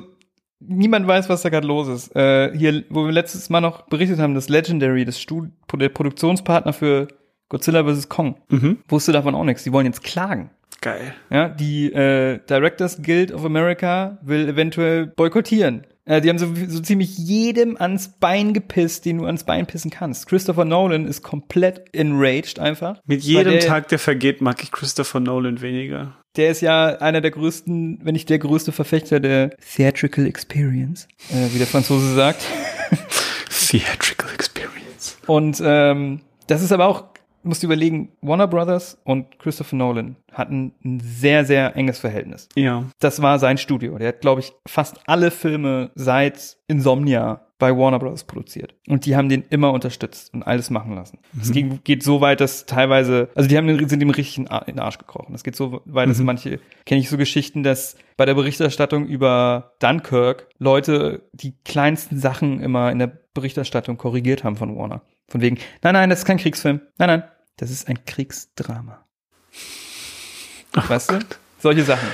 [0.61, 2.15] niemand weiß, was da gerade los ist.
[2.15, 6.73] Äh, hier, wo wir letztes Mal noch berichtet haben, das Legendary, das Stud der Produktionspartner
[6.73, 7.09] für
[7.49, 8.09] Godzilla vs.
[8.09, 8.79] Kong, Mhm.
[8.87, 9.65] wusste davon auch nichts.
[9.65, 10.51] Die wollen jetzt klagen.
[10.85, 11.15] Geil.
[11.31, 15.87] Ja, die äh, Directors Guild of America will eventuell boykottieren.
[16.05, 19.91] Äh, die haben so, so ziemlich jedem ans Bein gepisst, den du ans Bein pissen
[19.91, 20.27] kannst.
[20.27, 23.01] Christopher Nolan ist komplett enraged einfach.
[23.07, 26.19] Mit jedem der, Tag, der vergeht, mag ich Christopher Nolan weniger.
[26.37, 31.55] Der ist ja einer der größten, wenn nicht der größte Verfechter der Theatrical Experience, äh,
[31.55, 32.45] wie der Franzose sagt.
[33.69, 35.17] Theatrical Experience.
[35.27, 37.14] Und ähm, das ist aber auch,
[37.45, 42.49] musst du überlegen, Warner Brothers und Christopher Nolan hatten ein sehr, sehr enges Verhältnis.
[42.57, 42.85] Ja.
[42.99, 43.99] Das war sein Studio.
[43.99, 48.25] Der hat, glaube ich, fast alle Filme seit Insomnia bei Warner Bros.
[48.25, 48.75] produziert.
[48.89, 51.19] Und die haben den immer unterstützt und alles machen lassen.
[51.41, 54.49] Es ging, geht so weit, dass teilweise, also die haben den, sind ihm richtig in
[54.67, 55.35] den Arsch gekrochen.
[55.35, 59.73] Es geht so weit, dass manche, kenne ich so Geschichten, dass bei der Berichterstattung über
[59.79, 65.03] Dunkirk Leute die kleinsten Sachen immer in der Berichterstattung korrigiert haben von Warner.
[65.29, 66.81] Von wegen, nein, nein, das ist kein Kriegsfilm.
[66.99, 67.25] Nein, nein,
[67.57, 69.05] das ist ein Kriegsdrama.
[70.73, 71.19] weißt du?
[71.59, 72.09] Solche Sachen.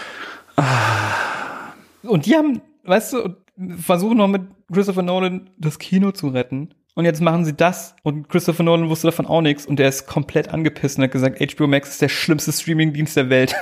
[2.02, 3.36] Und die haben, weißt du,
[3.78, 6.74] versuchen noch mit Christopher Nolan das Kino zu retten.
[6.94, 7.94] Und jetzt machen sie das.
[8.02, 9.64] Und Christopher Nolan wusste davon auch nichts.
[9.64, 13.30] Und der ist komplett angepisst und hat gesagt, HBO Max ist der schlimmste Streamingdienst der
[13.30, 13.54] Welt.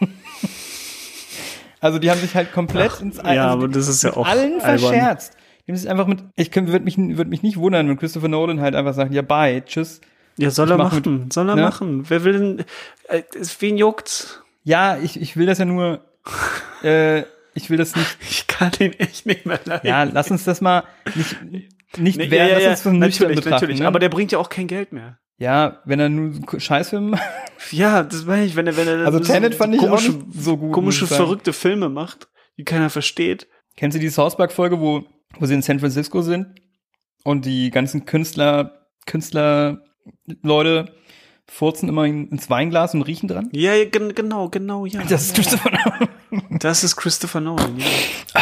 [1.80, 4.60] also die haben sich halt komplett ins ja, also aber das ist ja auch allen
[4.60, 4.78] albern.
[4.78, 5.36] verscherzt.
[5.66, 8.60] Die haben sich einfach mit, ich würde mich, würd mich nicht wundern, wenn Christopher Nolan
[8.60, 10.00] halt einfach sagt, ja, bye, tschüss.
[10.36, 11.30] Ja, soll er mach machen.
[11.30, 11.62] soll er ne?
[11.62, 12.08] machen.
[12.08, 12.64] Wer will denn,
[13.08, 13.22] äh,
[13.60, 14.42] wen juckt's?
[14.64, 16.04] Ja, ich, ich will das ja nur,
[16.82, 17.22] äh,
[17.54, 19.86] ich will das nicht Ich kann ihn echt nicht mehr leiden.
[19.86, 21.42] Ja, lass uns das mal nicht,
[21.98, 23.80] nicht Nee, werden, ja, ja, lass uns das nüchtern natürlich, natürlich.
[23.80, 23.86] Ne?
[23.86, 25.18] Aber der bringt ja auch kein Geld mehr.
[25.38, 27.22] ja, wenn er nur Scheißfilme macht.
[27.70, 30.12] Ja, das meine ich, wenn er, wenn er Also so Tenet fand ich auch komische,
[30.12, 32.28] nicht so gut, komische, verrückte Filme macht,
[32.58, 33.48] die keiner versteht.
[33.76, 35.04] Kennst du die South Park Folge, wo,
[35.38, 36.60] wo sie in San Francisco sind
[37.24, 39.82] und die ganzen Künstler, Künstler,
[40.42, 40.92] Leute
[41.46, 43.48] furzen immer in, ins Weinglas und riechen dran?
[43.52, 45.02] Ja, ja, gen- genau, genau, ja.
[45.08, 46.08] Das ist Christopher Nolan.
[46.58, 47.86] Das ist Christopher Nolan, ja.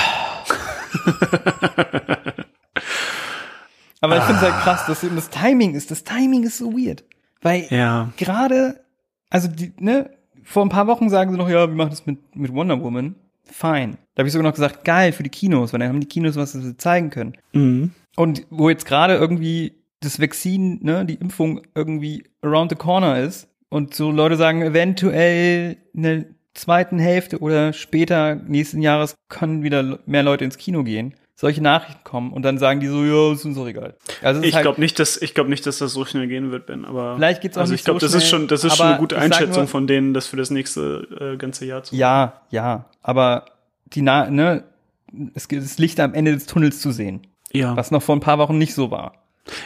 [4.01, 5.91] Aber ich finde es halt krass, dass eben das Timing ist.
[5.91, 7.05] Das Timing ist so weird.
[7.41, 8.11] Weil Ja.
[8.17, 8.81] gerade,
[9.31, 10.11] also die, ne,
[10.43, 13.15] vor ein paar Wochen sagen sie noch, ja, wir machen das mit, mit Wonder Woman.
[13.45, 13.99] Fine.
[14.15, 16.37] Da habe ich sogar noch gesagt, geil für die Kinos, weil dann haben die Kinos
[16.37, 17.37] was, was sie zeigen können.
[17.53, 17.93] Mhm.
[18.17, 23.49] Und wo jetzt gerade irgendwie das Vaccine, ne, die Impfung irgendwie around the corner ist
[23.71, 26.25] und so Leute sagen, eventuell in der
[26.55, 31.15] zweiten Hälfte oder später nächsten Jahres können wieder mehr Leute ins Kino gehen.
[31.35, 33.97] Solche Nachrichten kommen und dann sagen die so, ja, ist uns doch egal.
[34.23, 36.53] Also ist Ich halt- glaube nicht, dass ich glaube nicht, dass das so schnell gehen
[36.53, 36.85] wird, Ben.
[36.85, 38.77] Aber Vielleicht geht's auch also nicht ich glaube, so das ist schnell, schon, das ist
[38.77, 41.97] schon eine gute Einschätzung nur- von denen, das für das nächste äh, ganze Jahr zu.
[41.97, 43.47] Ja, ja, aber
[43.87, 44.63] die, Na ne,
[45.35, 47.77] es gibt das Licht am Ende des Tunnels zu sehen, ja.
[47.77, 49.15] was noch vor ein paar Wochen nicht so war.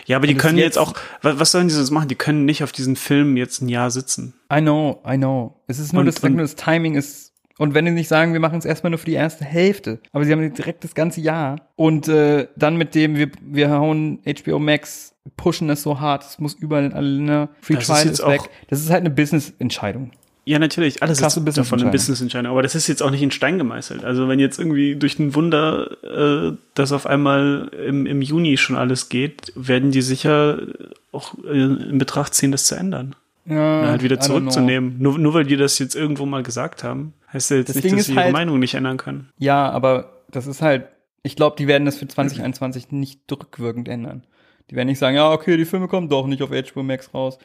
[0.06, 0.94] Ja, aber die das können jetzt- jetzt auch.
[1.22, 2.08] Was, sollen die sonst machen?
[2.08, 4.34] Die können nicht auf diesen Film jetzt ein Jahr sitzen.
[4.52, 5.54] I know, I know.
[5.66, 7.32] Es ist nur, Und- das, und- nur das Timing ist.
[7.58, 10.24] Und wenn die nicht sagen, wir machen es erstmal nur für die erste Hälfte, aber
[10.26, 14.58] sie haben direkt das ganze Jahr und äh, dann mit dem, wir, wir hauen HBO
[14.58, 18.06] Max, pushen es so hart, es muss überall in alle, ne, Free Das ist Trial
[18.08, 18.40] ist, auch- weg.
[18.68, 20.10] Das ist halt eine Business-Entscheidung.
[20.48, 21.02] Ja, natürlich.
[21.02, 22.52] Alles ist davon eine Business-Entscheidung.
[22.52, 24.04] Aber das ist jetzt auch nicht in Stein gemeißelt.
[24.04, 28.76] Also wenn jetzt irgendwie durch ein Wunder äh, das auf einmal im, im Juni schon
[28.76, 30.58] alles geht, werden die sicher
[31.10, 31.50] auch äh,
[31.90, 33.16] in Betracht ziehen, das zu ändern.
[33.44, 34.96] Ja, Oder halt wieder zurückzunehmen.
[35.00, 37.84] Nur, nur weil die das jetzt irgendwo mal gesagt haben, heißt ja jetzt Das nicht,
[37.84, 39.28] Ding dass sie ihre halt- Meinung nicht ändern können.
[39.38, 40.86] Ja, aber das ist halt,
[41.24, 44.22] ich glaube, die werden das für 2021 nicht rückwirkend ändern.
[44.70, 47.38] Die werden nicht sagen, ja, okay, die Filme kommen doch nicht auf HBO Max raus.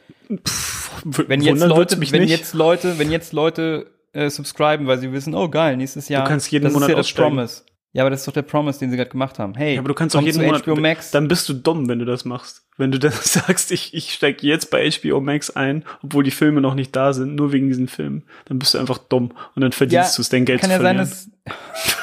[1.04, 2.30] Wenn jetzt Leute, mich wenn nicht.
[2.30, 6.26] jetzt Leute, wenn jetzt Leute äh, subscriben, weil sie wissen, oh geil, nächstes Jahr.
[6.26, 7.12] kannst jeden das Monat ist ja das.
[7.12, 7.62] Promise.
[7.94, 9.54] Ja, aber das ist doch der Promise, den sie gerade gemacht haben.
[9.54, 11.10] Hey, Ja, aber du kannst auch jeden Monat, HBO Max.
[11.10, 12.62] dann bist du dumm, wenn du das machst.
[12.78, 16.62] Wenn du dann sagst, ich, ich steig jetzt bei HBO Max ein, obwohl die Filme
[16.62, 19.72] noch nicht da sind, nur wegen diesen Filmen, dann bist du einfach dumm und dann
[19.72, 21.28] verdienst du es, dein Geld kann zu ja sein, dass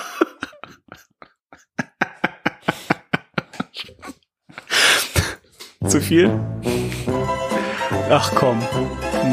[5.89, 6.29] Zu viel?
[8.11, 8.61] Ach komm.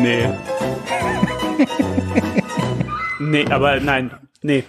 [0.01, 0.27] Nee.
[3.21, 4.11] nee, aber nein.
[4.41, 4.65] Nee.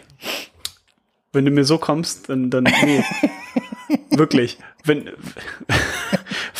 [1.31, 3.01] Wenn du mir so kommst, dann, dann nee.
[4.09, 4.57] Wirklich.
[4.83, 5.05] Wenn,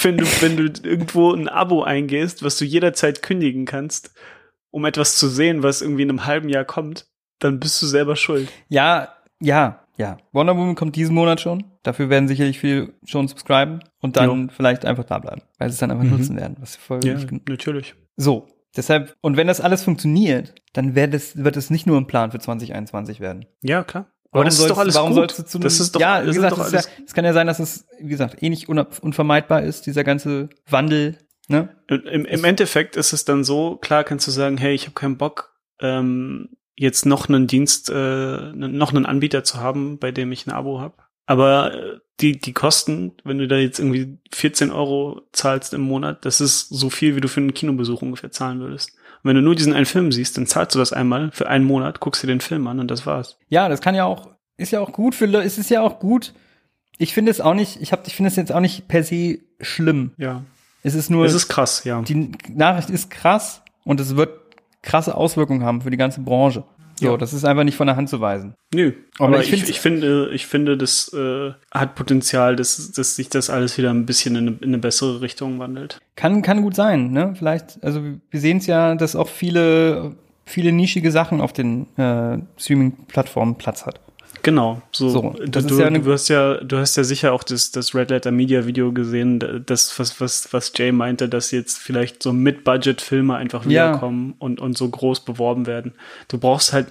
[0.01, 4.13] wenn du, wenn du irgendwo ein Abo eingehst, was du jederzeit kündigen kannst,
[4.71, 7.05] um etwas zu sehen, was irgendwie in einem halben Jahr kommt,
[7.39, 8.49] dann bist du selber schuld.
[8.69, 9.09] ja,
[9.41, 10.19] ja, ja.
[10.31, 11.65] Wonder Woman kommt diesen Monat schon.
[11.87, 15.79] Dafür werden sicherlich viele schon subscriben und dann vielleicht einfach da bleiben, weil sie es
[15.79, 16.57] dann einfach nutzen werden.
[16.59, 17.95] Was voll Ja, natürlich.
[18.17, 22.05] So, Deshalb, und wenn das alles funktioniert, dann wird es, wird es nicht nur ein
[22.05, 23.45] Plan für 2021 werden.
[23.63, 24.11] Ja, klar.
[24.31, 25.15] Aber das ist sollst- doch alles warum gut.
[25.31, 27.47] sollst du zu das ist doch, ja, das wie gesagt, es, ja, kann ja sein,
[27.47, 31.69] dass es, wie gesagt, eh nicht unvermeidbar ist, dieser ganze Wandel, ne?
[31.87, 35.17] Im, Im Endeffekt ist es dann so, klar kannst du sagen, hey, ich habe keinen
[35.17, 40.45] Bock, ähm, jetzt noch einen Dienst, äh, noch einen Anbieter zu haben, bei dem ich
[40.45, 40.97] ein Abo habe.
[41.27, 46.25] Aber äh, die, die Kosten, wenn du da jetzt irgendwie 14 Euro zahlst im Monat,
[46.25, 48.93] das ist so viel, wie du für einen Kinobesuch ungefähr zahlen würdest.
[49.23, 51.65] Und wenn du nur diesen einen Film siehst, dann zahlst du das einmal für einen
[51.65, 53.37] Monat, guckst dir den Film an und das war's.
[53.49, 55.99] Ja, das kann ja auch, ist ja auch gut für, Le- es ist ja auch
[55.99, 56.33] gut.
[56.97, 59.39] Ich finde es auch nicht, ich hab, ich finde es jetzt auch nicht per se
[59.61, 60.13] schlimm.
[60.17, 60.43] Ja.
[60.81, 62.01] Es ist nur, Es ist krass, ja.
[62.01, 64.31] die Nachricht ist krass und es wird
[64.81, 66.63] krasse Auswirkungen haben für die ganze Branche.
[66.99, 67.17] So, Ja.
[67.17, 68.55] das ist einfach nicht von der Hand zu weisen.
[68.73, 73.15] Nö, Aber aber ich ich, ich, finde, ich finde, das äh, hat Potenzial, dass, dass
[73.15, 75.99] sich das alles wieder ein bisschen in eine, in eine bessere Richtung wandelt.
[76.15, 77.33] Kann, kann gut sein, ne?
[77.37, 80.15] Vielleicht, also wir sehen es ja, dass auch viele,
[80.45, 83.99] viele nischige Sachen auf den äh, Streaming-Plattformen Platz hat.
[84.47, 85.09] Genau, so.
[85.09, 87.43] So, du, das ist du, ja eine- du hast ja, du hast ja sicher auch
[87.43, 91.77] das, das Red Letter Media Video gesehen, das, was, was, was Jay meinte, dass jetzt
[91.79, 93.89] vielleicht so Mid-Budget-Filme einfach Ja.
[93.89, 95.95] wiederkommen und, und so groß beworben werden.
[96.29, 96.87] Du brauchst halt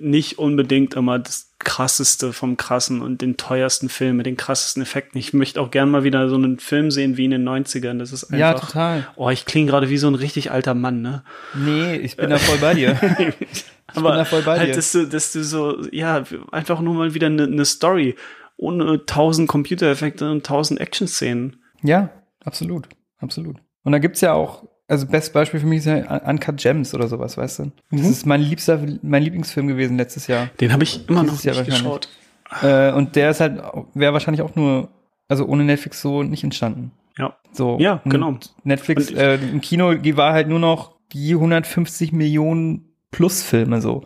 [0.00, 5.16] nicht unbedingt immer das krasseste vom krassen und den teuersten Film mit den krassesten Effekten.
[5.18, 7.98] Ich möchte auch gern mal wieder so einen Film sehen wie in den 90ern.
[7.98, 8.38] Das ist einfach.
[8.38, 9.06] Ja, total.
[9.14, 11.22] Oh, ich klinge gerade wie so ein richtig alter Mann, ne?
[11.54, 12.98] Nee, ich bin da voll bei dir.
[13.94, 14.74] Aber da halt, dir.
[14.74, 18.16] dass du, dass du so, ja, einfach nur mal wieder eine eine Story
[18.56, 21.56] ohne tausend Computereffekte und tausend Action-Szenen.
[21.82, 22.10] Ja,
[22.44, 22.88] absolut,
[23.18, 23.56] absolut.
[23.84, 27.08] Und da gibt's ja auch, also bestes Beispiel für mich ist ja Uncut Gems oder
[27.08, 27.72] sowas, weißt du?
[27.90, 30.48] Das ist mein liebster, mein Lieblingsfilm gewesen letztes Jahr.
[30.60, 32.08] Den habe ich immer noch Dieses Jahr nicht geschaut.
[32.62, 33.60] Äh, und der ist halt,
[33.94, 34.88] wäre wahrscheinlich auch nur,
[35.28, 36.92] also ohne Netflix so nicht entstanden.
[37.18, 37.36] Ja.
[37.52, 37.78] So.
[37.80, 38.38] Ja, genau.
[38.64, 42.85] Netflix, äh, im Kino die war halt nur noch die 150 Millionen
[43.16, 44.04] plus Filme so.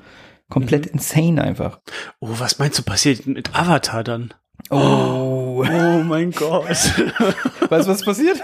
[0.48, 0.92] Komplett Mhm.
[0.94, 1.80] insane einfach.
[2.20, 4.32] Oh, was meinst du passiert mit Avatar dann?
[4.70, 5.64] Oh.
[5.68, 6.64] Oh mein Gott.
[6.68, 8.40] weißt du, was passiert?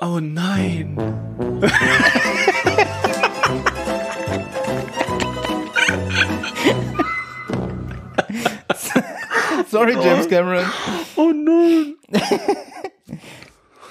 [0.00, 0.96] Oh nein.
[9.68, 10.66] Sorry, James Cameron.
[11.16, 11.96] Oh nein.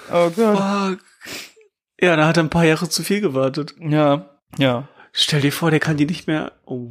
[0.08, 0.56] Oh Gott.
[0.56, 1.00] Fuck.
[2.00, 3.74] Ja, da hat er ein paar Jahre zu viel gewartet.
[3.80, 4.88] Ja, ja.
[5.18, 6.52] Stell dir vor, der kann die nicht mehr.
[6.66, 6.90] Oh.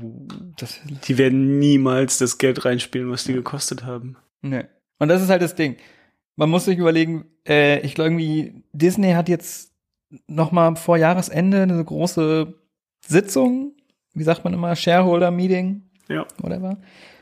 [0.58, 4.18] Das, Die werden niemals das Geld reinspielen, was die gekostet haben.
[4.42, 4.64] nee.
[4.98, 5.76] Und das ist halt das Ding.
[6.38, 9.74] Man muss sich überlegen, äh, ich glaube irgendwie, Disney hat jetzt
[10.28, 12.54] noch mal vor Jahresende eine große
[13.06, 13.74] Sitzung,
[14.14, 16.26] wie sagt man immer, Shareholder-Meeting, Ja.
[16.40, 16.78] whatever.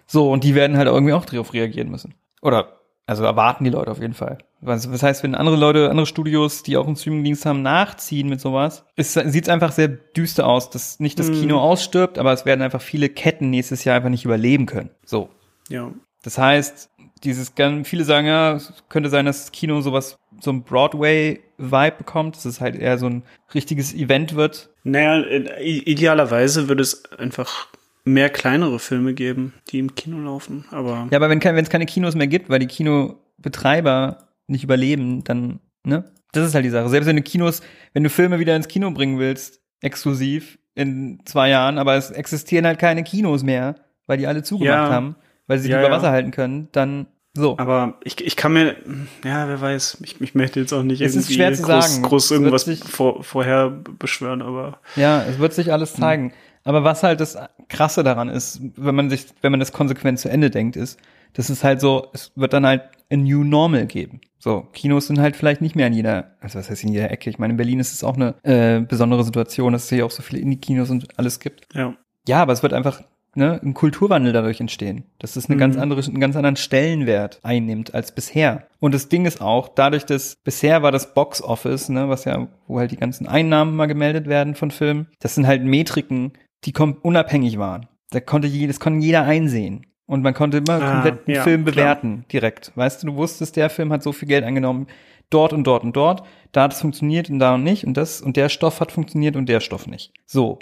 [0.05, 2.13] So, und die werden halt irgendwie auch darauf reagieren müssen.
[2.41, 4.37] Oder, also erwarten die Leute auf jeden Fall.
[4.61, 8.39] Was, was heißt, wenn andere Leute, andere Studios, die auch einen Streamingdienst haben, nachziehen mit
[8.39, 11.33] sowas, sieht es einfach sehr düster aus, dass nicht das Mhm.
[11.41, 14.89] Kino ausstirbt, aber es werden einfach viele Ketten nächstes Jahr einfach nicht überleben können.
[15.05, 15.29] So.
[15.69, 15.91] Ja.
[16.23, 16.89] Das heißt,
[17.25, 21.95] dieses ganz, viele sagen ja, es könnte sein, dass das Kino sowas, so ein Broadway-Vibe
[21.97, 23.23] bekommt, dass es halt eher so ein
[23.53, 24.69] richtiges Event wird.
[24.83, 25.23] Naja,
[25.59, 27.67] i- idealerweise würde es einfach
[28.05, 30.65] mehr kleinere Filme geben, die im Kino laufen.
[30.71, 34.17] Aber Ja, aber wenn es keine Kinos mehr gibt, weil die Kinobetreiber
[34.47, 36.05] nicht überleben, dann, ne?
[36.31, 36.89] Das ist halt die Sache.
[36.89, 37.61] Selbst wenn du Kinos,
[37.93, 42.65] wenn du Filme wieder ins Kino bringen willst, exklusiv in zwei Jahren, aber es existieren
[42.65, 43.75] halt keine Kinos mehr,
[44.07, 44.89] weil die alle zugemacht Ja.
[44.89, 45.15] haben,
[45.47, 45.95] weil sie sich Ja, über ja.
[45.95, 47.05] Wasser halten können, dann
[47.35, 47.57] so.
[47.57, 48.75] Aber ich, ich kann mir,
[49.23, 51.91] ja, wer weiß, ich, ich möchte jetzt auch nicht Es ist irgendwie schwer zu groß,
[51.93, 52.03] sagen.
[52.03, 56.33] groß irgendwas sich- vor, vorher beschwören, aber Ja, es wird sich alles zeigen.
[56.63, 57.37] Aber was halt das
[57.67, 60.99] Krasse daran ist, wenn man sich, wenn man das konsequent zu Ende denkt, ist,
[61.33, 64.21] das ist halt so, es wird dann halt ein New Normal geben.
[64.39, 67.29] So, Kinos sind halt vielleicht nicht mehr in jeder, also was heißt in jeder Ecke?
[67.29, 70.11] Ich meine, in Berlin ist es auch eine äh, besondere Situation, dass es hier auch
[70.11, 71.73] so viele Indie-Kinos und alles gibt.
[71.73, 71.95] ja.
[72.25, 73.01] Ja, aber es wird einfach
[73.35, 77.93] ne, ein Kulturwandel dadurch entstehen, dass es eine ganz andere, einen ganz anderen Stellenwert einnimmt
[77.93, 78.67] als bisher.
[78.79, 82.47] Und das Ding ist auch, dadurch, dass bisher war das Box Office, ne, was ja,
[82.67, 86.33] wo halt die ganzen Einnahmen mal gemeldet werden von Filmen, das sind halt Metriken,
[86.65, 87.87] die unabhängig waren.
[88.11, 89.85] Da konnte je, das konnte jeder einsehen.
[90.05, 91.73] Und man konnte immer Ah, komplett einen ja, Film klar.
[91.75, 92.71] bewerten, direkt.
[92.75, 94.87] Weißt du, du wusstest, der Film hat so viel Geld eingenommen,
[95.29, 98.21] dort und dort und dort, da hat es funktioniert und da und nicht und das
[98.21, 100.11] und der Stoff hat funktioniert und der Stoff nicht.
[100.25, 100.59] So.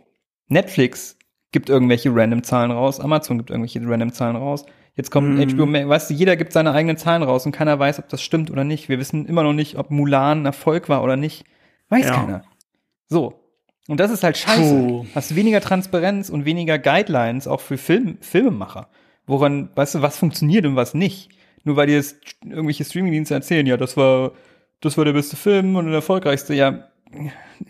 [0.47, 1.17] Netflix
[1.51, 4.65] gibt irgendwelche random Zahlen raus, Amazon gibt irgendwelche random Zahlen raus.
[4.95, 5.57] Jetzt kommt Mhm.
[5.57, 8.51] HBO weißt du, jeder gibt seine eigenen Zahlen raus und keiner weiß, ob das stimmt
[8.51, 8.89] oder nicht.
[8.89, 11.45] Wir wissen immer noch nicht, ob Mulan ein Erfolg war oder nicht.
[11.89, 12.13] Weiß Ja.
[12.13, 12.43] keiner.
[13.07, 13.40] So.
[13.87, 14.75] Und das ist halt scheiße.
[14.75, 15.05] Puh.
[15.15, 18.89] Hast weniger Transparenz und weniger Guidelines auch für Film, Filmemacher.
[19.25, 21.29] Woran, weißt du, was funktioniert und was nicht.
[21.63, 24.31] Nur weil dir jetzt irgendwelche Streamingdienste erzählen, ja, das war,
[24.81, 26.53] das war der beste Film und der erfolgreichste.
[26.53, 26.87] Ja,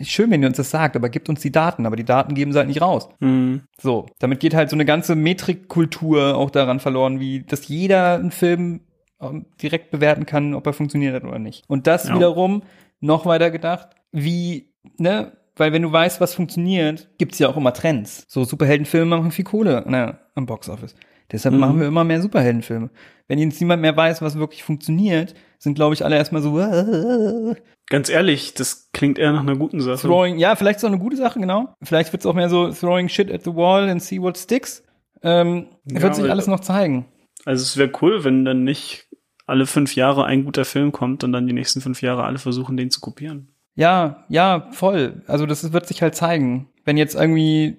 [0.02, 2.52] schön, wenn ihr uns das sagt, aber gebt uns die Daten, aber die Daten geben
[2.54, 3.10] sie halt nicht raus.
[3.20, 3.64] Mhm.
[3.82, 8.32] So, damit geht halt so eine ganze Metrikkultur auch daran verloren, wie dass jeder einen
[8.32, 8.82] Film
[9.20, 11.64] ähm, direkt bewerten kann, ob er funktioniert hat oder nicht.
[11.68, 12.16] Und das Ja.
[12.16, 12.64] wiederum
[13.00, 17.72] noch weiter gedacht, wie, ne, weil wenn du weißt, was funktioniert, gibt's ja auch immer
[17.74, 18.26] Trends.
[18.28, 20.96] So Superheldenfilme machen viel Kohle na, am Boxoffice.
[21.32, 21.60] Deshalb Mhm.
[21.62, 22.90] machen wir immer mehr Superheldenfilme.
[23.28, 27.56] Wenn jetzt niemand mehr weiß, was wirklich funktioniert, sind, glaube ich, alle erstmal so äh,
[27.90, 30.02] Ganz ehrlich, das klingt eher nach einer guten Sache.
[30.08, 31.74] throwing, ja, vielleicht ist auch eine gute Sache, genau.
[31.84, 34.84] Vielleicht wird's auch mehr so throwing shit at the wall and see what sticks.
[35.24, 37.06] Ähm, Ja, wird sich alles noch zeigen.
[37.46, 39.08] Also es wäre cool, wenn dann nicht
[39.46, 42.78] alle fünf Jahre ein guter Film kommt und dann die nächsten fünf Jahre alle versuchen,
[42.78, 43.51] den zu kopieren.
[43.76, 45.24] Ja, ja, voll.
[45.28, 46.70] Also das wird sich halt zeigen.
[46.84, 47.78] Wenn jetzt irgendwie,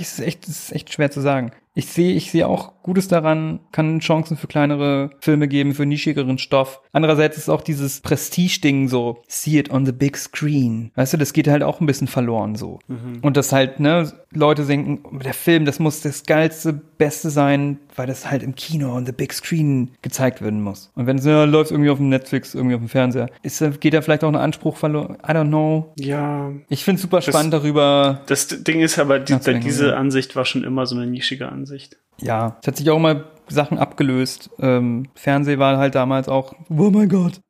[0.00, 1.52] es ist echt, ist echt schwer zu sagen.
[1.74, 6.38] Ich sehe, ich sehe auch Gutes daran, kann Chancen für kleinere Filme geben, für nischigeren
[6.38, 6.80] Stoff.
[6.92, 10.92] Andererseits ist auch dieses Prestige-Ding so, see it on the big screen.
[10.94, 12.78] Weißt du, das geht halt auch ein bisschen verloren so.
[13.22, 18.06] Und das halt, ne, Leute denken, der Film, das muss das geilste, beste sein, weil
[18.06, 20.90] das halt im Kino on the big screen gezeigt werden muss.
[20.94, 23.70] Und wenn es ja, läuft irgendwie auf dem Netflix, irgendwie auf dem Fernseher, ist, da-
[23.70, 25.16] geht da vielleicht auch ein Anspruch verloren.
[25.26, 25.92] I don't know.
[25.98, 26.52] Ja.
[26.68, 28.22] Ich finde super spannend darüber.
[28.26, 29.96] Das Ding ist aber, die, diese.
[29.96, 31.96] Ansicht war schon immer so eine nischige Ansicht.
[32.20, 34.50] Ja, es hat sich auch mal Sachen abgelöst.
[34.58, 37.40] Ähm, Fernseh war halt damals auch, oh mein Gott.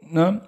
[0.00, 0.42] Ne?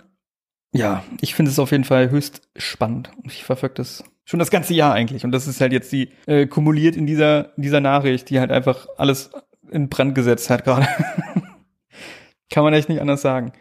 [0.72, 3.10] Ja, ich finde es auf jeden Fall höchst spannend.
[3.24, 5.24] Ich verfolge das schon das ganze Jahr eigentlich.
[5.24, 8.86] Und das ist halt jetzt die äh, kumuliert in dieser, dieser Nachricht, die halt einfach
[8.98, 9.30] alles
[9.70, 10.86] in Brand gesetzt hat gerade.
[12.50, 13.52] Kann man echt nicht anders sagen.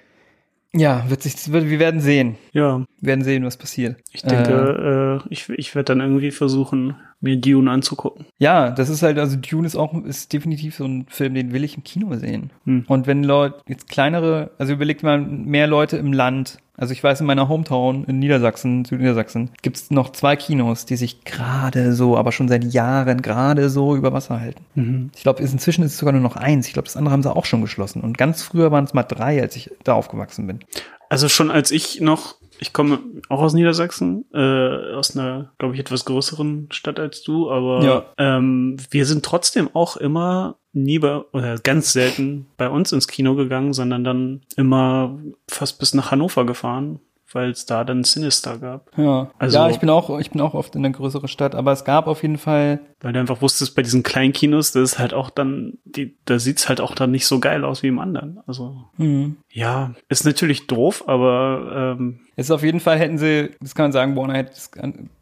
[0.73, 2.37] Ja, wird sich, wird, wir werden sehen.
[2.51, 3.97] Ja, Wir werden sehen, was passiert.
[4.11, 8.25] ich denke, äh, ich, ich werde dann irgendwie versuchen, mir Dune anzugucken.
[8.37, 11.63] Ja, das ist halt, also Dune ist auch, ist definitiv so ein Film, den will
[11.63, 12.51] ich im Kino sehen.
[12.65, 12.85] Hm.
[12.87, 16.59] Und wenn Leute, jetzt kleinere, also überlegt mal mehr Leute im Land.
[16.79, 21.23] Also ich weiß, in meiner Hometown in Niedersachsen, Südniedersachsen, gibt's noch zwei Kinos, die sich
[21.25, 24.63] gerade so, aber schon seit Jahren gerade so über Wasser halten.
[24.75, 25.09] Mhm.
[25.15, 26.67] Ich glaube, inzwischen ist es sogar nur noch eins.
[26.67, 28.01] Ich glaube, das andere haben sie auch schon geschlossen.
[28.01, 30.59] Und ganz früher waren es mal drei, als ich da aufgewachsen bin.
[31.09, 35.79] Also schon als ich noch, ich komme auch aus Niedersachsen, äh, aus einer, glaube ich,
[35.79, 38.05] etwas größeren Stadt als du, aber Ja.
[38.17, 43.35] ähm, wir sind trotzdem auch immer nie bei, oder ganz selten bei uns ins Kino
[43.35, 45.17] gegangen, sondern dann immer
[45.49, 46.99] fast bis nach Hannover gefahren,
[47.33, 48.89] weil es da dann Sinister gab.
[48.97, 51.71] Ja, Also- ja, ich bin auch, ich bin auch oft in eine größere Stadt, aber
[51.71, 54.99] es gab auf jeden Fall Weil du einfach wusstest, bei diesen kleinen Kinos, das ist
[54.99, 57.99] halt auch dann, die, da sieht's halt auch dann nicht so geil aus wie im
[57.99, 58.39] anderen.
[58.47, 63.51] Also, hm, ja, ist natürlich doof, aber ähm, Es ist auf jeden Fall, hätten sie,
[63.61, 64.71] das kann man sagen, Warner hätte es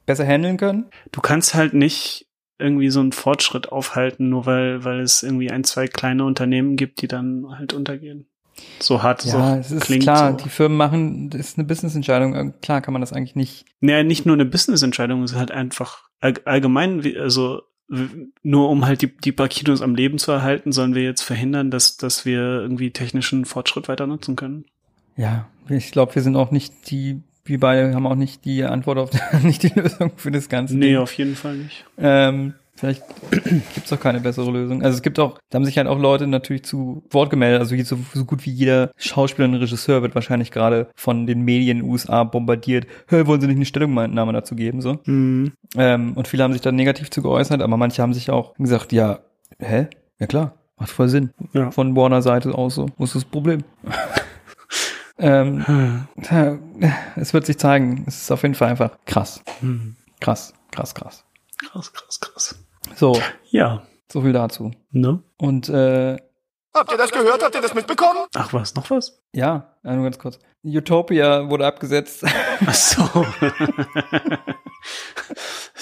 [0.06, 0.86] besser handeln können.
[1.12, 2.28] du kannst halt nicht
[2.58, 7.02] irgendwie so einen Fortschritt aufhalten, nur weil, weil es irgendwie ein, zwei kleine Unternehmen gibt,
[7.02, 8.28] die dann halt untergehen.
[8.80, 10.04] So hart Ja, auch es ist klingt.
[10.04, 10.38] klar, so.
[10.44, 12.36] die Firmen machen, das ist eine Business-Entscheidung.
[12.36, 13.66] Äh, Klar kann man das eigentlich nicht.
[13.82, 17.62] Naja, nicht nur eine Business-Entscheidung, es ist halt einfach all, allgemein, also
[18.42, 21.70] nur um halt die, die paar Kinos am Leben zu erhalten, sollen wir jetzt verhindern,
[21.70, 24.66] dass, dass wir irgendwie technischen Fortschritt weiter nutzen können.
[25.16, 28.98] Ja, ich glaube, wir sind auch nicht die, wir beide haben auch nicht die Antwort
[28.98, 29.12] auf,
[29.44, 30.76] nicht die Lösung für das Ganze.
[30.78, 31.86] Nee, auf jeden Fall nicht.
[32.00, 33.04] Ähm, vielleicht
[33.74, 34.84] gibt's auch keine bessere Lösung.
[34.84, 37.60] Also es gibt auch, da haben sich halt auch Leute natürlich zu Wort gemeldet.
[37.60, 41.78] Also so, so gut wie jeder Schauspieler und Regisseur wird wahrscheinlich gerade von den Medien
[41.78, 42.88] in den USA bombardiert.
[43.08, 44.82] Hey, wollen Sie nicht eine Stellungnahme dazu geben?
[44.82, 45.00] So.
[45.06, 45.54] Mhm.
[45.76, 48.92] Ähm, und viele haben sich dann negativ zu geäußert, aber manche haben sich auch gesagt,
[48.92, 49.20] ja,
[49.60, 49.88] hä?
[50.20, 51.32] Ja klar, macht voll Sinn.
[51.54, 51.72] Ja.
[51.72, 52.88] Von Warner Seite aus so.
[52.98, 53.64] Wo ist das Problem?
[55.18, 56.58] ähm, ja,
[57.16, 58.04] es wird sich zeigen.
[58.08, 59.42] Es ist auf jeden Fall einfach krass.
[59.62, 59.96] Mhm.
[60.20, 61.26] Krass, krass, krass.
[61.58, 62.65] Krass, krass, krass.
[62.96, 64.72] So, Ja, so viel dazu.
[64.92, 65.24] ne?
[65.38, 66.18] Und äh,
[66.74, 67.42] Habt ihr das gehört?
[67.44, 68.26] Habt ihr das mitbekommen?
[68.36, 69.22] Ach was, noch was?
[69.34, 70.40] ja, nur ganz kurz.
[70.64, 72.26] Utopia wurde abgesetzt.
[72.66, 73.04] Ach so.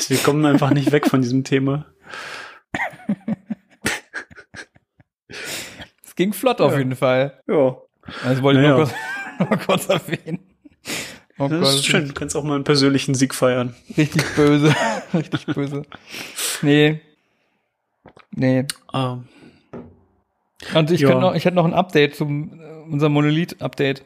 [0.07, 1.85] Wir kommen einfach nicht weg von diesem Thema.
[6.03, 6.77] es ging flott auf Ja.
[6.79, 7.41] jeden Fall.
[7.47, 7.77] Ja.
[8.25, 8.77] Also wollte ich Naja.
[8.77, 8.93] nur, kurz,
[9.49, 10.52] nur kurz erwähnen.
[11.39, 12.07] Oh Das Gott, ist schön.
[12.07, 13.75] Du kannst auch mal einen persönlichen Sieg feiern.
[13.97, 14.75] Richtig böse.
[15.13, 15.83] Richtig böse.
[16.61, 17.01] Nee.
[18.31, 18.65] Nee.
[18.93, 19.27] Ähm,
[20.75, 21.19] Und ich, Ja.
[21.19, 24.03] noch, ich hätte noch ein Update zum äh, unser Monolith-Update.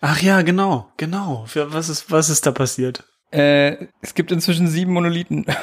[0.00, 1.46] ach ja, genau, genau.
[1.54, 3.04] Was ist, was ist da passiert?
[3.32, 5.46] Äh, es gibt inzwischen sieben Monolithen.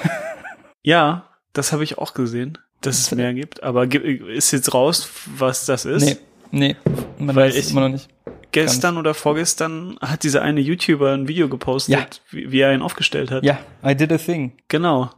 [0.85, 3.64] Ja, das habe ich auch gesehen, dass es mehr gibt.
[3.64, 6.03] Aber ist jetzt raus, was das ist?
[6.03, 6.18] nee,
[6.52, 6.76] nee.
[7.18, 8.10] Man Weil weiß es ich- immer noch nicht.
[8.54, 12.06] Gestern oder vorgestern hat dieser eine YouTuber ein Video gepostet, Ja.
[12.32, 13.44] wie, wie er ihn aufgestellt hat.
[13.44, 14.54] Ja, I did a thing.
[14.70, 15.10] Genau.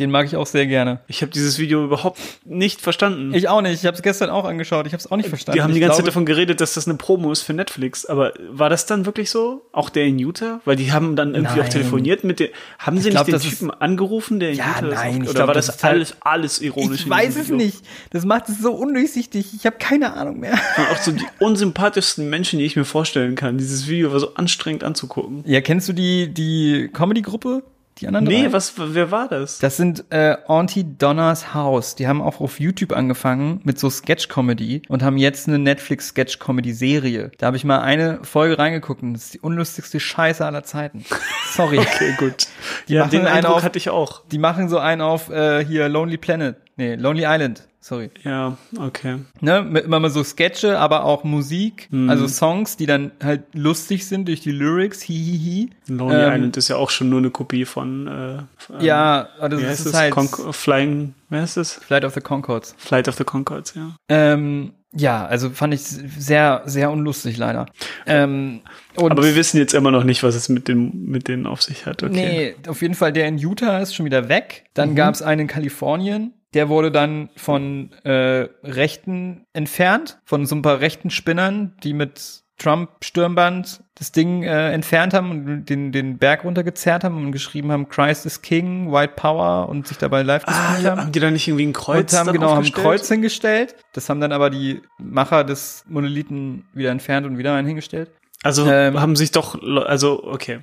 [0.00, 1.00] Den mag ich auch sehr gerne.
[1.06, 3.32] Ich habe dieses Video überhaupt nicht verstanden.
[3.34, 3.74] Ich auch nicht.
[3.74, 4.86] Ich habe es gestern auch angeschaut.
[4.86, 5.56] Ich habe es auch nicht verstanden.
[5.58, 8.06] die haben die Ich ganze Zeit davon geredet, dass das eine Promo ist für Netflix.
[8.06, 9.62] Aber war das dann wirklich so?
[9.72, 10.60] Auch der in Utah?
[10.64, 11.70] Weil die haben dann irgendwie auch Nein.
[11.70, 12.48] telefoniert mit dem.
[12.78, 14.94] Haben sie glaub, nicht das den ist- Typen angerufen, der in Ja, Utah ist?
[14.94, 17.00] nein, ich Oder glaub, war das das, ist halt- alles, alles ironisch?
[17.02, 17.56] Ich weiß es Video?
[17.56, 17.82] nicht.
[18.10, 19.46] Das macht es so undurchsichtig.
[19.54, 20.52] Ich habe keine Ahnung mehr.
[20.78, 23.58] Und auch so die unsympathischsten Menschen, die ich mir vorstellen kann.
[23.58, 25.44] Dieses Video war so anstrengend anzugucken.
[25.46, 27.62] Ja, kennst du die, die Comedy-Gruppe?
[28.00, 28.52] Die anderen Nee, drei?
[28.52, 29.58] was, wer war das?
[29.58, 31.94] Das sind äh, Auntie Donna's House.
[31.96, 37.30] Die haben auch auf YouTube angefangen mit so Sketch-Comedy und haben jetzt eine Netflix-Sketch-Comedy-Serie.
[37.38, 41.04] Da habe ich mal eine Folge reingeguckt und das ist die unlustigste Scheiße aller Zeiten.
[41.52, 41.78] Sorry.
[41.90, 42.46] Okay, gut.
[42.88, 44.22] Die ja, machen den einen Eindruck auf- hatte ich auch.
[44.30, 46.56] Die machen so einen auf äh, hier Lonely Planet.
[46.76, 47.68] Nee, Lonely Island.
[47.82, 48.10] Sorry.
[48.24, 49.20] Ja, okay.
[49.40, 52.10] Ne, immer mal so Sketche, aber auch Musik, Mhm.
[52.10, 55.70] also Songs, die dann halt lustig sind durch die Lyrics, hihihi.
[55.88, 59.62] Lonely Ähm, Island ist ja auch schon nur eine Kopie von, äh, Ja, das wie
[59.64, 59.94] ist heißt es?
[59.94, 61.72] halt Con Flying, wie heißt es?
[61.74, 62.74] Flight of the Concords.
[62.76, 63.96] Flight of the Concords, ja.
[64.10, 67.64] Ähm, ja, also fand ich sehr, sehr unlustig leider.
[68.06, 68.60] Ähm,
[68.96, 71.86] Aber wir wissen jetzt immer noch nicht, was es mit dem, mit denen auf sich
[71.86, 72.54] hat, okay.
[72.62, 74.64] Nee, auf jeden Fall der in Utah ist schon wieder weg.
[74.74, 76.34] Dann gab's einen in Kalifornien.
[76.54, 82.42] Der wurde dann von äh, Rechten entfernt, von so ein paar rechten Spinnern, die mit
[82.58, 87.88] Trump-Stürmband das Ding äh, entfernt haben und den, den Berg runtergezerrt haben und geschrieben haben,
[87.88, 91.00] Christ is King, White Power und sich dabei live Ah, gespielt ja, haben.
[91.00, 92.72] haben die da nicht irgendwie ein Kreuz und haben genau haben ein?
[92.72, 93.76] Kreuz hingestellt.
[93.92, 98.10] Das haben dann aber die Macher des Monolithen wieder entfernt und wieder einen hingestellt.
[98.42, 100.60] Also Ähm, haben sich doch, also okay.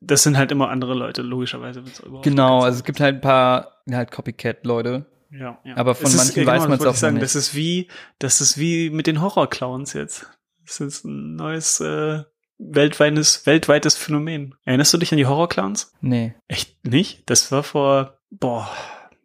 [0.00, 1.82] Das sind halt immer andere Leute, logischerweise.
[2.22, 5.06] Genau, also es gibt halt ein paar halt Copycat-Leute.
[5.30, 5.76] Ja, ja.
[5.76, 7.88] Aber von Es ist- manchen weiß man's wollte auch sagen, noch Das ist wie,
[8.18, 10.26] das ist wie mit den Horrorclowns jetzt.
[10.66, 12.22] Das ist ein neues äh,
[12.58, 14.54] weltweites, weltweites Phänomen.
[14.64, 15.92] Erinnerst du dich an die Horrorclowns?
[16.00, 16.34] Nee.
[16.48, 17.22] Echt nicht?
[17.30, 18.68] Das war vor, boah,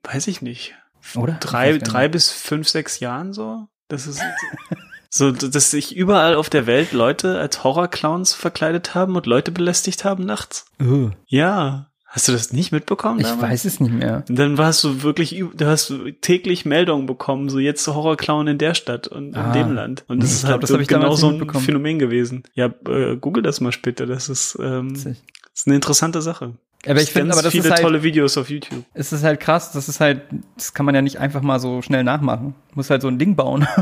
[0.04, 0.76] weiß ich nicht.
[1.16, 1.34] Oder?
[1.34, 3.68] Drei, drei bis fünf, sechs Jahren so.
[3.88, 4.22] Das ist
[5.18, 10.04] so, dass sich überall auf der Welt Leute als Horrorclowns verkleidet haben und Leute belästigt
[10.06, 10.66] haben nachts.
[10.82, 11.88] Uh, Ja.
[12.08, 13.20] Hast du das nicht mitbekommen?
[13.20, 13.42] ich damals?
[13.52, 14.24] weiß es nicht mehr.
[14.30, 18.74] Und dann warst du wirklich, du hast täglich Meldungen bekommen, so jetzt Horrorclown in der
[18.74, 19.48] Stadt und Ah.
[19.48, 20.06] in dem Land.
[20.08, 21.50] Und das Nee, ist ich glaub, halt das so hab ich genau so ein.
[21.60, 22.44] Phänomen gewesen.
[22.54, 24.06] Ja, äh, google das mal später.
[24.06, 25.06] Das ist, ähm, das
[25.54, 26.54] ist eine interessante Sache.
[26.88, 28.84] Aber ich finde, aber das viele ist halt, tolle Videos auf YouTube.
[28.94, 30.22] es ist halt krass, das ist halt,
[30.56, 32.56] das kann man ja nicht einfach mal so schnell nachmachen.
[32.74, 33.68] Muss halt so ein Ding bauen.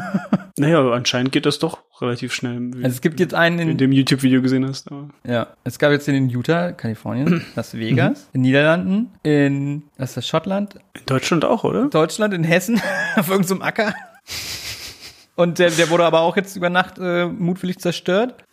[0.55, 2.69] Naja, aber anscheinend geht das doch relativ schnell.
[2.75, 4.91] Also es gibt jetzt einen in in, dem YouTube-Video gesehen hast.
[4.91, 10.11] Aber ja, es gab jetzt den in Utah, Kalifornien, Las Vegas, in Niederlanden, in, was
[10.11, 11.87] ist das, Schottland, in Deutschland auch, oder?
[11.89, 12.79] Deutschland, in Hessen,
[13.15, 13.95] auf irgendeinem Acker.
[15.35, 18.43] Und der, der wurde aber auch jetzt über Nacht äh, mutwillig zerstört.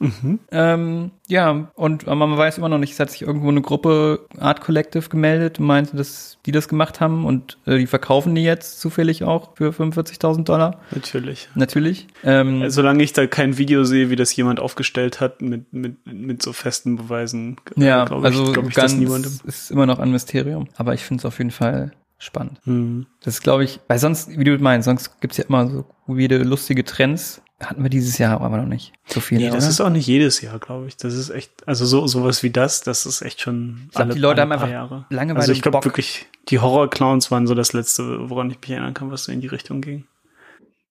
[0.50, 4.62] Ähm, ja, und man weiß immer noch nicht, es hat sich irgendwo eine Gruppe Art
[4.62, 8.80] Collective gemeldet und meinte, dass die das gemacht haben und äh, die verkaufen die jetzt
[8.80, 10.80] zufällig auch für 45.000 Dollar.
[10.90, 11.48] Natürlich.
[11.54, 12.06] Natürlich.
[12.24, 16.42] Ähm, Solange ich da kein Video sehe, wie das jemand aufgestellt hat mit, mit, mit
[16.42, 19.32] so festen Beweisen, ja, glaube also ich, glaub ich ganz das niemandem.
[19.44, 20.68] ist immer noch ein Mysterium.
[20.76, 22.60] Aber ich finde es auf jeden Fall spannend.
[22.64, 23.06] Hm.
[23.24, 26.38] Das ist, glaube ich, weil sonst, wie du meinst, sonst gibt's ja immer so weirde,
[26.44, 27.42] lustige Trends.
[27.60, 28.92] Hatten wir dieses Jahr aber noch nicht.
[29.06, 29.70] So viele, Nee, das oder?
[29.70, 30.96] ist auch nicht jedes Jahr, glaube ich.
[30.96, 34.18] Das ist echt, also so sowas wie das, das ist echt schon Ich glaub, die
[34.18, 35.06] Leute haben paar einfach Jahre.
[35.10, 38.94] Langeweile Also ich glaube wirklich, die Horror-Clowns waren so das letzte, woran ich mich erinnern
[38.94, 40.04] kann, was so in die Richtung ging.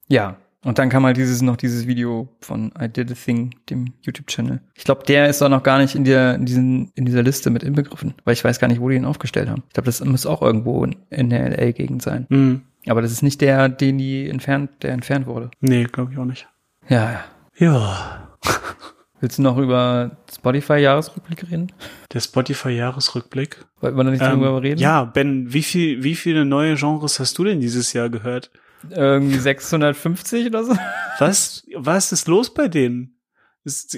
[0.07, 0.37] Ja.
[0.65, 4.59] Und dann kam halt dieses noch dieses Video von I Did a Thing, dem YouTube-Channel.
[4.75, 7.49] Ich glaube, der ist auch noch gar nicht in der in diesen in dieser Liste
[7.49, 9.63] mit inbegriffen, weil ich weiß gar nicht, wo die ihn aufgestellt haben.
[9.67, 12.27] Ich glaube, das muss auch irgendwo in, in der LA-Gegend sein.
[12.29, 12.61] Hm.
[12.87, 15.49] Aber das ist nicht der, den die entfernt, der entfernt wurde.
[15.61, 16.47] Nee, glaube ich auch nicht.
[16.89, 17.23] Ja, ja.
[17.57, 18.29] Ja.
[19.21, 21.71] Willst du noch über Spotify-Jahresrückblick reden?
[22.13, 23.65] Der Spotify-Jahresrückblick.
[23.81, 24.79] Wollten wir da nicht Ähm, drüber reden?
[24.79, 28.49] ja, Ben, wie viel, wie viele neue Genres hast du denn dieses Jahr gehört?
[28.89, 30.75] Irgendwie 650 oder so?
[31.19, 33.19] Was, was ist los bei denen?
[33.63, 33.97] Ist,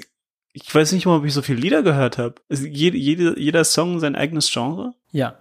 [0.52, 2.34] ich weiß nicht mal, ob ich so viele Lieder gehört habe.
[2.50, 4.94] Jede, jede, jeder Song sein eigenes Genre?
[5.12, 5.38] Ja.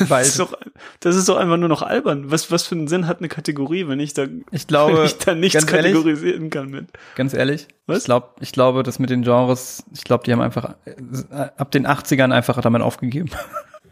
[0.00, 0.52] Weil Das ist doch,
[1.00, 2.30] das ist doch einfach nur noch albern.
[2.30, 5.16] Was, was für einen Sinn hat eine Kategorie, wenn ich da, ich glaube, wenn ich
[5.18, 6.88] da nichts ehrlich, kategorisieren kann mit?
[7.14, 7.98] Ganz ehrlich, Was?
[8.00, 10.94] ich glaube, ich glaube, das mit den Genres, ich glaube, die haben einfach äh,
[11.56, 13.30] ab den 80ern einfach damit aufgegeben.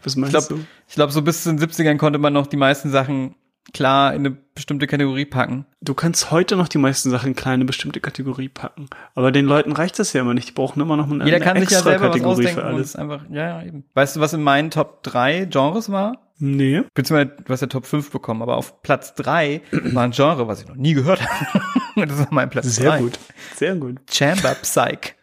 [0.02, 0.66] Was Ich meinst glaube, du?
[0.88, 3.34] ich glaube, so bis zu den 70ern konnte man noch die meisten Sachen
[3.72, 5.66] klar in eine bestimmte Kategorie packen.
[5.80, 8.88] Du kannst heute noch die meisten Sachen in kleine bestimmte Kategorie packen.
[9.14, 10.48] Aber den Leuten reicht das ja immer nicht.
[10.48, 12.64] Die brauchen immer noch eine, Jeder eine kann sich ja extra selber was Kategorie für
[12.64, 12.88] alles.
[12.90, 13.84] es einfach, ja, eben.
[13.94, 16.18] Weißt du, was in meinen Top 3 Genres war?
[16.38, 16.82] Nee.
[16.94, 20.60] Beziehungsweise, du hast ja Top 5 bekommen, aber auf Platz 3 war ein Genre, was
[20.60, 21.62] ich noch nie gehört habe.
[22.06, 22.98] das war mein Platz Sehr drei.
[22.98, 23.18] gut.
[23.56, 24.00] Sehr gut.
[24.10, 25.14] Chamber Psych.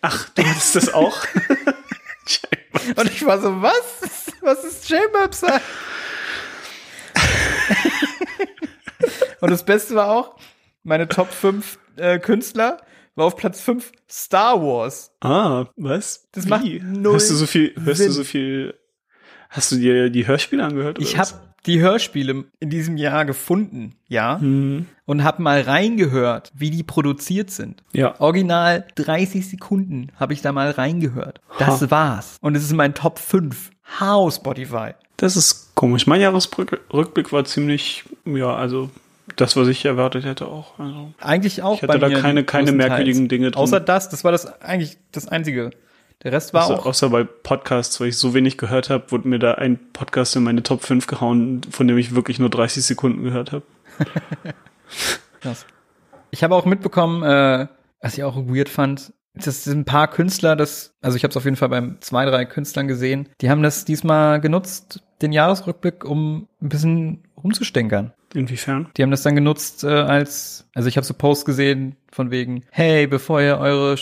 [0.00, 1.18] Ach, du hattest das auch?
[2.96, 4.32] Und ich war so, was?
[4.40, 5.60] Was ist Chamber Psych?
[9.40, 10.36] Und das Beste war auch,
[10.84, 12.78] meine Top 5 äh, Künstler
[13.14, 15.10] war auf Platz 5 Star Wars.
[15.20, 16.28] Ah, was?
[16.32, 18.06] Das macht null Hörst du so viel, hörst Sinn.
[18.08, 18.74] du so viel,
[19.50, 20.98] hast du dir die Hörspiele angehört?
[21.00, 21.30] Ich habe
[21.66, 27.50] die Hörspiele in diesem Jahr gefunden, ja, Hm, und habe mal reingehört, wie die produziert
[27.50, 27.82] sind.
[27.92, 28.18] ja.
[28.20, 31.40] Original 30 Sekunden habe ich da mal reingehört.
[31.58, 31.90] Das Ha.
[31.90, 32.36] war's.
[32.40, 33.70] Und es ist mein Top 5.
[34.00, 34.92] How Spotify.
[35.18, 36.06] Das ist komisch.
[36.06, 38.88] Mein Jahresrückblick war ziemlich, ja, also
[39.34, 40.78] das, was ich erwartet hätte auch.
[40.78, 43.60] Also, Eigentlich auch Ich hatte da keine- keine merkwürdigen Dinge drin.
[43.60, 45.70] Außer das, das war das eigentlich das Einzige.
[46.22, 46.86] Der Rest war außer, auch.
[46.86, 50.44] außer bei Podcasts, weil ich so wenig gehört habe, wurde mir da ein Podcast in
[50.44, 53.64] meine Top 5 gehauen, von dem ich wirklich nur 30 Sekunden gehört habe.
[55.40, 55.66] Krass.
[56.30, 57.66] Ich habe auch mitbekommen, äh,
[58.00, 61.36] was ich auch weird fand, das sind ein paar Künstler, das, also ich habe es
[61.36, 66.04] auf jeden Fall beim zwei, drei Künstlern gesehen, die haben das diesmal genutzt, den Jahresrückblick,
[66.04, 68.12] um ein bisschen rumzustänkern.
[68.34, 68.88] Inwiefern?
[68.96, 72.64] Die haben das dann genutzt äh, als, also ich habe so Posts gesehen von wegen,
[72.70, 73.96] hey, bevor ihr eure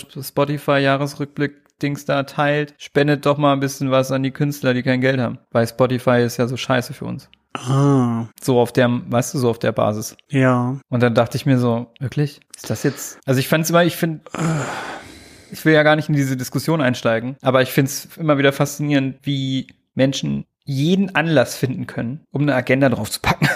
[0.91, 5.21] Spotify-Jahresrückblick-Dings da teilt, spendet doch mal ein bisschen was an die Künstler, die kein Geld
[5.21, 5.39] haben.
[5.51, 7.29] Weil Spotify ist ja so scheiße für uns.
[7.55, 10.17] Ah, So auf der, weißt du, so auf der Basis.
[10.29, 10.79] ja.
[10.89, 12.41] Und dann dachte ich mir so, wirklich?
[12.57, 13.19] Ist das jetzt?
[13.27, 14.21] Also ich fand es immer, ich finde,
[15.53, 18.53] ich will ja gar nicht in diese Diskussion einsteigen, aber ich finde es immer wieder
[18.53, 23.49] faszinierend, wie Menschen jeden Anlass finden können, um eine Agenda drauf zu packen.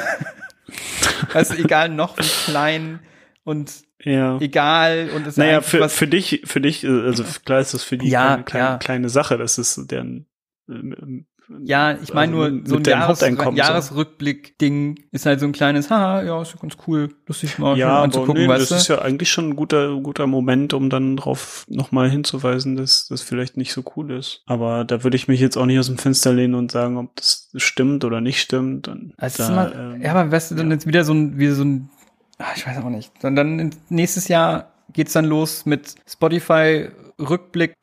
[1.34, 3.00] also egal noch wie klein
[3.44, 3.70] und
[4.02, 4.38] Ja.
[4.40, 7.84] egal und es ist Naja, für, für dich, für dich, äh, also klar ist das
[7.84, 8.78] für die Ja, keine kleine, ja.
[8.78, 10.26] kleine Sache, das ist deren
[10.68, 11.26] ähm,
[11.62, 13.20] ja, ich meine also nur so ein Jahres.
[13.20, 17.88] Jahresrückblick-Ding ist halt so ein kleines, haha, ja, ist ja ganz cool, lustig mal Ja,
[17.88, 21.16] aber anzugucken, nee, weißt das ist ja eigentlich schon ein guter, guter Moment, um dann
[21.16, 24.42] drauf nochmal hinzuweisen, dass das vielleicht nicht so cool ist.
[24.46, 27.14] Aber da würde ich mich jetzt auch nicht aus dem Fenster lehnen und sagen, ob
[27.16, 28.86] das stimmt oder nicht stimmt.
[28.86, 30.74] Dann, Also da, ist immer, ähm, ja, aber weißt du, dann ja.
[30.74, 31.90] jetzt wieder so ein, wie so ein,
[32.38, 33.12] ah, ich weiß auch nicht.
[33.20, 36.88] Dann, dann nächstes Jahr geht's dann los mit Spotify
[37.18, 37.74] Rückblick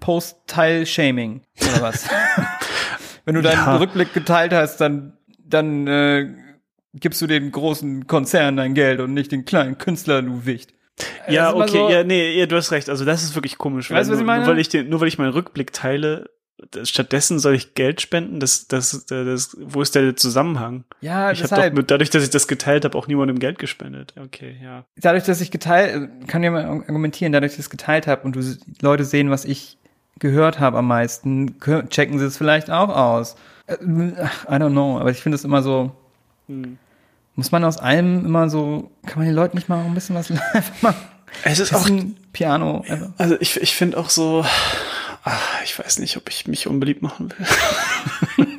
[0.00, 2.08] Post Teil Shaming oder was?
[3.24, 3.76] Wenn du deinen Ja.
[3.76, 5.12] Rückblick geteilt hast, dann
[5.44, 6.28] dann äh,
[6.94, 10.72] gibst du den großen Konzern dein Geld und nicht den kleinen Künstler, du Wicht.
[11.28, 12.88] ja, ist immer okay, so- ja, nee, ja, du hast recht.
[12.88, 13.90] Also das ist wirklich komisch.
[13.90, 14.44] Weißt du, weil was ich nur, meine?
[14.44, 16.30] Nur weil ich, den, nur weil ich meinen Rückblick teile,
[16.84, 18.38] stattdessen soll ich Geld spenden.
[18.38, 20.84] Das, das, das, das, wo ist der Zusammenhang?
[21.00, 24.14] Ja, Ich habe doch mit, dadurch, dass ich das geteilt habe, auch niemandem Geld gespendet.
[24.22, 24.84] Okay, ja.
[24.96, 28.36] dadurch, dass ich geteilt, kann ja mal argumentieren, dadurch, dass ich es geteilt habe und
[28.36, 28.42] du
[28.82, 29.78] Leute sehen, was ich
[30.20, 31.56] gehört habe am meisten,
[31.88, 33.34] checken sie es vielleicht auch aus.
[33.66, 35.90] Äh, I don't know, aber ich finde es immer so,
[36.46, 36.78] Hm.
[37.34, 40.30] muss man aus allem immer so, kann man den Leuten nicht mal ein bisschen was
[40.52, 41.00] einfach machen?
[41.44, 42.84] Es ist auch ein Piano.
[42.88, 43.10] Einfach.
[43.18, 44.44] Also ich, ich finde auch so,
[45.24, 48.46] ach, ich weiß nicht, ob ich mich unbeliebt machen will.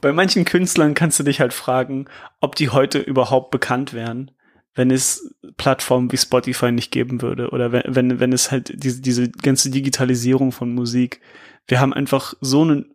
[0.00, 2.06] Bei manchen Künstlern kannst du dich halt fragen,
[2.40, 4.30] ob die heute überhaupt bekannt wären,
[4.74, 9.02] wenn es Plattformen wie Spotify nicht geben würde oder wenn, wenn, wenn es halt diese,
[9.02, 11.20] diese ganze Digitalisierung von Musik.
[11.66, 12.94] Wir haben einfach so einen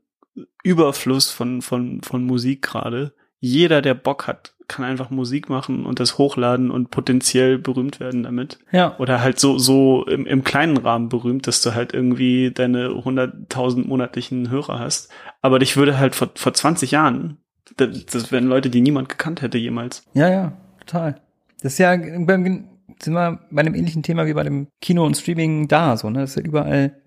[0.63, 3.13] Überfluss von, von, von Musik gerade.
[3.39, 8.23] Jeder, der Bock hat, kann einfach Musik machen und das hochladen und potenziell berühmt werden
[8.23, 8.97] damit Ja.
[8.97, 13.85] oder halt so so im, im kleinen Rahmen berühmt, dass du halt irgendwie deine 100.000
[13.85, 15.11] monatlichen Hörer hast.
[15.41, 17.37] Aber dich würde halt vor, vor 20 Jahren,
[17.77, 20.03] das, das wären Leute, die niemand gekannt hätte jemals.
[20.13, 21.21] Ja, ja, total.
[21.65, 22.67] Das ist ja beim,
[23.01, 26.19] sind wir bei einem ähnlichen Thema wie bei dem Kino und Streaming da, so, ne?
[26.19, 27.01] Das ist ja überall,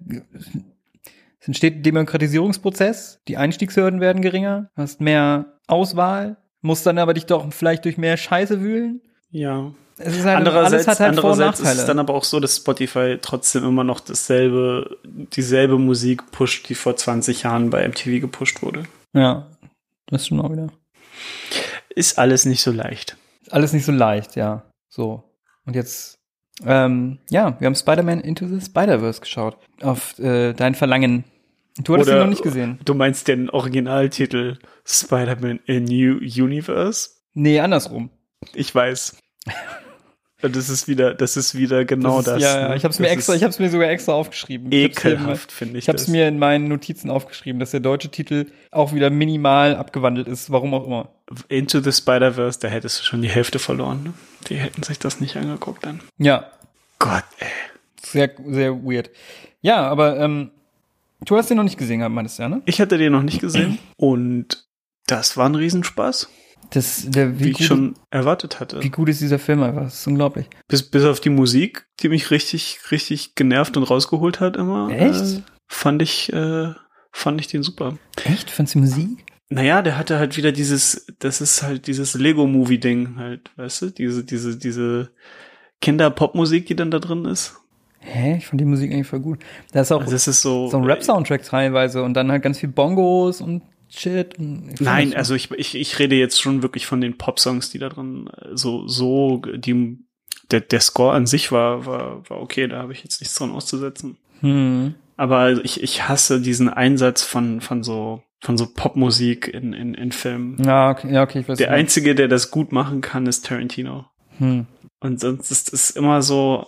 [1.39, 7.27] es entsteht ein Demokratisierungsprozess, die Einstiegshürden werden geringer, hast mehr Auswahl, musst dann aber dich
[7.27, 9.01] doch vielleicht durch mehr Scheiße wühlen.
[9.31, 9.71] Ja.
[9.97, 13.63] Es ist halt, Andererseits, halt andererseits ist es dann aber auch so, dass Spotify trotzdem
[13.63, 18.83] immer noch dasselbe, dieselbe Musik pusht, die vor 20 Jahren bei MTV gepusht wurde.
[19.15, 19.47] ja,
[20.07, 20.67] das stimmt auch wieder.
[21.91, 23.17] Ist alles nicht so leicht.
[23.51, 24.65] Alles nicht so leicht, ja.
[24.89, 25.25] So.
[25.65, 26.19] Und jetzt,
[26.65, 29.59] ähm, ja, wir haben Spider-Man Into the Spider-Verse geschaut.
[29.83, 31.25] Auf äh, dein Verlangen.
[31.83, 32.79] Du hattest ihn Oder- noch nicht gesehen.
[32.85, 37.11] Du meinst den Originaltitel Spider-Man A New Universe?
[37.35, 38.11] Nee, andersrum.
[38.55, 39.19] Ich weiß.
[40.41, 42.37] Und das ist wieder, das ist wieder genau das.
[42.37, 42.77] ist, ja, ja, ne?
[42.77, 44.71] ich habe es mir Das extra, ich habe es mir sogar extra aufgeschrieben.
[44.71, 45.85] Ekelhaft, finde ich.
[45.85, 46.13] Ich habe es das.
[46.13, 50.75] mir in meinen Notizen aufgeschrieben, dass der deutsche Titel auch wieder minimal abgewandelt ist, warum
[50.75, 51.09] auch immer.
[51.49, 54.03] Into the Spider-Verse, da hättest du schon die Hälfte verloren.
[54.05, 54.15] Ne?
[54.49, 56.01] Die hätten sich das nicht angeguckt dann.
[56.19, 56.47] Ja,
[57.01, 57.49] Gott, ey.
[58.01, 59.11] sehr, sehr weird.
[59.61, 60.53] Ja, aber ähm,
[61.25, 62.63] du hast den noch nicht gesehen, meintest du ja, ne?
[62.65, 64.67] Ich hatte den noch nicht gesehen und
[65.07, 66.29] das war ein Riesenspaß,
[66.71, 68.83] Das, der, wie, wie, ich gut, schon erwartet hatte.
[68.83, 69.85] wie gut ist dieser Film einfach?
[69.85, 70.47] Das ist unglaublich.
[70.69, 74.91] Bis, bis auf die Musik, die mich richtig, richtig genervt und rausgeholt hat immer.
[74.91, 75.39] Echt?
[75.39, 76.75] Äh, fand ich, äh,
[77.11, 77.97] fand ich den super.
[78.25, 78.51] Echt?
[78.51, 79.25] Fandst du die Musik?
[79.51, 83.91] naja, der hatte halt wieder dieses, das ist halt dieses Lego-Movie-Ding halt, weißt du?
[83.91, 85.11] Diese, diese, diese
[85.81, 87.57] Kinder-Pop-Musik, die dann da drin ist.
[88.01, 88.37] Hä?
[88.39, 89.41] Ich fand die Musik eigentlich voll gut.
[89.73, 90.69] Da ist auch Also es ist so.
[90.69, 94.39] so ein Rap-Soundtrack teilweise und dann halt ganz viel Bongos und Shit.
[94.39, 97.89] Und Nein, also ich, ich, ich rede jetzt schon wirklich von den Pop-Songs, die da
[97.89, 99.99] drin äh, so, so, die,
[100.51, 103.51] der, der Score an sich war, war, war okay, da habe ich jetzt nichts dran
[103.51, 104.19] auszusetzen.
[104.41, 104.95] Hm.
[105.17, 110.13] Aber ich, ich hasse diesen Einsatz von, von so, von so Popmusik in, in, in
[110.13, 110.63] Filmen.
[110.63, 111.79] Ja, okay, ja, okay, ich weiß Der nicht.
[111.79, 114.07] einzige, der das gut machen kann, ist Tarantino.
[114.39, 114.67] Hm.
[115.01, 116.67] Und sonst ist es immer so,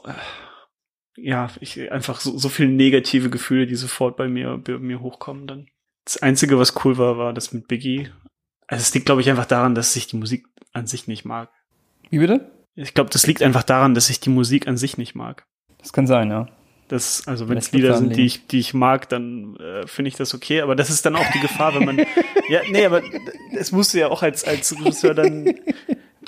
[1.17, 5.47] ja, ich einfach so, so viele negative Gefühle, die sofort bei mir, bei mir hochkommen
[5.47, 5.67] dann.
[6.11, 8.09] Das Einzige, was cool war, war das mit Biggie.
[8.67, 11.51] Also es liegt, glaube ich, einfach daran, dass ich die Musik an sich nicht mag.
[12.11, 12.51] Wie bitte?
[12.75, 15.47] Ich glaube, das liegt einfach daran, dass ich die Musik an sich nicht mag.
[15.79, 16.49] Das kann sein, ja.
[16.89, 20.17] Das, also wenn es Lieder sind, die ich, die ich mag, dann äh, finde ich
[20.17, 20.63] das okay.
[20.63, 21.99] Aber das ist dann auch die Gefahr, wenn man.
[22.49, 23.03] ja, nee, aber
[23.57, 25.55] es musst du ja auch als, als Regisseur dann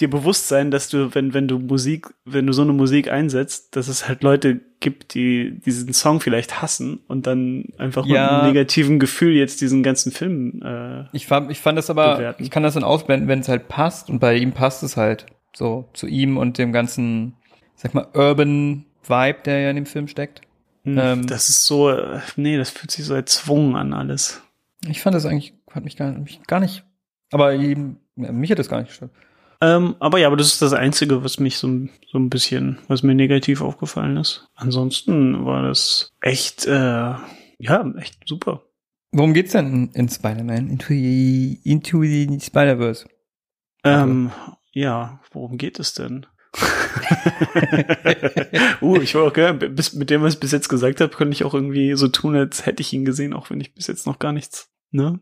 [0.03, 3.75] dir bewusst sein, dass du, wenn, wenn du Musik, wenn du so eine Musik einsetzt,
[3.77, 8.41] dass es halt Leute gibt, die diesen Song vielleicht hassen und dann einfach mit Ja.
[8.41, 10.61] einem negativen Gefühl jetzt diesen ganzen Film.
[10.63, 12.43] Äh, Ich fand, ich fand das aber, Bewerten.
[12.43, 15.27] ich kann das dann ausblenden, wenn es halt passt und bei ihm passt es halt
[15.55, 17.35] so zu ihm und dem ganzen,
[17.77, 20.43] sag mal, Urban Vibe, der ja in dem Film steckt.
[20.85, 21.27] Ähm.
[21.29, 24.43] das ist so, äh, nee, das fühlt sich so erzwungen an alles.
[24.89, 26.83] Ich fand das eigentlich, hat mich gar, mich gar nicht,
[27.31, 27.77] aber ja,
[28.17, 29.13] mich hat das gar nicht gestört.
[29.63, 31.69] Ähm, aber ja, aber das ist das Einzige, was mich so,
[32.11, 34.49] so ein bisschen, was mir negativ aufgefallen ist.
[34.57, 37.15] Ansonsten war das echt, äh,
[37.59, 38.65] ja, echt super.
[39.13, 40.69] Worum geht's denn in, in Spider-Man?
[40.69, 43.07] Into the, into the Spider-Verse.
[43.85, 44.33] Ähm,
[44.73, 46.27] ja, worum geht es denn?
[48.81, 51.35] uh, ich war auch gehört, bis, mit dem, was ich bis jetzt gesagt habe, könnte
[51.35, 54.07] ich auch irgendwie so tun, als hätte ich ihn gesehen, auch wenn ich bis jetzt
[54.07, 55.21] noch gar nichts, ne?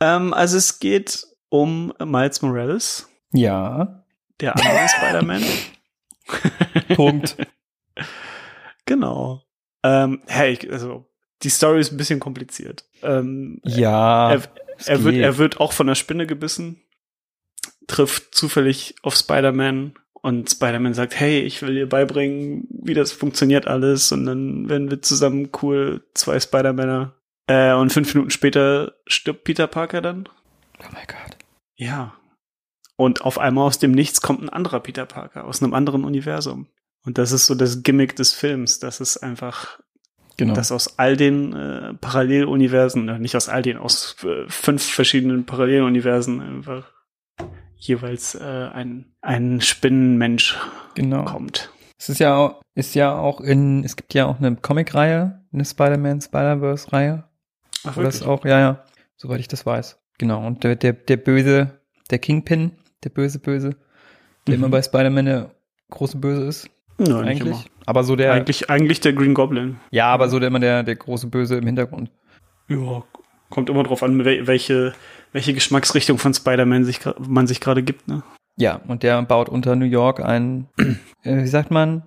[0.00, 4.04] Ähm, also es geht um Miles Morales, Ja.
[4.40, 5.42] der andere Spider-Man.
[6.96, 7.36] Punkt.
[8.86, 9.42] Genau.
[9.82, 11.06] Ähm, hey, also
[11.42, 12.84] die Story ist ein bisschen kompliziert.
[13.02, 14.32] Ähm, Ja.
[14.32, 14.42] er,
[14.86, 16.80] er, wird, er wird auch von der Spinne gebissen,
[17.86, 23.66] trifft zufällig auf Spider-Man und Spider-Man sagt, hey, ich will dir beibringen, wie das funktioniert
[23.66, 27.14] alles und dann werden wir zusammen cool, zwei Spider-Männer.
[27.48, 30.28] Äh, und fünf Minuten später stirbt Peter Parker dann.
[30.78, 31.36] oh mein Gott.
[31.74, 32.14] Ja.
[32.96, 36.68] Und auf einmal aus dem Nichts kommt ein anderer Peter Parker aus einem anderen Universum.
[37.04, 39.80] Und das ist so das Gimmick des Films, dass es einfach
[40.38, 40.54] Genau.
[40.54, 45.44] dass aus all den äh, Paralleluniversen, äh, nicht aus all den, aus äh, fünf verschiedenen
[45.44, 46.90] Paralleluniversen einfach
[47.76, 48.40] jeweils äh,
[48.72, 50.56] ein, ein Spinnenmensch
[50.94, 51.24] genau.
[51.24, 51.70] kommt.
[51.98, 55.64] Es ist ja auch, ist ja auch in, es gibt ja auch eine Comic-Reihe, eine
[55.64, 57.24] Spider-Man, Spider-Verse-Reihe.
[57.84, 58.84] Ach, Wo das auch, ja, ja,
[59.16, 60.00] soweit ich das weiß.
[60.18, 60.46] Genau.
[60.46, 62.72] Und der, der, der Böse, der Kingpin,
[63.04, 63.70] der böse Böse,
[64.46, 64.64] der Mhm.
[64.64, 65.50] immer bei Spider-Man der
[65.90, 67.42] große Böse ist, Ja, nicht eigentlich.
[67.48, 67.64] immer.
[67.86, 69.76] Aber so der, Eigentlich, eigentlich der Green Goblin.
[69.90, 72.10] ja, aber so der immer der, der große Böse im Hintergrund.
[72.68, 73.02] Ja,
[73.50, 74.92] kommt immer drauf an, wel- welche,
[75.32, 78.22] welche Geschmacksrichtung von Spider-Man sich, man sich gerade gibt, ne?
[78.56, 80.68] Ja, und der baut unter New York einen,
[81.22, 82.02] äh, wie sagt man,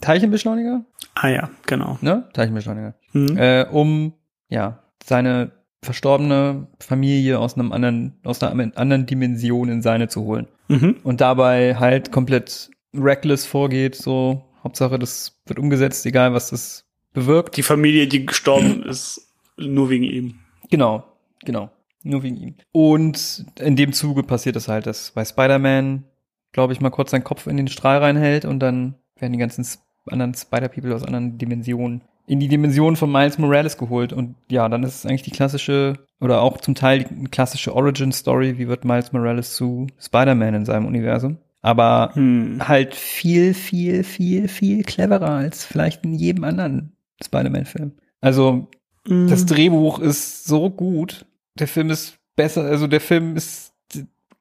[0.00, 0.84] Teilchenbeschleuniger?
[1.14, 1.98] Ah ja, genau.
[2.00, 2.28] Ne?
[2.32, 2.94] Teilchenbeschleuniger.
[3.12, 3.36] Mhm.
[3.36, 4.14] Äh, um,
[4.48, 10.46] ja, seine verstorbene Familie aus einem anderen, aus einer anderen Dimension in seine zu holen.
[10.70, 10.98] Mhm.
[11.02, 17.56] und dabei halt komplett reckless vorgeht, so Hauptsache das wird umgesetzt, egal was das bewirkt.
[17.56, 20.38] Die Familie, die gestorben ist, nur wegen ihm.
[20.70, 21.02] Genau,
[21.44, 21.70] genau,
[22.04, 22.54] nur wegen ihm.
[22.70, 26.04] Und in dem Zuge passiert es halt, dass bei Spider-Man,
[26.52, 29.66] glaube ich, mal kurz seinen Kopf in den Strahl reinhält und dann werden die ganzen
[30.06, 34.12] anderen Spider-People aus anderen Dimensionen in die Dimension von Miles Morales geholt.
[34.12, 38.56] Und ja, dann ist es eigentlich die klassische oder auch zum Teil die klassische Origin-Story,
[38.56, 41.38] wie wird Miles Morales zu Spider-Man in seinem Universum.
[41.60, 42.68] Aber Hm.
[42.68, 47.92] halt viel, viel, viel, viel cleverer als vielleicht in jedem anderen Spider-Man-Film.
[48.20, 48.68] Also
[49.04, 51.26] das Drehbuch ist so gut.
[51.58, 53.72] Der Film ist besser, also der Film ist,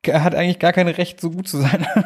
[0.07, 1.87] hat eigentlich gar kein Recht, so gut zu sein.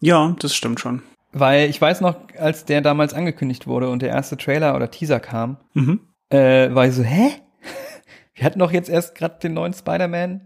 [0.00, 1.02] Ja, das stimmt schon.
[1.32, 5.20] Weil ich weiß noch, als der damals angekündigt wurde und der erste Trailer oder Teaser
[5.20, 6.00] kam, Mhm.
[6.30, 7.30] äh, war ich so, hä?
[8.34, 10.42] Wir hatten doch jetzt erst gerade den neuen Spider-Man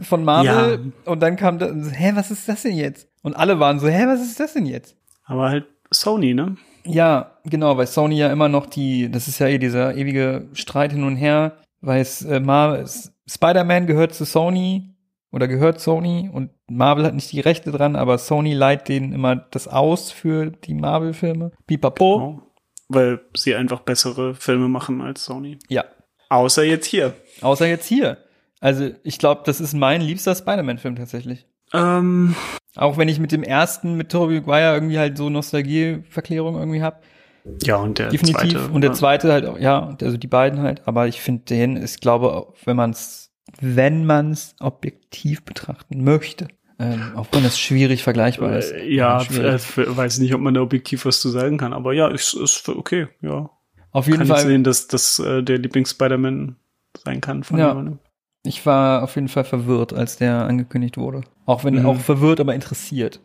[0.00, 3.08] von Marvel und dann kam da, hä, was ist das denn jetzt?
[3.22, 4.96] Und alle waren so, hä, was ist das denn jetzt?
[5.24, 6.56] Aber halt Sony, ne?
[6.84, 10.92] Ja, genau, weil Sony ja immer noch die, das ist ja eh dieser ewige Streit
[10.92, 12.40] hin und her, weil es, äh,
[13.28, 14.94] Spider-Man gehört zu Sony
[15.32, 19.36] oder gehört Sony und Marvel hat nicht die Rechte dran, aber Sony leiht denen immer
[19.36, 21.52] das aus für die Marvel-Filme.
[21.66, 22.18] Pipapo.
[22.18, 22.42] Genau.
[22.88, 25.58] Weil sie einfach bessere Filme machen als Sony.
[25.68, 25.84] Ja.
[26.28, 27.14] Außer jetzt hier.
[27.40, 28.18] Außer jetzt hier.
[28.60, 31.46] Also ich glaube, das ist mein liebster Spider-Man-Film tatsächlich.
[31.72, 32.34] Ähm,
[32.76, 37.02] Auch wenn ich mit dem ersten, mit Tobey Maguire irgendwie halt so Nostalgieverklärung irgendwie hab.
[37.62, 38.52] ja, und der Definitiv.
[38.52, 38.68] zweite.
[38.72, 40.86] und der zweite halt auch, ja, also die beiden halt.
[40.86, 43.25] Aber ich finde den, ich glaube, wenn man es,
[43.60, 46.48] wenn man es objektiv betrachten möchte,
[46.78, 48.72] ähm, auch wenn es schwierig vergleichbar ist.
[48.72, 49.76] Äh, Ja, schwierig.
[49.78, 52.68] äh, weiß nicht, ob man da objektiv was zu sagen kann, aber ja, ist, ist
[52.68, 53.48] okay, ja.
[53.92, 54.38] auf jeden kann Fall.
[54.40, 56.56] ich sehen, dass das äh, der Lieblings-Spider-Man
[57.04, 57.68] sein kann von Ja.
[57.68, 57.98] jemandem.
[58.42, 61.22] Ich war auf jeden Fall verwirrt, als der angekündigt wurde.
[61.46, 61.86] Auch wenn Mhm.
[61.86, 63.20] auch verwirrt, aber interessiert.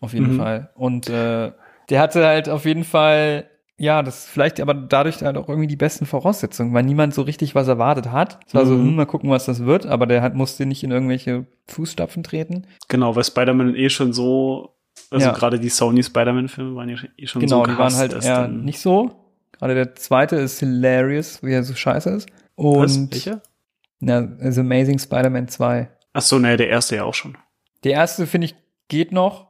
[0.00, 0.36] Auf jeden Mhm.
[0.36, 0.70] Fall.
[0.74, 1.52] Und äh,
[1.88, 3.48] der hatte halt auf jeden Fall,
[3.78, 7.54] ja, das vielleicht aber dadurch halt auch irgendwie die besten Voraussetzungen, weil niemand so richtig
[7.54, 8.38] was erwartet hat.
[8.46, 8.80] Es war so, Mhm.
[8.88, 12.66] hm, mal gucken, was das wird, aber der hat, musste nicht in irgendwelche Fußstapfen treten.
[12.88, 14.76] Genau, weil Spider-Man eh schon so,
[15.10, 15.32] also Ja.
[15.32, 18.80] gerade die Sony Spider-Man-Filme waren ja eh schon Genau, so die waren halt eher nicht
[18.80, 19.10] so.
[19.58, 22.28] Gerade der zweite ist hilarious, wie er so scheiße ist.
[22.56, 22.96] Was?
[22.96, 23.42] Und Welcher?
[24.00, 25.88] ja, also Amazing Spider-Man 2.
[26.14, 27.36] Ach so, naja, der erste ja auch schon.
[27.84, 28.54] Der erste, finde ich,
[28.88, 29.48] geht noch.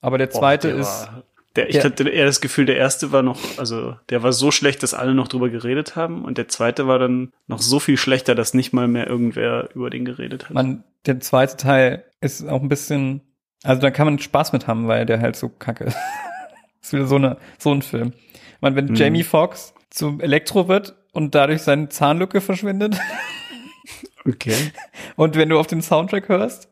[0.00, 1.08] Aber der Boah, zweite der ist.
[1.56, 4.50] Der, ich der- hatte eher das Gefühl, der erste war noch, also der war so
[4.50, 7.96] schlecht, dass alle noch drüber geredet haben und der zweite war dann noch so viel
[7.96, 10.52] schlechter, dass nicht mal mehr irgendwer über den geredet hat.
[10.54, 13.22] Man, der zweite Teil ist auch ein bisschen,
[13.64, 15.96] also da kann man Spaß mit haben, weil der halt so kacke ist.
[16.82, 18.12] ist wieder so eine, so ein Film.
[18.60, 18.94] Man, wenn Mhm.
[18.94, 22.96] Jamie Foxx zum Elektro wird und dadurch seine Zahnlücke verschwindet
[24.28, 24.54] okay.
[25.16, 26.68] und wenn du auf den Soundtrack hörst,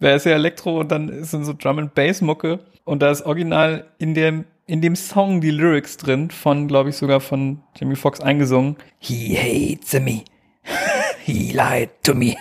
[0.00, 3.10] wer ist ja Elektro und dann ist dann so Drum and Bass Mucke und da
[3.10, 7.62] ist original in dem, in dem Song die Lyrics drin von, glaube ich, sogar von
[7.78, 8.76] Jamie Foxx eingesungen.
[8.98, 10.22] He hates me.
[11.24, 12.34] He lied to me.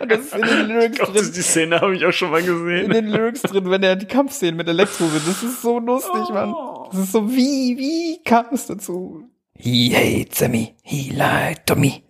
[0.00, 1.32] und das ist in den Lyrics Gott, drin.
[1.34, 2.90] die Szene habe ich auch schon mal in gesehen.
[2.90, 5.26] den Lyrics drin, wenn er die Kampfszenen mit Elektro sind.
[5.26, 6.54] Das ist so lustig, Mann.
[6.90, 9.24] Das ist so, wie, wie kam es dazu?
[9.58, 10.74] He hates me.
[10.82, 12.02] He lied to me.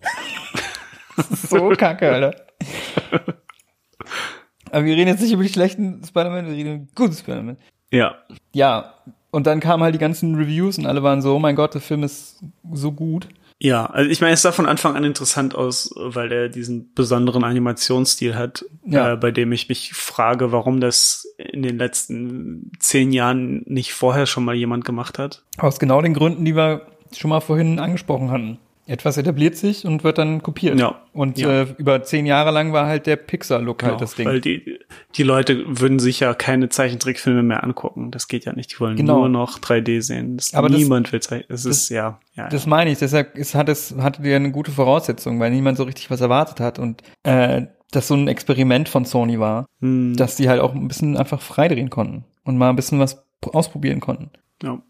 [1.17, 2.47] das ist so kacke, Alter.
[4.77, 7.57] Aber wir reden jetzt nicht über die schlechten Spider-Man, wir reden über den guten Spider-Man.
[7.91, 8.15] Ja.
[8.53, 8.93] Ja,
[9.31, 11.81] und dann kamen halt die ganzen Reviews und alle waren so, oh mein Gott, der
[11.81, 12.43] Film ist
[12.75, 13.27] so gut.
[13.59, 17.43] Ja, also ich meine, es sah von Anfang an interessant aus, weil er diesen besonderen
[17.43, 19.15] Animationsstil hat, Ja.
[19.15, 24.27] äh, bei dem ich mich frage, warum das in den letzten zehn Jahren nicht vorher
[24.27, 25.43] schon mal jemand gemacht hat.
[25.57, 26.83] Aus genau den Gründen, die wir
[27.17, 28.59] schon mal vorhin angesprochen hatten.
[28.87, 30.79] Etwas etabliert sich und wird dann kopiert.
[30.79, 31.03] Ja.
[31.13, 31.63] Und Ja.
[31.63, 34.27] Äh, über zehn Jahre lang war halt der Pixar-Look Genau, halt das Ding.
[34.27, 34.79] Weil die,
[35.17, 38.11] die Leute würden sich ja keine Zeichentrickfilme mehr angucken.
[38.13, 38.73] Das geht ja nicht.
[38.73, 39.19] Die wollen Genau.
[39.21, 40.37] nur noch 3D sehen.
[40.37, 41.47] Das, Aber das- niemand will Zeichen.
[41.49, 42.49] Das ist, ja, ja.
[42.49, 42.71] Das ja.
[42.71, 46.11] meine ich, deshalb ist, hat es, hatte der eine gute Voraussetzung, weil niemand so richtig
[46.11, 50.49] was erwartet hat und äh, das so ein Experiment von Sony war, Hm, dass die
[50.49, 54.31] halt auch ein bisschen einfach freidrehen konnten und mal ein bisschen was ausprobieren konnten.
[54.63, 54.81] ja.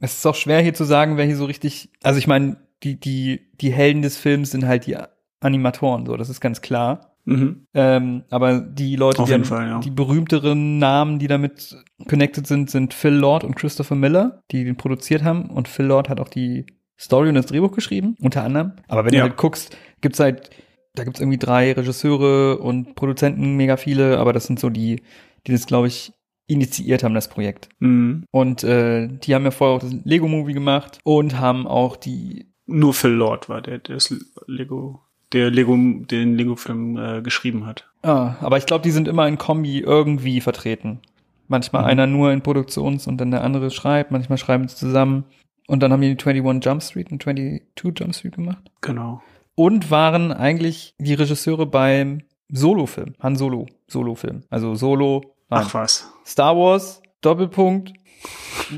[0.00, 3.00] Es ist auch schwer hier zu sagen, wer hier so richtig, also ich meine, die,
[3.00, 4.96] die, die Helden des Films sind halt die
[5.40, 7.10] Animatoren, so, das ist ganz klar.
[7.26, 7.66] Mhm.
[7.72, 9.78] Ähm, aber die Leute, Auf die, am- Fall, ja.
[9.80, 11.74] die berühmteren Namen, die damit
[12.08, 15.48] connected sind, sind Phil Lord und Christopher Miller, die den produziert haben.
[15.48, 16.66] Und Phil Lord hat auch die
[17.00, 18.72] Story und das Drehbuch geschrieben, unter anderem.
[18.88, 19.20] Aber wenn Ja.
[19.22, 20.50] du halt guckst, gibt's halt,
[20.94, 25.02] da gibt's irgendwie drei Regisseure und Produzenten, mega viele, aber das sind so die,
[25.46, 26.12] die das, glaube ich,
[26.46, 27.70] initiiert haben, das Projekt.
[27.80, 28.24] Mhm.
[28.30, 32.94] Und äh, die haben ja vorher auch das Lego-Movie gemacht und haben auch die Nur
[32.94, 34.14] Phil Lord war der, der das
[34.46, 35.00] Lego,
[35.32, 37.88] der Lego, den Lego-Film äh, geschrieben hat.
[38.02, 41.00] Ah, aber ich glaube, die sind immer in Kombi irgendwie vertreten.
[41.48, 41.88] Manchmal Mhm.
[41.88, 45.24] einer nur in Produktions- und dann der andere schreibt, manchmal schreiben sie zusammen.
[45.66, 47.62] Und dann haben die 21 Jump Street und 22
[47.98, 48.70] Jump Street gemacht.
[48.80, 49.22] Genau.
[49.54, 54.42] Und waren eigentlich die Regisseure beim Solo-Film, Han Solo, Solo-Film.
[54.50, 55.64] Also Solo, nein.
[55.66, 56.10] Ach was.
[56.26, 57.92] Star Wars, Doppelpunkt,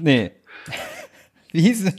[0.01, 0.31] nee.
[1.53, 1.93] Wie hieß?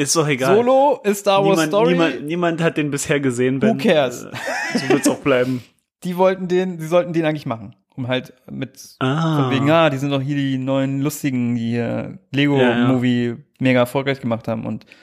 [0.00, 0.56] Ist doch egal.
[0.56, 1.92] Solo ist Star Wars niemand, Story.
[1.92, 3.60] Niemand, niemand hat den bisher gesehen.
[3.60, 3.76] Ben.
[3.78, 4.24] cares?
[4.24, 5.62] Äh, So wird's auch bleiben.
[6.04, 7.76] Die wollten den, die sollten den eigentlich machen.
[7.94, 9.42] Um halt mit Ah.
[9.42, 14.20] Von wegen, ah, die sind doch hier die neuen Lustigen, die hier Lego-Movie mega erfolgreich
[14.20, 14.94] gemacht haben und viel,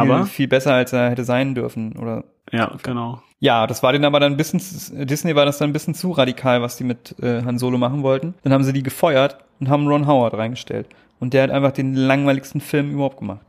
[0.00, 0.26] Aber?
[0.26, 1.96] viel besser, als er hätte sein dürfen.
[1.96, 3.20] Oder Ja, genau.
[3.40, 4.60] ja, das war denen aber dann ein bisschen,
[5.08, 8.04] Disney war das dann ein bisschen zu radikal, was die mit äh, Han Solo machen
[8.04, 8.34] wollten.
[8.44, 10.86] Dann haben sie die gefeuert und haben Ron Howard reingestellt.
[11.18, 13.44] Und der hat einfach den langweiligsten Film überhaupt gemacht.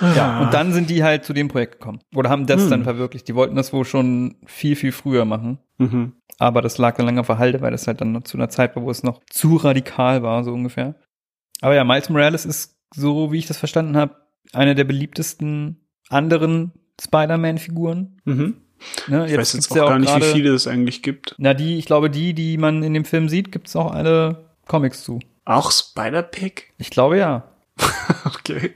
[0.00, 2.00] Ja, und dann sind die halt zu dem Projekt gekommen.
[2.14, 2.70] Oder haben das Hm.
[2.70, 3.26] dann verwirklicht.
[3.28, 5.58] Die wollten das wohl schon viel, viel früher machen.
[5.78, 6.12] Mhm.
[6.38, 8.48] Aber das lag dann lange auf der Halde, weil das halt dann noch zu einer
[8.48, 10.94] Zeit war, wo es noch zu radikal war, so ungefähr.
[11.60, 14.14] Aber ja, Miles Morales ist, so wie ich das verstanden habe,
[14.52, 18.20] einer der beliebtesten anderen Spider-Man-Figuren.
[18.24, 18.56] Mhm.
[19.08, 21.34] Ne, Ich weiß jetzt auch ja gar nicht, wie gerade- viele es eigentlich gibt.
[21.38, 25.02] Na, die, ich glaube, die, die man in dem Film sieht, gibt's auch alle Comics
[25.02, 25.18] zu.
[25.44, 26.72] Auch Spider-Pig?
[26.78, 27.44] Ich glaube ja.
[28.24, 28.72] Okay.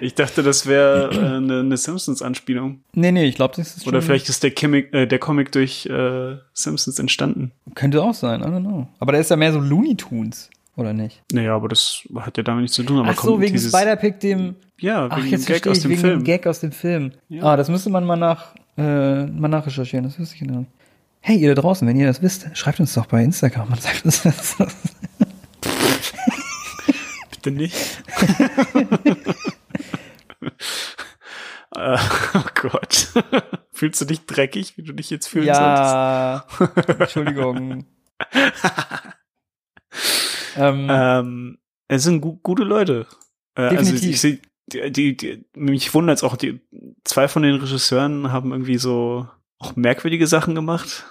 [0.00, 2.80] Ich dachte, das wäre äh, eine, eine Simpsons-Anspielung.
[2.94, 5.86] Nee, nee, ich glaube, das ist Oder vielleicht ist der Comic, äh, der Comic durch
[5.86, 7.52] äh, Simpsons entstanden.
[7.74, 8.88] Könnte auch sein, I don't know.
[8.98, 11.22] Aber der ist ja mehr so Looney Tunes, oder nicht?
[11.32, 12.98] Naja, aber das hat ja damit nichts zu tun.
[13.00, 14.56] Aber Ach so, kommt wegen Spider-Pig, dem...
[14.78, 16.18] Ja, Ach, wegen jetzt dem Gag aus dem wegen Film.
[16.20, 17.12] dem Gag aus dem Film.
[17.28, 17.42] Ja.
[17.42, 20.70] Ah, das müsste man mal nach, äh, mal nachrecherchieren, das wüsste ich genau nicht.
[21.22, 24.04] Hey, ihr da draußen, wenn ihr das wisst, schreibt uns doch bei Instagram und sagt
[24.06, 24.56] uns das.
[27.42, 27.74] Bitte nicht.
[31.74, 31.98] äh,
[32.34, 33.08] oh Gott.
[33.72, 36.44] Fühlst du dich dreckig, wie du dich jetzt fühlen ja,
[36.98, 37.86] Entschuldigung.
[40.56, 40.90] ähm, solltest?
[40.90, 41.58] Ähm,
[41.88, 43.06] es sind gu gute Leute.
[43.54, 46.60] Äh, also ich sehe, die, die, die, mich wundert es auch, die
[47.04, 49.26] zwei von den Regisseuren haben irgendwie so
[49.58, 51.06] auch merkwürdige Sachen gemacht.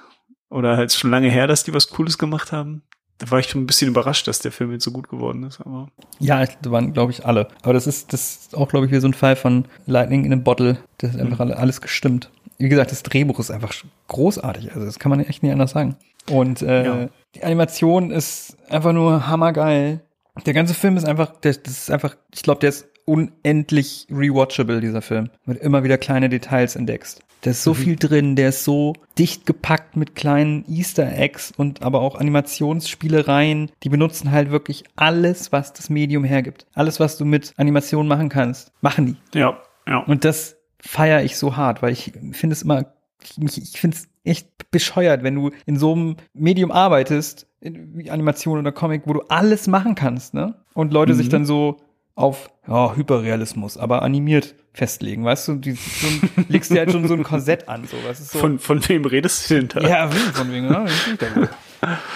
[0.52, 2.84] Oder halt schon lange her, dass die was Cooles gemacht haben.
[3.20, 5.60] Da war ich schon ein bisschen überrascht, dass der Film jetzt so gut geworden ist.
[5.62, 5.90] Aber
[6.20, 7.48] ja, da waren, glaube ich, alle.
[7.62, 10.34] Aber das ist, das ist auch, glaube ich, wie so ein Fall von Lightning in
[10.34, 10.78] a Bottle.
[11.00, 12.32] Das ist einfach alle, alles gestimmt.
[12.58, 13.74] Wie gesagt, das Drehbuch ist einfach
[14.08, 14.72] großartig.
[14.74, 15.96] Also, das kann man echt nicht anders sagen.
[16.32, 17.10] Und äh, Ja.
[17.36, 20.02] die Animation ist einfach nur hammergeil.
[20.46, 24.82] Der ganze Film ist einfach, der, das ist einfach, ich glaube, der ist unendlich rewatchable,
[24.82, 25.30] dieser Film.
[25.46, 27.22] Mit immer wieder kleine Details entdeckst.
[27.42, 31.82] Da ist so viel drin, der ist so dicht gepackt mit kleinen Easter Eggs und
[31.82, 33.72] aber auch Animationsspielereien.
[33.84, 36.66] Die benutzen halt wirklich alles, was das Medium hergibt.
[36.74, 39.40] Alles, was du mit Animation machen kannst, machen die.
[39.40, 39.58] ja,
[39.88, 40.00] ja.
[40.00, 42.94] Und das feiere ich so hart, weil ich finde es immer,
[43.40, 48.60] ich, ich finde es echt bescheuert, wenn du in so einem Medium arbeitest, wie Animation
[48.60, 50.56] oder Comic, wo du alles machen kannst, ne?
[50.74, 51.78] Und Leute sich dann so
[52.20, 55.56] auf ja, Hyperrealismus, aber animiert festlegen, weißt du?
[55.56, 58.40] Die, so ein, legst dir halt schon so ein Korsett an, so, was ist so.
[58.40, 59.80] Von, von wem redest du denn da?
[59.82, 60.86] ja, von wegen, ne?
[61.18, 61.50] Das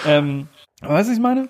[0.05, 0.47] ähm,
[0.81, 1.47] weißt du, was ich meine?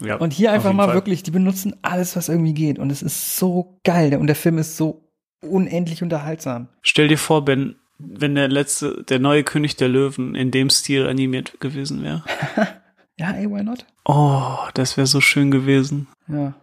[0.00, 0.94] Ja, Und hier einfach mal Fall.
[0.94, 2.80] wirklich, die benutzen alles, was irgendwie geht.
[2.80, 4.16] Und es ist so geil.
[4.16, 5.08] Und der Film ist so
[5.40, 6.68] unendlich unterhaltsam.
[6.82, 11.06] Stell dir vor, Ben, wenn der letzte, der neue König der Löwen in dem Stil
[11.06, 12.24] animiert gewesen wäre.
[13.18, 13.84] Ja, ey, why not?
[14.06, 16.08] Oh, das wäre so schön gewesen.
[16.28, 16.54] Ja.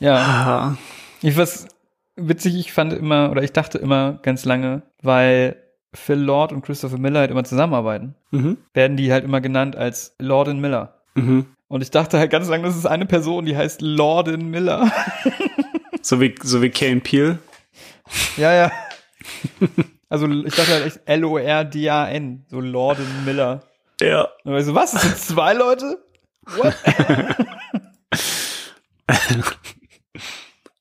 [0.00, 0.76] Ja, Ah,
[1.22, 1.66] ich was
[2.16, 5.56] witzig, ich fand immer, oder ich dachte immer ganz lange, weil
[5.94, 10.14] Phil Lord und Christopher Miller halt immer zusammenarbeiten, mhm, werden die halt immer genannt als
[10.18, 11.00] Lord und Miller.
[11.14, 11.46] mhm.
[11.70, 14.90] Und ich dachte halt ganz lange, das ist eine Person, die heißt Lordin Miller.
[16.00, 17.38] So wie, so wie Kane Peel.
[18.38, 18.72] ja, ja.
[20.08, 23.62] Also ich dachte halt echt L-O-R-D-A-N, so Lordin Miller.
[24.00, 24.28] Ja.
[24.44, 24.92] Und ich so, was?
[24.92, 25.98] Das sind zwei Leute?
[26.56, 26.74] What?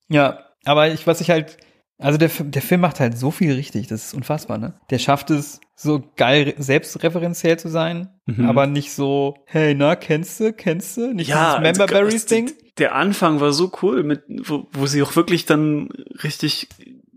[0.10, 1.58] ja, aber ich, was ich halt,
[2.00, 4.80] also der, der Film macht halt so viel richtig, das ist unfassbar, ne?
[4.90, 8.46] Der schafft es, so geil re- selbstreferenziell zu sein, Mhm.
[8.50, 11.14] aber nicht so, hey, na, kennst du, kennst du?
[11.14, 12.52] Nicht Ja, dieses Member Berries also, Ding?
[12.78, 15.90] Der Anfang war so cool, mit, wo, wo sie auch wirklich dann
[16.24, 16.68] richtig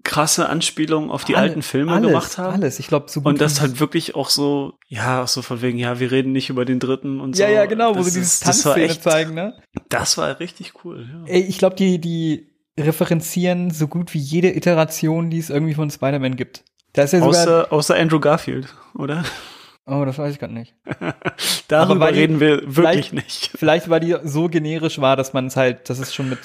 [0.03, 2.55] krasse Anspielungen auf die Alle- alten Filme alles, gemacht haben.
[2.55, 5.77] Alles, ich glaube, so Und das halt wirklich auch so, ja, auch so von wegen,
[5.79, 7.43] ja, wir reden nicht über den dritten und so.
[7.43, 9.55] Ja, ja, genau, wo das sie diese ist- das war Tanzszene zeigen, ne?
[9.91, 11.25] Das war richtig cool, ja.
[11.33, 12.50] Ey, ich glaube, die, die
[12.81, 16.65] referenzieren so gut wie jede Iteration, die es irgendwie von Spider-Man gibt.
[16.93, 17.31] Da ist ja sogar.
[17.43, 19.25] Außer, außer Andrew Garfield, oder?
[19.87, 20.75] oh, das weiß ich gerade nicht.
[21.69, 23.51] Darüber die- reden wir wirklich vielleicht- nicht.
[23.57, 26.39] Vielleicht, weil die so generisch war, dass man es halt, dass es schon mit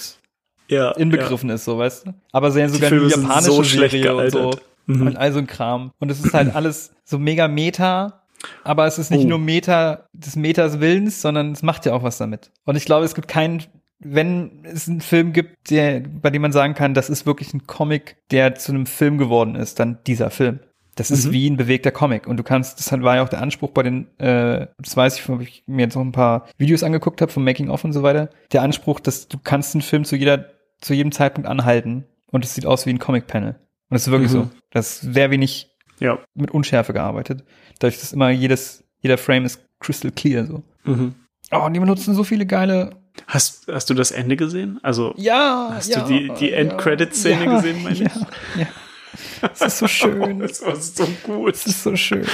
[0.68, 2.14] Ja, inbegriffen ist, so, weißt du?
[2.32, 4.52] Aber sehr sogar sind japanische so schlecht Serie und so.
[4.88, 5.08] Mhm.
[5.08, 5.92] Und all so ein Kram.
[6.00, 8.22] Und es ist halt alles so mega Meta,
[8.64, 9.30] aber es ist nicht Oh.
[9.30, 12.52] nur Meta des Metas Willens, sondern es macht ja auch was damit.
[12.66, 13.64] Und ich glaube, es gibt keinen,
[14.00, 17.66] wenn es einen Film gibt, der, bei dem man sagen kann, das ist wirklich ein
[17.66, 20.60] Comic, der zu einem Film geworden ist, dann dieser Film.
[20.96, 21.32] Das ist Mhm.
[21.32, 22.26] wie ein bewegter Comic.
[22.28, 25.28] Und du kannst, das war ja auch der Anspruch bei den, äh, das weiß ich,
[25.28, 28.02] wo ich mir jetzt noch ein paar Videos angeguckt habe vom Making of und so
[28.04, 28.30] weiter.
[28.54, 32.56] Der Anspruch, dass du kannst einen Film zu jeder, zu jedem Zeitpunkt anhalten und es
[32.56, 33.52] sieht aus wie ein Comic-Panel.
[33.52, 34.36] Und das ist wirklich Mhm.
[34.36, 34.50] so.
[34.72, 35.70] Das ist sehr wenig
[36.00, 36.20] Ja.
[36.34, 37.44] mit Unschärfe gearbeitet.
[37.80, 40.64] Dadurch, dass immer jedes, jeder Frame ist crystal clear so.
[40.86, 41.16] Mhm.
[41.52, 42.92] Oh, und die benutzen so viele geile.
[43.28, 44.80] Hast, hast du das Ende gesehen?
[44.84, 45.72] Also, Ja.
[45.74, 48.60] Hast ja, du die- die End-Credit-Szene ja, gesehen, meine ja, ich?
[48.62, 48.68] Ja.
[49.54, 50.40] Es ist so schön.
[50.40, 51.54] das war so gut.
[51.54, 52.26] Es ist so schön.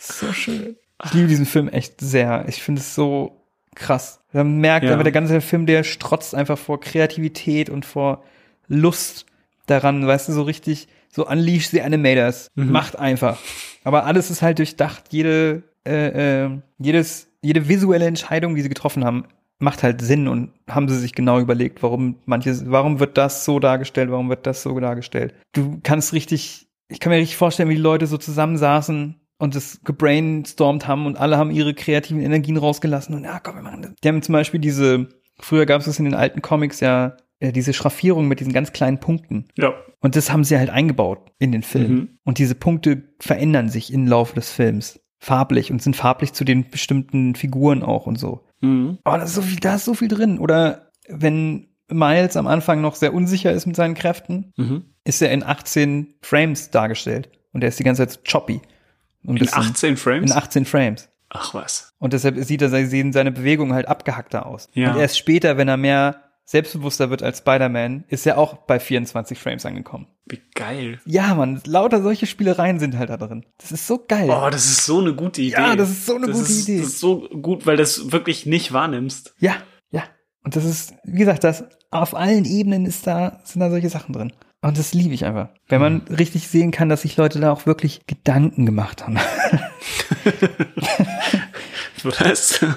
[0.00, 0.76] so schön.
[1.04, 2.44] Ich liebe diesen Film echt sehr.
[2.48, 3.44] Ich finde es so
[3.74, 4.20] krass.
[4.32, 4.94] Man merkt Ja.
[4.94, 8.24] aber, der ganze Film, der strotzt einfach vor Kreativität und vor
[8.66, 9.26] Lust
[9.66, 12.48] daran, weißt du, so richtig, so unleash the animators.
[12.54, 12.72] Mhm.
[12.72, 13.38] Macht einfach.
[13.84, 15.04] Aber alles ist halt durchdacht.
[15.10, 19.24] Jede, äh, äh, jedes, jede visuelle Entscheidung, die sie getroffen haben,
[19.58, 23.58] macht halt Sinn und haben sie sich genau überlegt, warum manches, warum wird das so
[23.58, 25.34] dargestellt, warum wird das so dargestellt.
[25.52, 29.80] Du kannst richtig, ich kann mir richtig vorstellen, wie die Leute so zusammensaßen und das
[29.84, 33.94] gebrainstormt haben und alle haben ihre kreativen Energien rausgelassen und ja, komm, wir machen das.
[34.02, 35.08] Die haben zum Beispiel diese
[35.40, 38.98] Früher gab es in den alten Comics ja äh, diese Schraffierung mit diesen ganz kleinen
[38.98, 39.46] Punkten.
[39.56, 39.74] Ja.
[40.00, 41.92] Und das haben sie halt eingebaut in den Film.
[41.92, 42.08] Mhm.
[42.24, 45.00] Und diese Punkte verändern sich im Laufe des Films.
[45.18, 48.44] Farblich und sind farblich zu den bestimmten Figuren auch und so.
[48.60, 48.98] Mhm.
[49.04, 50.38] Oh, da ist so viel, da ist so viel drin.
[50.38, 54.84] Oder wenn Miles am Anfang noch sehr unsicher ist mit seinen Kräften, Mhm.
[55.04, 57.30] ist er in 18 Frames dargestellt.
[57.52, 58.60] Und er ist die ganze Zeit so choppy.
[59.24, 60.30] Und In bisschen- 18 Frames?
[60.30, 61.08] In 18 Frames.
[61.30, 61.92] Ach was.
[61.98, 64.68] Und deshalb sieht er sehen seine Bewegungen halt abgehackter aus.
[64.72, 64.92] Ja.
[64.92, 69.38] Und erst später, wenn er mehr selbstbewusster wird als Spider-Man, ist er auch bei 24
[69.38, 70.06] Frames angekommen.
[70.24, 70.98] Wie geil.
[71.04, 73.44] Ja, man, lauter solche Spielereien sind halt da drin.
[73.58, 74.30] Das ist so geil.
[74.30, 75.52] Oh, das ist so eine gute Idee.
[75.52, 76.78] Ja, das ist so eine das gute ist, Idee.
[76.78, 79.34] Das ist so gut, weil das wirklich nicht wahrnimmst.
[79.38, 79.56] Ja,
[79.90, 80.04] ja.
[80.42, 84.14] Und das ist, wie gesagt, das auf allen Ebenen ist da, sind da solche Sachen
[84.14, 84.32] drin.
[84.62, 85.50] Und das liebe ich einfach.
[85.68, 86.14] Wenn man Hm.
[86.14, 89.18] richtig sehen kann, dass sich Leute da auch wirklich Gedanken gemacht haben.
[92.04, 92.64] Was?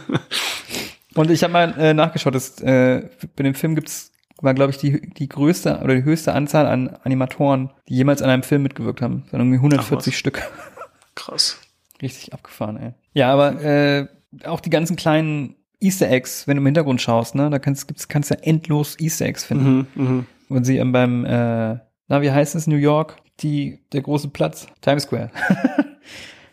[1.16, 4.12] Und ich habe mal äh, nachgeschaut, dass, äh, bei dem Film gibt's
[4.42, 8.30] war, glaube ich, die, die größte oder die höchste Anzahl an Animatoren, die jemals an
[8.30, 9.24] einem Film mitgewirkt haben.
[9.26, 10.16] Das waren irgendwie 140 Ach, was.
[10.16, 10.52] Stück.
[11.16, 11.60] Krass.
[12.02, 12.94] Richtig abgefahren, ey.
[13.14, 14.08] Ja, aber äh,
[14.46, 18.08] auch die ganzen kleinen Easter Eggs, wenn du im Hintergrund schaust, ne, da kannst, gibt's,
[18.08, 19.88] kannst du endlos Easter Eggs finden.
[19.94, 20.26] Mhm, mhm.
[20.50, 21.78] Und sie ähm, beim, äh,
[22.08, 25.32] na, wie heißt es, New York, die, der große Platz, Times Square.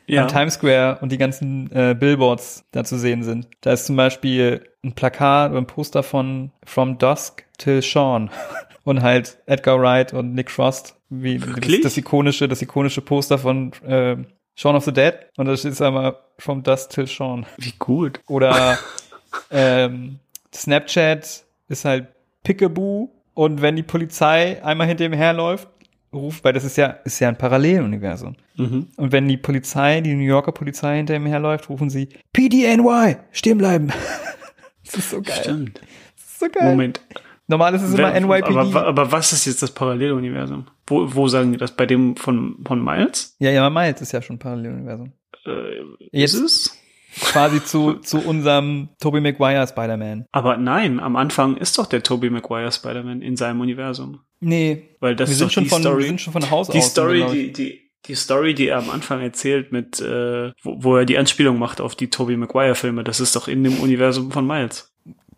[0.08, 0.22] Ja.
[0.22, 3.46] Am Times Square und die ganzen äh, Billboards da zu sehen sind.
[3.60, 8.30] Da ist zum Beispiel ein Plakat oder ein Poster von From Dusk Till Shawn
[8.84, 13.72] und halt Edgar Wright und Nick Frost, wie das, das ikonische, das ikonische Poster von
[13.86, 14.16] äh,
[14.56, 17.46] Shaun of the Dead und da steht einmal From Dusk Till Shawn.
[17.58, 18.20] Wie gut.
[18.28, 18.78] Oder
[19.50, 20.20] ähm,
[20.54, 22.08] Snapchat ist halt
[22.44, 25.68] Pickaboo und wenn die Polizei einmal hinter ihm herläuft,
[26.12, 28.36] ruft, weil das ist ja, ist ja ein Paralleluniversum.
[28.56, 28.88] Mhm.
[28.96, 33.58] Und wenn die Polizei, die New Yorker Polizei hinter ihm herläuft, rufen sie PDNY, stehen
[33.58, 33.88] bleiben.
[34.84, 35.36] das ist so geil.
[35.42, 35.80] Stimmt.
[36.16, 36.70] Das ist so geil.
[36.70, 37.00] Moment.
[37.46, 38.56] Normal ist es immer Wer- NYPD.
[38.58, 40.66] Aber, aber was ist jetzt das Paralleluniversum?
[40.86, 41.72] Wo, wo sagen die das?
[41.74, 43.36] Bei dem von, von Miles?
[43.38, 45.12] ja, ja, Miles ist ja schon Paralleluniversum.
[45.46, 45.50] Äh,
[46.12, 46.78] Jetzt- ist es?
[47.20, 50.26] Quasi zu, zu unserem Tobey Maguire Spider-Man.
[50.30, 54.20] Aber nein, am Anfang ist doch der Tobey Maguire Spider-Man in seinem Universum.
[54.40, 56.02] Nee, Weil das wir sind schon die von, Story.
[56.02, 56.90] wir sind schon von Haus die aus.
[56.90, 57.30] Story, ich.
[57.32, 61.18] die, die, die Story, die er am Anfang erzählt mit, äh, wo, wo er die
[61.18, 64.92] Anspielung macht auf die Tobey Maguire Filme, das ist doch in dem Universum von Miles.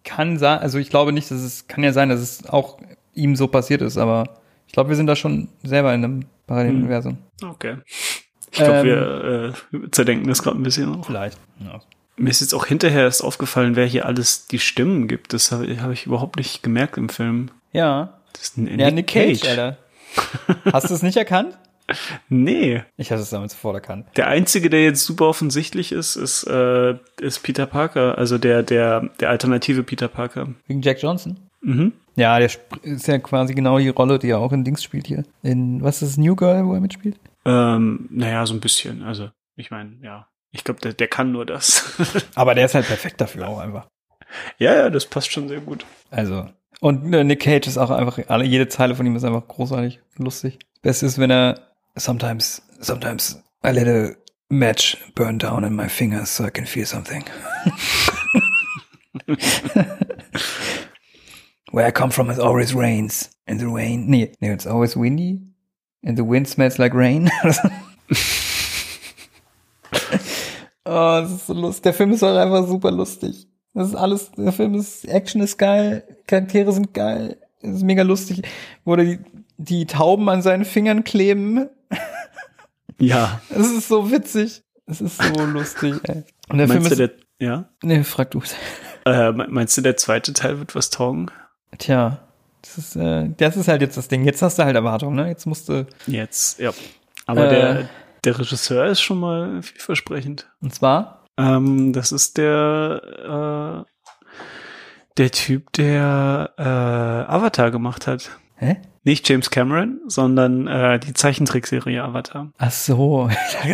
[0.04, 2.78] kann sein, also ich glaube nicht, dass es, kann ja sein, dass es auch
[3.14, 7.18] ihm so passiert ist, aber ich glaube, wir sind da schon selber in einem Paralleluniversum.
[7.42, 7.76] Okay.
[8.52, 9.54] Ich glaube, Ähm, wir
[9.84, 11.06] äh, zerdenken das gerade ein bisschen auch.
[11.06, 11.38] Vielleicht.
[11.64, 11.80] Ja.
[12.16, 15.32] Mir ist jetzt auch hinterher erst aufgefallen, wer hier alles die Stimmen gibt.
[15.32, 17.50] Das habe hab ich überhaupt nicht gemerkt im Film.
[17.72, 19.78] Ja, Das ist ein ja Nick Cage, Alter.
[20.72, 21.56] Hast du es nicht erkannt?
[22.28, 22.82] Nee.
[22.96, 24.06] Ich hatte es damals sofort erkannt.
[24.16, 29.10] Der einzige, der jetzt super offensichtlich ist, ist, äh, ist Peter Parker, also der, der,
[29.20, 30.48] der alternative Peter Parker.
[30.66, 31.36] Wegen Jack Johnson?
[31.62, 31.92] Mhm.
[32.16, 32.50] Ja, der
[32.82, 35.24] ist ja quasi genau die Rolle, die er auch in Dings spielt hier.
[35.42, 37.16] In, was ist das, New Girl, wo er mitspielt?
[37.44, 39.02] Ähm, naja, so ein bisschen.
[39.02, 40.26] Also, ich meine, ja.
[40.52, 41.94] Ich glaube, der, der kann nur das.
[42.34, 43.86] Aber der ist halt perfekt dafür auch einfach.
[44.58, 45.86] ja, ja, das passt schon sehr gut.
[46.10, 46.48] Also.
[46.78, 50.58] Und Nick Cage ist auch einfach, alle, jede Zeile von ihm ist einfach großartig, lustig.
[50.74, 51.60] Das Beste ist, wenn er
[51.96, 54.14] sometimes, sometimes I let a
[54.48, 57.24] match burn down in my fingers so I can feel something.
[61.72, 63.30] Where I come from it always rains.
[63.46, 65.40] And the rain, nee, nee, it's always windy.
[66.02, 67.30] And the wind smells like rain.
[70.86, 71.82] oh, das ist so lustig.
[71.82, 73.49] Der Film ist auch einfach super lustig.
[73.74, 78.02] Das ist alles, der Film ist, Action ist geil, Charaktere sind geil, es ist mega
[78.02, 78.42] lustig.
[78.84, 79.18] Wo die,
[79.58, 81.68] die Tauben an seinen Fingern kleben.
[82.98, 83.40] Ja.
[83.48, 84.62] Es ist so witzig.
[84.86, 86.22] Es ist so lustig, ey.
[86.48, 87.68] Und der Meinst du, Film ist, der, ja?
[87.82, 88.42] nee, frag du.
[89.06, 91.30] Äh, me- meinst du, der zweite Teil wird was taugen?
[91.78, 92.18] Tja,
[92.60, 94.24] das ist, äh, das ist halt jetzt das Ding.
[94.24, 95.28] Jetzt hast du halt Erwartungen, ne?
[95.28, 96.72] Jetzt musst du, Jetzt, ja.
[97.24, 97.48] Aber Äh.
[97.50, 97.88] der,
[98.24, 100.50] der Regisseur ist schon mal vielversprechend.
[100.60, 103.90] und zwar, Ähm, das ist der, äh,
[105.16, 106.62] der Typ, der äh,
[107.32, 108.30] Avatar gemacht hat.
[108.56, 108.76] hä?
[109.02, 112.52] Nicht James Cameron, sondern äh, die Zeichentrickserie Avatar.
[112.58, 113.28] Ach so.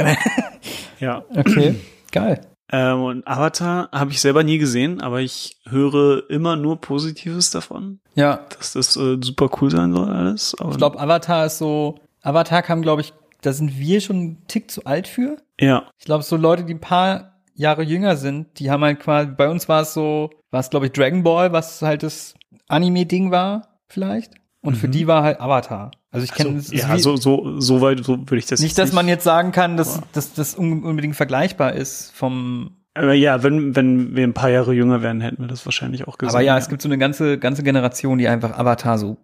[0.98, 1.24] Ja.
[1.36, 1.74] okay,
[2.10, 2.40] geil.
[2.72, 8.00] Ähm, und Avatar habe ich selber nie gesehen, aber ich höre immer nur Positives davon,
[8.14, 10.56] Ja, dass das äh, super cool sein soll alles.
[10.58, 13.12] Aber, ich glaube, Avatar ist so, Avatar kam, glaube ich,
[13.42, 15.36] da sind wir schon einen Tick zu alt für.
[15.60, 19.30] ja, Ich glaube, so Leute, die ein paar Jahre jünger sind, die haben halt quasi,
[19.36, 22.34] bei uns war es so, war es, glaube ich, Dragon Ball, was halt das
[22.68, 24.34] Anime-Ding war, vielleicht.
[24.60, 25.92] Und für die war halt Avatar.
[26.10, 28.92] Also ich kenne so, ja, so, so, so weit so würde ich das nicht, dass
[28.92, 33.76] man jetzt sagen kann, dass dass das un unbedingt vergleichbar ist vom Aber ja, wenn,
[33.76, 36.34] wenn wir ein paar Jahre jünger wären, hätten wir das wahrscheinlich auch gesehen.
[36.34, 39.18] Aber ja, es gibt so eine ganze, ganze Generation, die einfach Avatar so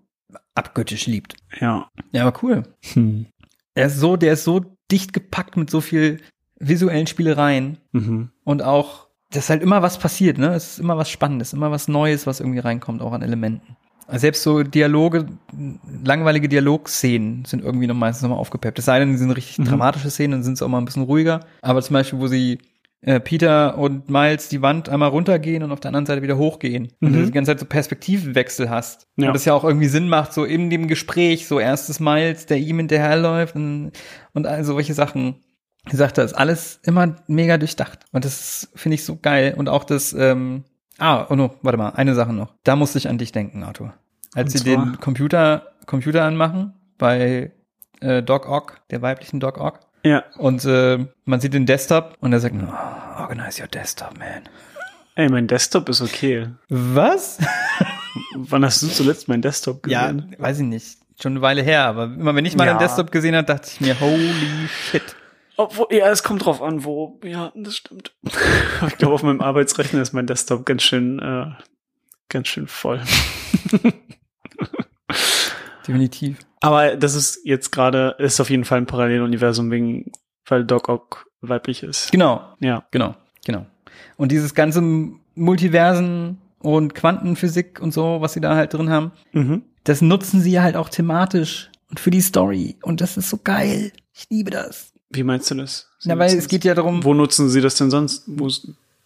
[0.54, 1.34] abgöttisch liebt.
[1.60, 1.88] Ja.
[2.12, 2.62] Ja, aber cool.
[2.92, 3.26] Hm.
[3.74, 4.60] Er ist so, der ist so
[4.90, 6.20] dicht gepackt mit so viel
[6.62, 8.30] visuellen Spielereien Mhm.
[8.44, 10.55] und auch, dass halt immer was passiert, ne?
[10.55, 13.76] Es ist immer was Spannendes, immer was Neues, was irgendwie reinkommt, auch an Elementen.
[14.06, 15.26] Also Selbst so Dialoge,
[16.05, 18.78] langweilige Dialogszenen sind irgendwie noch meistens nochmal aufgepeppt.
[18.78, 19.64] Es sei denn, die sind richtig Mhm.
[19.64, 21.40] dramatische Szenen, dann sind sie auch mal ein bisschen ruhiger.
[21.62, 22.59] Aber zum Beispiel, wo sie
[23.05, 26.93] äh, Peter und Miles die Wand einmal runtergehen und auf der anderen Seite wieder hochgehen.
[27.01, 27.14] Und Mhm.
[27.14, 29.09] du die ganze Zeit so Perspektivenwechsel hast.
[29.16, 29.26] Ja.
[29.28, 32.59] Und das ja auch irgendwie Sinn macht, so in dem Gespräch, so erstes Miles, der
[32.59, 33.90] ihm hinterherläuft und,
[34.34, 35.36] und all solche Sachen.
[35.90, 38.00] Ich sagte, das ist alles immer mega durchdacht.
[38.12, 39.54] Und das finde ich so geil.
[39.56, 40.64] Und auch das, ähm,
[40.98, 42.54] ah, oh no, warte mal, eine Sache noch.
[42.64, 43.92] Da musste ich an dich denken, Arthur.
[44.34, 47.52] Als sie den Computer, Computer anmachen bei
[48.00, 49.80] äh, Doc Ock, der weiblichen Doc Ock.
[50.04, 50.24] Ja.
[50.38, 54.42] Und äh, man sieht den Desktop und er sagt, oh, organize your desktop, man.
[55.14, 56.48] Ey, mein Desktop ist okay.
[56.68, 57.38] Was?
[58.34, 60.34] Wann hast du zuletzt meinen Desktop Ja, gesehen?
[60.38, 60.98] weiß ich nicht.
[61.20, 62.70] Schon eine Weile her, aber immer wenn ich mal Ja.
[62.72, 65.02] einen Desktop gesehen habe, dachte ich mir, holy shit.
[65.57, 67.20] Obwohl, ja, es kommt drauf an, wo.
[67.24, 68.15] Ja, das stimmt.
[68.87, 71.47] ich glaube, auf meinem Arbeitsrechner ist mein Desktop ganz schön, äh,
[72.29, 73.01] ganz schön voll.
[75.87, 76.39] Definitiv.
[76.61, 80.12] Aber das ist jetzt gerade, ist auf jeden Fall ein Paralleluniversum wegen,
[80.47, 82.12] weil Doc Ock weiblich ist.
[82.12, 82.85] Genau, Ja.
[82.93, 83.66] genau, genau.
[84.16, 84.81] Und dieses ganze
[85.35, 89.62] Multiversen und Quantenphysik und so, was sie da halt drin haben, Mhm.
[89.85, 92.77] das nutzen sie halt auch thematisch und für die Story.
[92.83, 93.93] Und das ist so geil.
[94.15, 94.91] Ich liebe das.
[95.12, 95.89] Wie meinst du das?
[95.98, 98.24] Sie Ja, weil es geht ja darum, Wo nutzen sie das denn sonst?
[98.26, 98.51] Wo,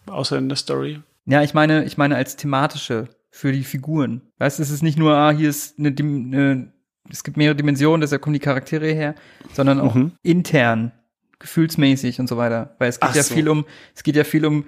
[0.07, 1.01] außer in der Story?
[1.25, 4.21] Ja, ich meine, ich meine als thematische für die Figuren.
[4.39, 6.71] Weißt du, es ist nicht nur, ah, hier ist eine, eine
[7.09, 9.15] es gibt mehrere Dimensionen, deshalb kommen die Charaktere her,
[9.53, 10.11] sondern auch Mhm.
[10.23, 10.91] intern,
[11.39, 12.75] gefühlsmäßig und so weiter.
[12.79, 13.33] Weil es geht Ach ja so.
[13.33, 13.65] viel um,
[13.95, 14.65] es geht ja viel um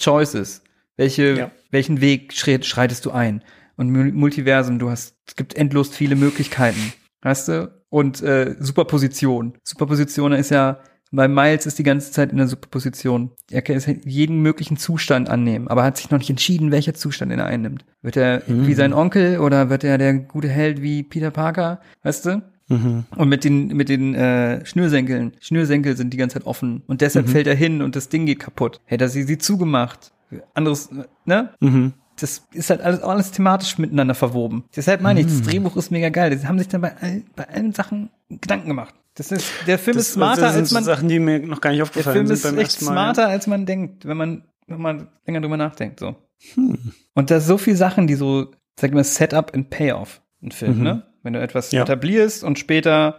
[0.00, 0.62] Choices.
[0.96, 1.50] Welche, Ja.
[1.70, 3.42] welchen Weg schreit, schreitest du ein?
[3.76, 6.92] Und Mul- Multiversum, du hast, es gibt endlos viele Möglichkeiten.
[7.22, 7.72] Weißt du?
[7.94, 9.52] Und äh, Superposition.
[9.62, 10.80] Superposition ist ja,
[11.12, 13.30] bei Miles ist die ganze Zeit in der Superposition.
[13.52, 17.46] Er kann jeden möglichen Zustand annehmen, aber hat sich noch nicht entschieden, welcher Zustand er
[17.46, 17.84] einnimmt.
[18.02, 21.82] Wird er wie sein Onkel oder wird er der gute Held wie Peter Parker?
[22.02, 22.42] Weißt du?
[22.66, 23.04] Mhm.
[23.14, 25.30] Und mit den, mit den äh, Schnürsenkeln.
[25.38, 26.82] Schnürsenkel sind die ganze Zeit offen.
[26.88, 28.80] Und deshalb fällt er hin und das Ding geht kaputt.
[28.86, 30.10] Hätte er sie, sie zugemacht.
[30.52, 30.90] Anderes,
[31.26, 31.50] ne?
[31.60, 31.92] Mhm.
[32.20, 34.64] Das ist halt alles, alles thematisch miteinander verwoben.
[34.76, 36.30] Deshalb meine ich, das Drehbuch ist mega geil.
[36.36, 38.94] Die haben sich dann bei, all, bei allen Sachen Gedanken gemacht.
[39.16, 41.60] Das ist, der Film ist smarter, das sind als so man, Sachen, die mir noch
[41.60, 44.80] gar nicht der aufgefallen Film sind ist echt smarter, als man denkt, wenn man, wenn
[44.80, 46.16] man länger drüber nachdenkt, so.
[46.54, 46.78] Hm.
[47.14, 50.78] Und da so viele Sachen, die so, sag ich mal, Setup and Payoff ein Film,
[50.78, 50.82] Mhm.
[50.82, 51.02] ne?
[51.22, 51.82] Wenn du etwas Ja.
[51.82, 53.18] etablierst und später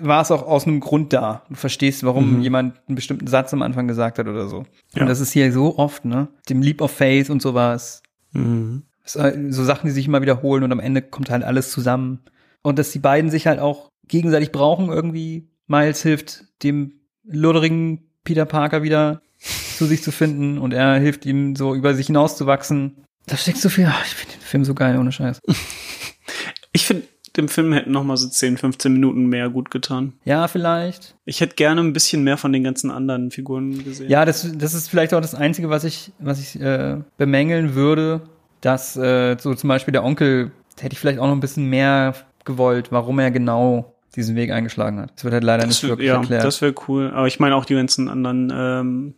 [0.00, 1.42] war es auch aus einem Grund da.
[1.50, 2.42] Du verstehst, warum Mhm.
[2.42, 4.64] jemand einen bestimmten Satz am Anfang gesagt hat oder so.
[4.94, 5.02] Ja.
[5.02, 6.28] Und das ist hier so oft, ne?
[6.48, 8.02] Dem Leap of Faith und sowas.
[8.36, 8.82] Mhm.
[9.14, 12.20] Halt So Sachen, die sich immer wiederholen und am Ende kommt halt alles zusammen.
[12.62, 15.48] Und dass die beiden sich halt auch gegenseitig brauchen irgendwie.
[15.68, 19.22] Miles hilft dem ludderigen Peter Parker wieder
[19.76, 23.04] zu sich zu finden und er hilft ihm so über sich hinauszuwachsen.
[23.26, 23.86] Da steckt so viel.
[23.88, 25.40] ach, Ich finde den Film so geil, ohne Scheiß.
[26.72, 27.06] Ich finde,
[27.36, 30.14] dem Film hätten noch mal so 10, 15 Minuten mehr gut getan.
[30.24, 31.14] Ja, vielleicht.
[31.24, 34.10] Ich hätte gerne ein bisschen mehr von den ganzen anderen Figuren gesehen.
[34.10, 38.22] Ja, das, das ist vielleicht auch das Einzige, was ich, was ich äh, bemängeln würde,
[38.60, 42.14] dass äh, so zum Beispiel der Onkel, hätte ich vielleicht auch noch ein bisschen mehr
[42.44, 45.12] gewollt, warum er genau diesen Weg eingeschlagen hat.
[45.16, 46.44] Das wird halt leider das nicht wirklich ja, erklärt.
[46.44, 47.10] das wäre cool.
[47.14, 49.14] Aber ich meine auch die ganzen anderen, ähm,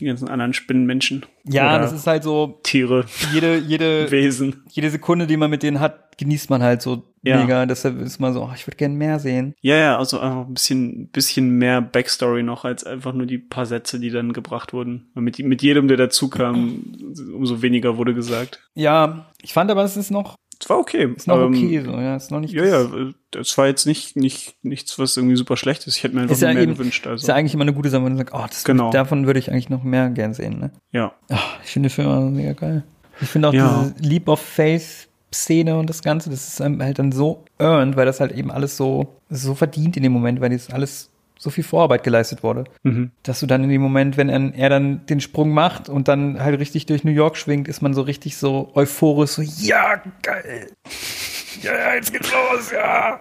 [0.00, 1.24] die ganzen anderen Spinnenmenschen.
[1.44, 4.62] ja, das ist halt so, Tiere, jede, jede, Wesen.
[4.70, 7.40] jede Sekunde, die man mit denen hat, genießt man halt so Ja.
[7.40, 7.66] mega.
[7.66, 9.54] Deshalb ist man so, oh, ich würde gerne mehr sehen.
[9.60, 13.66] Ja, ja, also einfach ein bisschen, bisschen mehr Backstory noch als einfach nur die paar
[13.66, 15.10] Sätze, die dann gebracht wurden.
[15.14, 16.84] Mit, mit jedem, der dazu kam,
[17.34, 18.60] umso weniger wurde gesagt.
[18.74, 21.12] Ja, ich fand aber, es ist noch, Es war okay.
[21.16, 22.54] ist noch Ähm, okay, so, ja, ist noch nicht.
[22.54, 22.86] Ja, ja,
[23.30, 25.96] das war jetzt nicht, nicht nichts, was irgendwie super schlecht ist.
[25.96, 27.06] Ich hätte mir einfach ja mehr eben- gewünscht.
[27.06, 27.22] Also.
[27.22, 28.90] Ist ja eigentlich immer eine gute Sache, wenn man sagt, oh, das, Genau.
[28.90, 30.70] davon würde ich eigentlich noch mehr gern sehen, ne?
[30.92, 31.12] ja.
[31.30, 32.82] Ach, ich finde den Film auch mega geil.
[33.20, 33.90] Ich finde auch Ja.
[33.98, 38.06] diese Leap of Faith Szene und das Ganze, das ist halt dann so earned, weil
[38.06, 41.10] das halt eben alles so, so verdient in dem Moment, weil das alles
[41.44, 43.10] so viel Vorarbeit geleistet wurde, Mhm.
[43.22, 46.40] dass du dann in dem Moment, wenn er, er dann den Sprung macht und dann
[46.42, 50.70] halt richtig durch New York schwingt, ist man so richtig so euphorisch, so, ja, geil.
[51.62, 53.20] Ja, ja, jetzt geht's los, ja.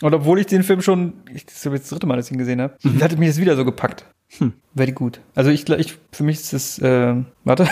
[0.00, 2.32] Und obwohl ich den Film schon, ich, das ist jetzt das dritte Mal, dass ich
[2.32, 4.04] ihn gesehen habe, hat mich das wieder so gepackt.
[4.38, 4.52] Hm.
[4.74, 5.20] Very gut.
[5.34, 7.14] Also ich, ich für mich ist das, äh,
[7.44, 7.68] warte.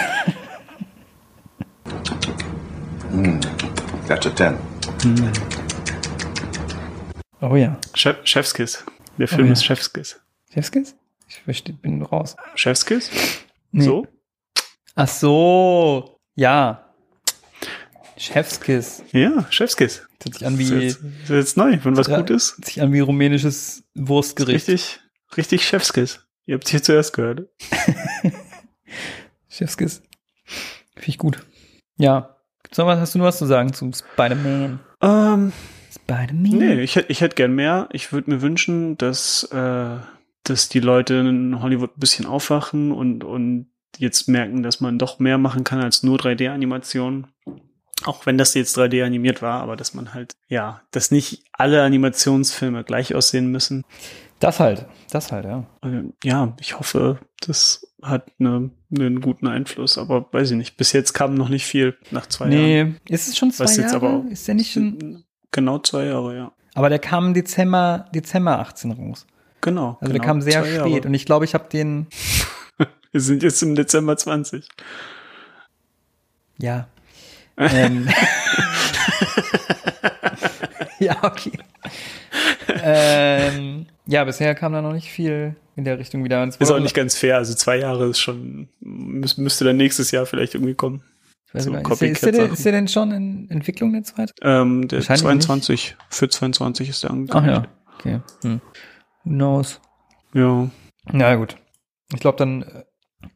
[4.08, 4.54] That's a 10.
[7.40, 7.76] Oh ja.
[7.94, 8.84] Chef, Chefskiss.
[9.20, 9.52] Der Film Oh ja.
[9.52, 10.20] ist Chefskiss.
[10.52, 10.96] Chefskis?
[11.28, 12.36] Ich verstehe, bin raus.
[12.56, 13.10] Chefskiss?
[13.70, 13.84] Nee.
[13.84, 14.06] So?
[14.96, 16.18] Ach so.
[16.34, 16.92] Ja.
[18.16, 19.02] Chefskiss.
[19.12, 20.06] Ja, Chefskiss.
[20.18, 22.56] Das hört sich an Ist wie, jetzt, ist jetzt neu, wenn was gut ist.
[22.56, 24.68] hört sich an wie rumänisches Wurstgericht.
[24.68, 25.00] Richtig,
[25.36, 26.20] richtig Chefskiss.
[26.46, 27.48] Ihr habt hier zuerst gehört.
[29.48, 30.02] Chefskiss.
[30.94, 31.46] Finde ich gut.
[31.96, 32.36] Ja.
[32.62, 34.80] Gibt's noch was, hast du noch was zu sagen zum Spider-Man?
[35.02, 35.52] Ähm,
[35.90, 36.58] Spider-Man?
[36.58, 37.88] nee, ich, ich hätte gern mehr.
[37.92, 39.96] Ich würde mir wünschen, dass, äh,
[40.44, 43.66] dass die Leute in Hollywood ein bisschen aufwachen und, und
[43.98, 47.26] jetzt merken, dass man doch mehr machen kann als nur 3D-Animationen.
[48.04, 51.82] Auch wenn das jetzt 3D animiert war, aber dass man halt, ja, dass nicht alle
[51.82, 53.84] Animationsfilme gleich aussehen müssen.
[54.38, 54.86] Das halt.
[55.10, 55.66] Das halt, ja.
[55.82, 60.76] Äh, Ja, ich hoffe, das hat eine, einen guten Einfluss, aber weiß ich nicht.
[60.78, 62.54] Bis jetzt kam noch nicht viel nach zwei Jahren.
[62.54, 64.08] Nee, ist es schon zwei Was jetzt Jahre?
[64.08, 65.24] aber ist der nicht schon?
[65.52, 66.52] Genau zwei Jahre, ja.
[66.74, 69.26] Aber der kam im Dezember, Dezember 18 raus.
[69.60, 69.98] Genau.
[70.00, 70.76] Also genau, der kam sehr spät.
[70.76, 71.08] Jahre.
[71.08, 72.06] Und ich glaube, ich habe den,
[73.12, 74.68] Wir sind jetzt im Dezember 20.
[76.58, 76.86] ja.
[77.56, 78.08] ähm,
[80.98, 81.52] ja, okay.
[82.82, 86.42] ähm, ja, bisher kam da noch nicht viel in der Richtung wieder.
[86.46, 87.36] Ist auch nicht ganz fair.
[87.36, 91.02] Also zwei Jahre ist schon, müsste dann nächstes Jahr vielleicht irgendwie kommen.
[91.50, 92.52] Ich weiß so gar nicht, ist, der, ist, der, Copycat-Sachen.
[92.54, 94.32] ist der denn schon in Entwicklung der zweite?
[94.42, 97.62] Ähm, der Wahrscheinlich 22, für 22 ist der Ach angekündigt.
[97.62, 98.20] ja, okay.
[98.42, 98.60] Hm.
[99.24, 99.80] Who knows?
[100.32, 100.68] Ja.
[101.12, 101.56] Na gut.
[102.14, 102.84] Ich glaube, dann äh,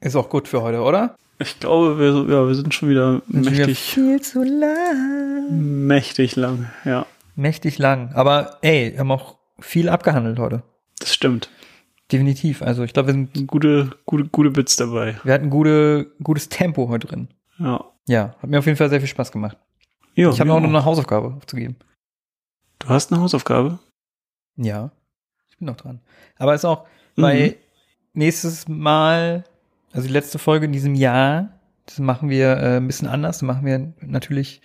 [0.00, 1.16] ist auch gut für heute, oder?
[1.40, 5.86] Ich glaube, wir, ja, wir sind schon wieder Sind schon wieder mächtig, viel zu lang.
[5.86, 6.70] mächtig lang.
[6.84, 8.12] Ja, Mächtig lang.
[8.14, 10.62] Aber ey, wir haben auch viel abgehandelt heute.
[11.00, 11.50] das stimmt.
[12.12, 12.62] Definitiv.
[12.62, 15.16] Also ich glaube, wir sind, Gute, gute, gute Bits dabei.
[15.24, 17.28] wir hatten gute, gutes Tempo heute drin.
[17.58, 17.84] Ja.
[18.06, 19.56] Ja, hat mir auf jeden Fall sehr viel Spaß gemacht.
[20.14, 21.76] ja ich habe noch eine Hausaufgabe aufzugeben.
[22.78, 23.78] Du hast eine Hausaufgabe?
[24.56, 24.90] Ja,
[25.50, 26.00] ich bin noch dran.
[26.36, 26.86] Aber ist auch,
[27.16, 27.54] weil Mhm.
[28.12, 29.44] nächstes Mal,
[29.92, 33.38] also die letzte Folge in diesem Jahr, das machen wir äh, ein bisschen anders.
[33.38, 34.60] Da machen wir natürlich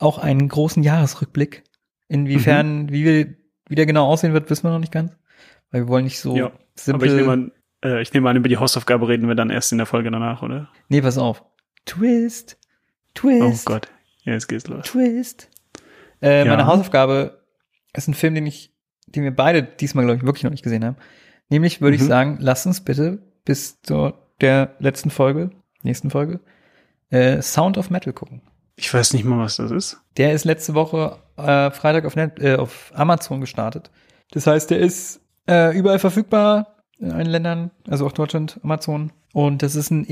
[0.00, 1.64] auch einen großen Jahresrückblick.
[2.08, 2.88] Inwiefern, Mhm.
[2.92, 3.34] wie, wir,
[3.68, 5.12] wie der genau aussehen wird, wissen wir noch nicht ganz.
[5.70, 6.94] Weil wir wollen nicht so Ja, simpel.
[6.94, 7.52] Aber ich nehme an,
[7.84, 10.42] äh, ich nehme an, über die Hausaufgabe reden wir dann erst in der Folge danach,
[10.42, 10.68] oder?
[10.88, 11.44] nee, pass auf.
[11.86, 12.58] Twist.
[12.60, 13.66] Oh Twist.
[13.66, 13.88] Gott.
[14.24, 14.84] Ja, jetzt geht's los.
[14.86, 15.48] Twist.
[16.20, 16.50] Äh, Ja.
[16.50, 17.40] Meine Hausaufgabe
[17.94, 18.74] ist ein Film, den ich,
[19.06, 20.96] den wir beide diesmal, glaube ich, wirklich noch nicht gesehen haben.
[21.48, 22.06] Nämlich würde ich Mhm.
[22.08, 25.50] sagen, lass uns bitte bis zu der letzten Folge,
[25.82, 26.40] nächsten Folge,
[27.10, 28.42] äh, Sound of Metal gucken.
[28.74, 29.98] Ich weiß nicht mal, was das ist.
[30.18, 33.90] Der ist letzte Woche äh, Freitag auf, Net, äh, auf Amazon gestartet.
[34.32, 39.12] Das heißt, der ist äh, überall verfügbar in allen Ländern, also auch Deutschland, Amazon.
[39.32, 40.04] Und das ist ein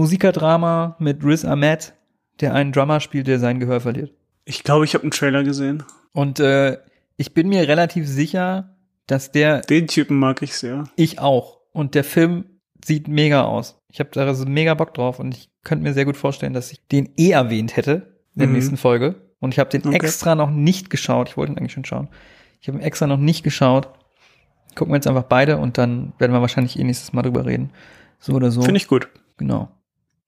[0.00, 1.94] Indie-Musikerdrama mit Riz Ahmed,
[2.40, 4.12] der einen Drummer spielt, der sein Gehör verliert.
[4.44, 5.82] Ich glaube, ich habe einen Trailer gesehen.
[6.12, 6.78] Und äh,
[7.16, 10.84] ich bin mir relativ sicher, dass der Den Typen mag ich sehr.
[10.96, 11.58] ich auch.
[11.72, 12.44] Und der Film
[12.84, 13.78] sieht mega aus.
[13.90, 16.70] Ich habe da so mega Bock drauf und ich könnte mir sehr gut vorstellen, dass
[16.72, 18.54] ich den eh erwähnt hätte in der Mhm.
[18.54, 19.16] nächsten Folge.
[19.40, 19.96] Und ich habe den Okay.
[19.96, 21.28] extra noch nicht geschaut.
[21.28, 22.08] Ich wollte ihn eigentlich schon schauen.
[22.60, 23.88] Ich habe ihn extra noch nicht geschaut.
[24.74, 27.70] Gucken wir jetzt einfach beide und dann werden wir wahrscheinlich eh nächstes Mal drüber reden.
[28.18, 28.62] So oder so.
[28.62, 29.08] Finde ich gut.
[29.36, 29.68] Genau.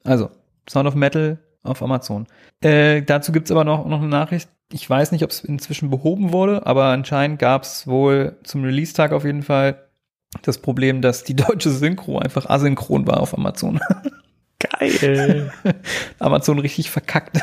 [0.08, 0.30] Also,
[0.68, 2.26] Sound of Metal auf Amazon.
[2.62, 4.48] Äh, dazu gibt's aber noch, noch eine Nachricht.
[4.72, 9.24] Ich weiß nicht, ob es inzwischen behoben wurde, aber anscheinend gab's wohl zum Release-Tag auf
[9.24, 9.86] jeden Fall
[10.42, 13.80] das Problem, dass die deutsche Synchro einfach asynchron war auf Amazon.
[14.58, 15.52] Geil.
[16.18, 17.38] Amazon richtig verkackt.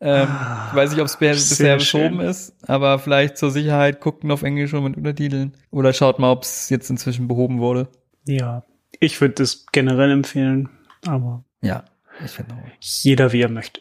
[0.00, 0.28] ähm,
[0.70, 4.72] ich weiß nicht, ob es bisher beschoben ist, aber vielleicht zur Sicherheit gucken auf Englisch
[4.72, 5.52] und mit Untertiteln.
[5.72, 7.88] Oder schaut mal, ob es jetzt inzwischen behoben wurde.
[8.24, 8.62] ja.
[9.02, 10.68] Ich würde das generell empfehlen,
[11.06, 11.84] aber Ja,
[12.24, 12.68] ich finde auch.
[12.80, 13.80] jeder wie er möchte.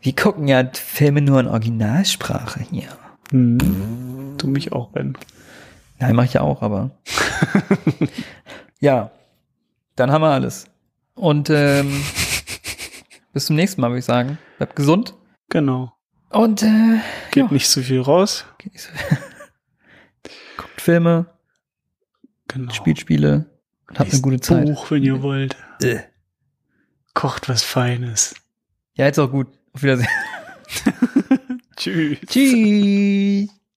[0.00, 2.88] Wir gucken ja Filme nur in Originalsprache hier.
[3.30, 4.34] Mhm.
[4.38, 5.16] Du mich auch, Ben.
[5.98, 6.90] Nein, mache ich ja auch, aber.
[8.80, 9.10] ja,
[9.96, 10.66] dann haben wir alles.
[11.14, 12.02] Und ähm,
[13.32, 14.38] bis zum nächsten Mal, würde ich sagen.
[14.58, 15.14] Bleibt gesund.
[15.48, 15.92] Genau.
[16.30, 16.98] Und äh,
[17.30, 18.44] Geht ja, nicht zu viel raus.
[18.76, 18.88] so-
[20.56, 21.26] guckt Filme,
[22.48, 22.72] Genau.
[22.72, 23.46] spielt Spiele
[23.88, 24.66] und habt eine Lest gute Zeit.
[24.66, 25.56] Buch, wenn ihr wollt.
[25.82, 26.00] Äh.
[27.18, 28.36] Kocht was Feines.
[28.94, 29.48] Ja, jetzt auch gut.
[29.72, 30.06] Auf Wiedersehen.
[31.76, 32.18] Tschüss.
[32.28, 33.48] Tschüss.